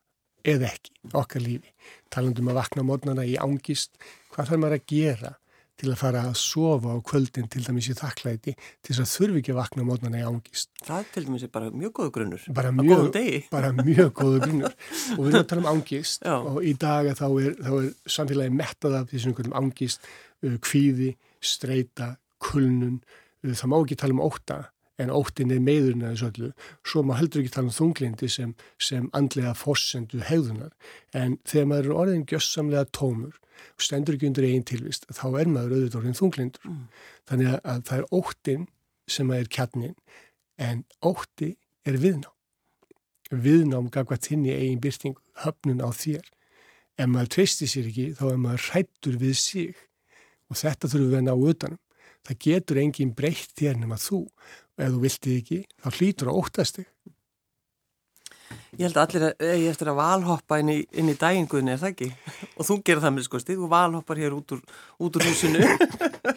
eða 0.44 0.72
ekki 0.72 1.14
okkar 1.14 1.44
lífi. 1.44 1.72
Talandum 2.12 2.50
að 2.52 2.60
vakna 2.60 2.84
mótnana 2.86 3.24
í 3.26 3.38
ángist, 3.40 3.96
hvað 4.32 4.52
þarf 4.52 4.62
maður 4.62 4.78
að 4.78 4.86
gera 4.92 5.32
til 5.74 5.90
að 5.90 5.98
fara 5.98 6.20
að 6.28 6.36
sofa 6.38 6.92
á 6.94 6.98
kvöldin 7.02 7.48
til 7.50 7.64
dæmis 7.64 7.88
í 7.90 7.96
þakklæti 7.98 8.52
til 8.54 8.92
þess 8.92 9.02
að 9.02 9.10
þurfi 9.10 9.40
ekki 9.40 9.54
að 9.54 9.58
vakna 9.58 9.86
mótnana 9.88 10.20
í 10.20 10.26
ángist. 10.28 10.70
Það 10.86 11.08
til 11.14 11.24
dæmis 11.26 11.46
er 11.46 11.50
bara 11.56 11.70
mjög 11.74 11.94
góðu 11.98 12.12
grunnur. 12.14 12.44
Bara 12.54 12.70
mjög, 12.76 13.18
bara 13.50 13.72
mjög 13.80 14.12
góðu 14.20 14.42
grunnur. 14.44 14.76
Og 15.16 15.24
við 15.24 15.32
erum 15.32 15.40
að 15.40 15.48
tala 15.50 15.64
um 15.64 15.70
ángist 15.72 16.28
Já. 16.28 16.36
og 16.38 16.60
í 16.62 16.76
dag 16.84 17.10
þá 17.18 17.26
er, 17.26 17.58
þá 17.58 17.72
er 17.80 17.88
samfélagi 18.16 18.54
mettað 18.60 18.98
af 19.00 19.10
þessum 19.10 19.32
einhverjum 19.32 19.58
ángist, 19.64 20.06
uh, 20.46 20.56
kvíði, 20.62 21.10
streyta, 21.42 22.12
kulnun, 22.44 23.00
það 23.42 23.72
má 23.72 23.78
ekki 23.80 23.98
tala 23.98 24.16
um 24.16 24.24
óta 24.24 24.60
en 25.02 25.10
óttin 25.10 25.52
er 25.54 25.62
meðurinn 25.62 26.04
að 26.06 26.14
þessu 26.14 26.28
öllu. 26.30 26.50
Svo 26.86 27.02
má 27.06 27.14
heldur 27.18 27.42
ekki 27.42 27.54
tala 27.54 27.70
um 27.70 27.74
þunglindi 27.74 28.28
sem, 28.30 28.52
sem 28.78 29.08
andlega 29.16 29.54
fossendu 29.58 30.20
hegðunar. 30.22 30.74
En 31.16 31.38
þegar 31.48 31.70
maður 31.70 31.88
er 31.88 31.96
orðin 32.02 32.28
gjössamlega 32.30 32.86
tómur 32.94 33.34
og 33.74 33.86
stendur 33.86 34.16
ekki 34.16 34.30
undir 34.30 34.46
einn 34.48 34.66
tilvist 34.66 35.08
þá 35.10 35.26
er 35.40 35.50
maður 35.50 35.74
auðvitað 35.78 35.98
orðin 36.00 36.20
þunglindur. 36.20 36.70
Mm. 36.70 36.84
þannig 37.30 37.50
að, 37.50 37.58
að 37.72 37.82
það 37.88 37.98
er 37.98 38.06
óttin 38.20 38.68
sem 39.10 39.34
er 39.34 39.50
kjarnin 39.50 39.96
en 40.62 40.84
ótti 41.02 41.54
er 41.84 41.98
viðnám. 42.00 42.30
Viðnám 43.34 43.90
gafkvæmt 43.90 44.30
hinn 44.30 44.46
í 44.46 44.54
eigin 44.54 44.82
byrting 44.82 45.18
höfnun 45.42 45.82
á 45.82 45.90
þér. 45.90 46.26
Ef 46.94 47.10
maður 47.10 47.32
treystir 47.34 47.70
sér 47.70 47.88
ekki 47.90 48.12
þá 48.14 48.24
er 48.30 48.38
maður 48.44 48.66
hrættur 48.68 49.18
við 49.18 49.38
sig. 49.40 49.80
Og 50.52 50.60
þetta 50.60 50.90
þurfum 50.92 51.10
við 51.10 51.18
að 51.18 51.26
ná 51.26 51.34
utanum 51.34 51.80
það 52.24 52.40
getur 52.46 52.80
enginn 52.82 53.14
breytt 53.16 53.52
þér 53.58 53.80
nema 53.82 54.00
þú 54.00 54.24
og 54.24 54.86
ef 54.86 54.94
þú 54.94 55.02
viltið 55.04 55.36
ekki, 55.40 55.60
þá 55.82 55.88
hlýtur 55.98 56.30
að 56.30 56.40
óttast 56.40 56.80
þig. 56.80 56.90
Ég 58.74 58.88
held 58.88 58.96
að 58.98 59.04
allir 59.04 59.24
eigi 59.38 59.66
eftir 59.70 59.88
að 59.90 59.98
valhoppa 60.00 60.56
inn 60.62 60.70
í, 60.72 60.78
inn 60.98 61.10
í 61.10 61.14
dægingunni, 61.18 61.74
er 61.74 61.80
það 61.80 61.92
ekki? 61.92 62.08
Og 62.58 62.66
þú 62.66 62.76
gerir 62.86 63.02
það 63.04 63.12
með 63.14 63.26
sko 63.28 63.40
stíð, 63.42 63.60
þú 63.60 63.68
valhoppar 63.70 64.20
hér 64.20 64.34
út 64.34 64.54
úr, 64.56 64.64
út 65.06 65.18
úr 65.18 65.26
húsinu. 65.28 65.68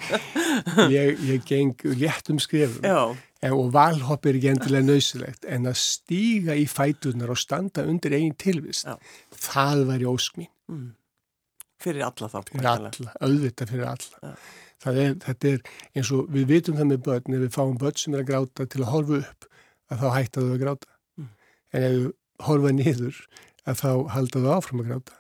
ég, 0.96 1.24
ég 1.26 1.48
geng 1.48 1.88
létt 1.98 2.30
um 2.34 2.42
skrifum 2.42 2.86
en, 2.86 3.54
og 3.54 3.72
valhopp 3.74 4.30
er 4.30 4.38
ekki 4.38 4.52
endilega 4.54 4.86
nöysilegt 4.86 5.50
en 5.50 5.70
að 5.70 5.80
stíga 5.82 6.56
í 6.58 6.68
fætunar 6.70 7.34
og 7.34 7.42
standa 7.42 7.86
undir 7.90 8.16
eigin 8.18 8.38
tilvist, 8.38 8.86
Já. 8.86 8.98
það 9.50 9.84
væri 9.92 10.10
óskmín. 10.10 10.52
Mm. 10.70 10.88
Fyrir 11.82 12.08
alla 12.08 12.30
þá. 12.32 12.40
Fyrir 12.50 12.72
alla, 12.72 12.94
auðvitað 13.22 13.74
fyrir 13.74 13.90
alla. 13.92 14.24
Já. 14.24 14.54
Er, 14.86 15.16
þetta 15.24 15.50
er 15.50 15.62
eins 15.98 16.12
og 16.14 16.28
við 16.30 16.52
vitum 16.52 16.78
það 16.78 16.90
með 16.92 17.04
börn 17.08 17.36
ef 17.36 17.44
við 17.44 17.54
fáum 17.56 17.78
börn 17.82 17.98
sem 17.98 18.14
er 18.14 18.22
að 18.22 18.30
gráta 18.30 18.68
til 18.70 18.84
að 18.84 18.92
horfa 18.94 19.22
upp 19.24 19.48
að 19.90 20.04
þá 20.04 20.08
hætta 20.14 20.44
þau 20.44 20.52
að 20.54 20.62
gráta. 20.62 20.92
Mm. 21.18 21.30
en 21.74 21.86
ef 21.88 21.96
við 21.96 22.10
horfa 22.48 22.74
niður 22.78 23.22
að 23.68 23.80
þá 23.82 23.90
halda 24.14 24.44
þau 24.44 24.52
áfram 24.54 24.84
að 24.84 24.92
gráta. 24.92 25.18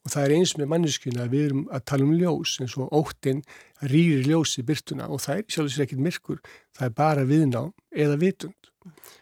Og 0.00 0.14
það 0.14 0.24
er 0.24 0.34
eins 0.38 0.54
með 0.56 0.70
manneskjuna 0.72 1.24
að 1.26 1.34
við 1.34 1.46
erum 1.48 1.64
að 1.74 1.84
tala 1.90 2.06
um 2.06 2.14
ljós 2.16 2.54
eins 2.62 2.76
og 2.80 2.94
óttinn 2.96 3.42
rýrir 3.90 4.30
ljós 4.30 4.54
í 4.56 4.64
byrtuna 4.64 5.10
og 5.12 5.20
það 5.26 5.42
er 5.42 5.44
sjálfsveits 5.56 5.84
ekkit 5.84 6.04
myrkur 6.06 6.40
það 6.78 6.86
er 6.86 6.94
bara 7.02 7.26
viðnám 7.28 7.72
eða 7.90 8.16
vitund. 8.22 8.70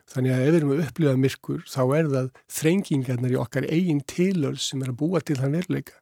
Þannig 0.08 0.34
að 0.34 0.42
ef 0.44 0.48
við 0.52 0.58
erum 0.60 0.74
að 0.76 0.82
upplifa 0.84 1.16
myrkur 1.24 1.64
þá 1.66 1.80
er 1.98 2.10
það 2.12 2.28
þrengingarnar 2.60 3.34
í 3.34 3.40
okkar 3.42 3.66
eigin 3.66 4.04
tilöld 4.06 4.62
sem 4.62 4.84
er 4.84 4.92
að 4.92 5.00
búa 5.00 5.24
til 5.24 5.38
þann 5.40 5.58
veruleika. 5.58 5.98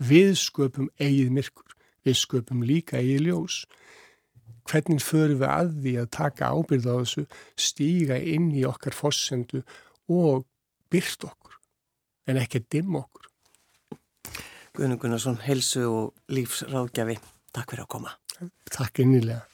Við 0.00 0.32
sköpum 0.40 0.88
eigið 0.96 1.34
myrkur 1.36 1.75
við 2.06 2.18
sköpum 2.20 2.64
líka 2.66 3.02
í 3.02 3.18
ljós. 3.22 3.64
Hvernig 4.66 5.02
förum 5.04 5.40
við 5.42 5.50
að 5.50 5.72
því 5.82 5.94
að 6.02 6.12
taka 6.16 6.50
ábyrð 6.54 6.88
á 6.90 6.94
þessu, 6.98 7.26
stíga 7.54 8.18
inn 8.18 8.50
í 8.54 8.64
okkar 8.66 8.96
fossendu 8.96 9.62
og 10.10 10.46
byrst 10.90 11.26
okkur, 11.26 11.58
en 12.30 12.40
ekki 12.42 12.64
dimm 12.70 12.98
okkur. 12.98 13.30
Guðnum 14.76 15.00
Gunnarsson, 15.00 15.38
helsu 15.46 15.86
og 15.88 16.32
lífsráðgjafi, 16.34 17.18
takk 17.54 17.72
fyrir 17.72 17.86
að 17.86 17.92
koma. 17.94 18.16
Takk 18.68 19.04
innilega. 19.06 19.44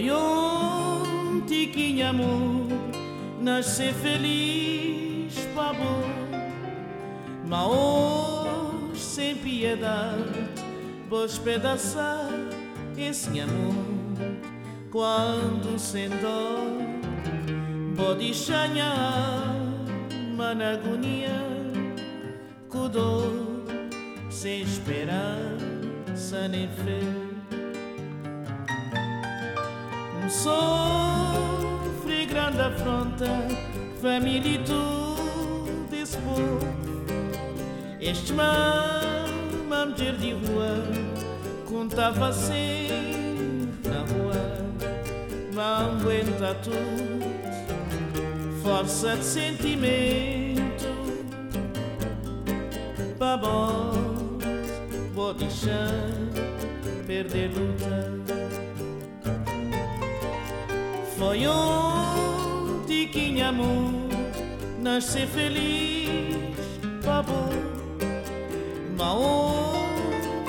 Foi 0.00 0.10
ontem 0.10 1.68
que 1.68 2.00
amor. 2.00 2.66
Nascer 3.38 3.92
feliz 3.92 5.34
para 5.54 5.74
bom, 5.74 6.02
mas 7.46 7.66
hoje 7.66 8.98
sem 8.98 9.36
piedade. 9.36 10.48
Vou 11.06 11.26
espedaçar 11.26 12.30
esse 12.96 13.40
amor. 13.40 13.74
Quando 14.90 15.78
sem 15.78 16.08
dor 16.08 16.80
vou 17.94 18.14
deixar 18.14 18.70
na 18.70 19.52
agonia. 20.72 21.28
Com 22.70 22.88
dor 22.88 23.66
sem 24.30 24.62
esperança 24.62 26.48
nem 26.48 26.68
fé 26.68 27.29
sofre 30.30 32.24
grande 32.26 32.60
afronta, 32.60 33.26
família 34.00 34.54
e 34.54 34.58
tudo 34.64 35.92
esse 35.92 36.16
povo. 36.18 36.60
Este 38.00 38.32
mamãe 38.32 39.92
de 40.18 40.32
rua 40.32 40.84
contava 41.68 42.32
sempre 42.32 43.90
na 43.90 44.00
rua, 44.00 44.34
não 45.52 45.98
aguenta 45.98 46.54
tudo, 46.62 47.26
força 48.62 49.16
de 49.16 49.24
sentimento, 49.24 50.86
babão, 53.18 54.38
vou 55.12 55.34
deixar 55.34 55.90
perder 57.06 57.50
luta. 57.52 58.49
Foi 61.30 61.46
um 61.46 62.82
tiquinho 62.88 63.46
amor, 63.46 63.92
nascer 64.82 65.28
feliz, 65.28 66.58
babou, 67.04 67.48
mal 68.98 69.86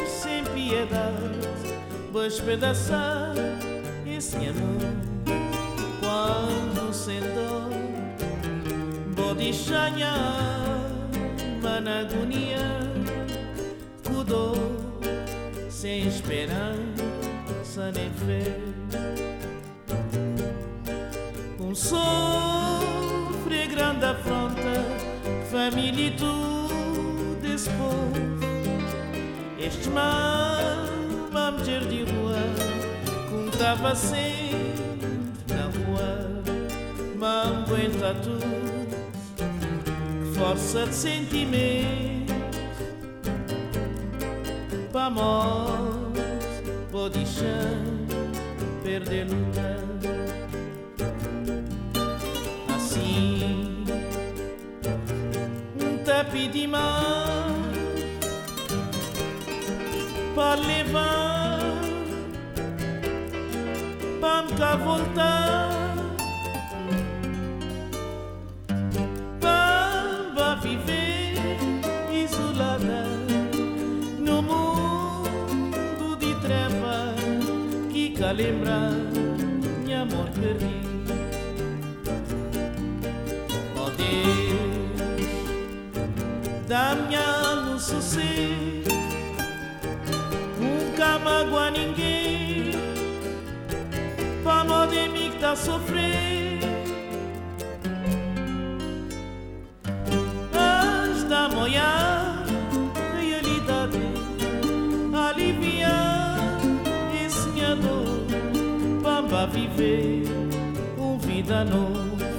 sem 0.08 0.44
piedade, 0.44 1.38
despedaçar 2.12 3.36
esse 4.08 4.38
amor. 4.38 4.82
Quando 6.00 6.92
sentou, 6.92 7.70
bodichanha, 9.16 10.16
managonia, 11.62 12.58
cudou, 14.04 14.56
sem 15.70 16.08
esperança 16.08 17.92
nem 17.94 18.10
fé. 18.26 19.31
Um 21.72 21.76
sofre 21.76 23.66
grande 23.68 24.04
afronta, 24.04 24.84
família 25.50 26.08
e 26.08 26.12
tudo 26.18 27.40
esse 27.46 27.70
povo. 27.70 28.12
Estes 29.58 29.88
mamães 29.88 31.66
de 31.88 32.04
rua, 32.04 32.36
contava 33.30 33.96
sempre 33.96 34.84
na 35.48 35.68
rua, 35.86 36.44
mam 37.16 37.64
aguenta 37.64 38.16
tudo, 38.16 38.44
força 40.36 40.88
de 40.88 40.94
sentimento, 40.94 42.34
para 44.92 45.10
morte, 45.10 46.20
pode 46.92 47.26
perder 48.84 49.26
luta. 49.30 50.41
rapidement 56.22 56.78
par 60.36 60.58
les 60.58 60.84
vents, 60.94 61.80
Pamka 64.22 64.76
Volta. 64.86 65.34
Pamba 69.40 70.50
viver 70.64 71.40
isolada 72.24 73.04
no 74.20 74.42
mundo 74.50 76.16
de 76.20 76.32
treva 76.44 77.16
que 77.92 78.14
calembrar. 78.14 79.11
Damiano 86.72 87.78
Sucê. 87.78 88.82
Nunca 90.58 91.20
magoa 91.20 91.70
ninguém. 91.70 92.72
Pra 94.42 94.64
mal 94.64 94.88
de 94.88 95.10
mim 95.10 95.32
que 95.32 95.40
tá 95.40 95.54
sofrendo 95.54 96.66
Antes 100.54 101.24
da 101.26 101.50
manhã 101.50 102.46
Realidade 103.20 104.00
Aliviar 105.14 106.40
Esse 107.26 107.50
minha 107.50 107.76
dor 107.76 109.28
Pra 109.28 109.46
viver 109.46 110.24
uma 110.98 111.18
vida 111.20 111.66
nova 111.66 112.31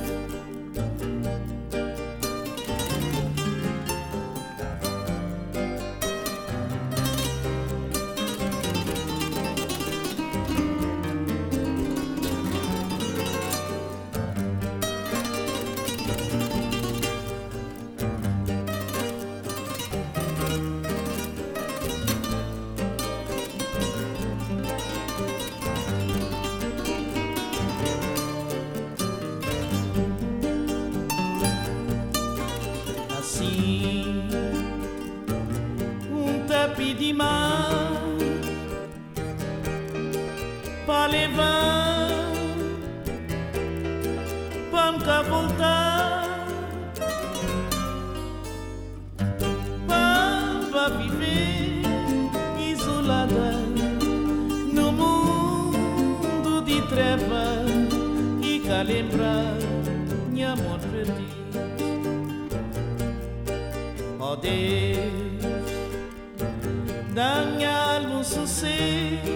sossego, 68.93 69.33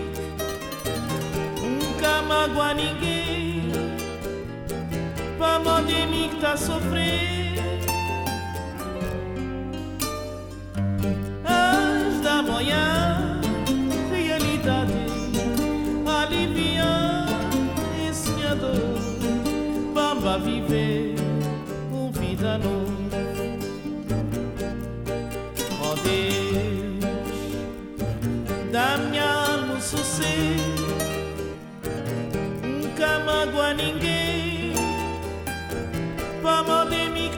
nunca 1.63 2.23
magoa 2.23 2.75
ninguém, 2.75 3.71
pra 5.39 5.59
mão 5.59 5.85
de 5.85 6.07
mim 6.07 6.31
que 6.31 6.37
tá 6.41 6.57
sofrendo. 6.57 7.17
As 11.45 12.21
da 12.23 12.43
manhã, 12.43 13.26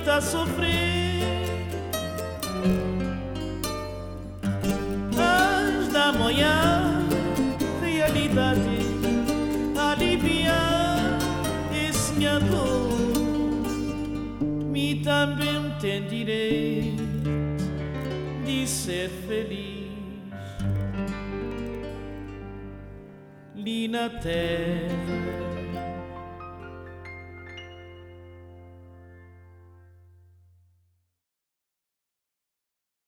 tá 0.09 0.23
sofrendo. 0.23 0.73
As 5.19 5.89
da 5.89 6.11
manhã, 6.15 7.07
realidade, 7.83 8.79
aliviar 9.77 11.19
esse 11.87 12.15
minha 12.15 12.41
dor, 12.41 12.89
me 14.65 15.03
também 15.03 15.75
tem 15.79 16.07
direito 16.07 17.03
de 18.47 18.67
ser 18.67 19.11
feliz. 19.27 19.89
Ali 23.55 23.89
na 23.89 24.09
terra 24.09 25.58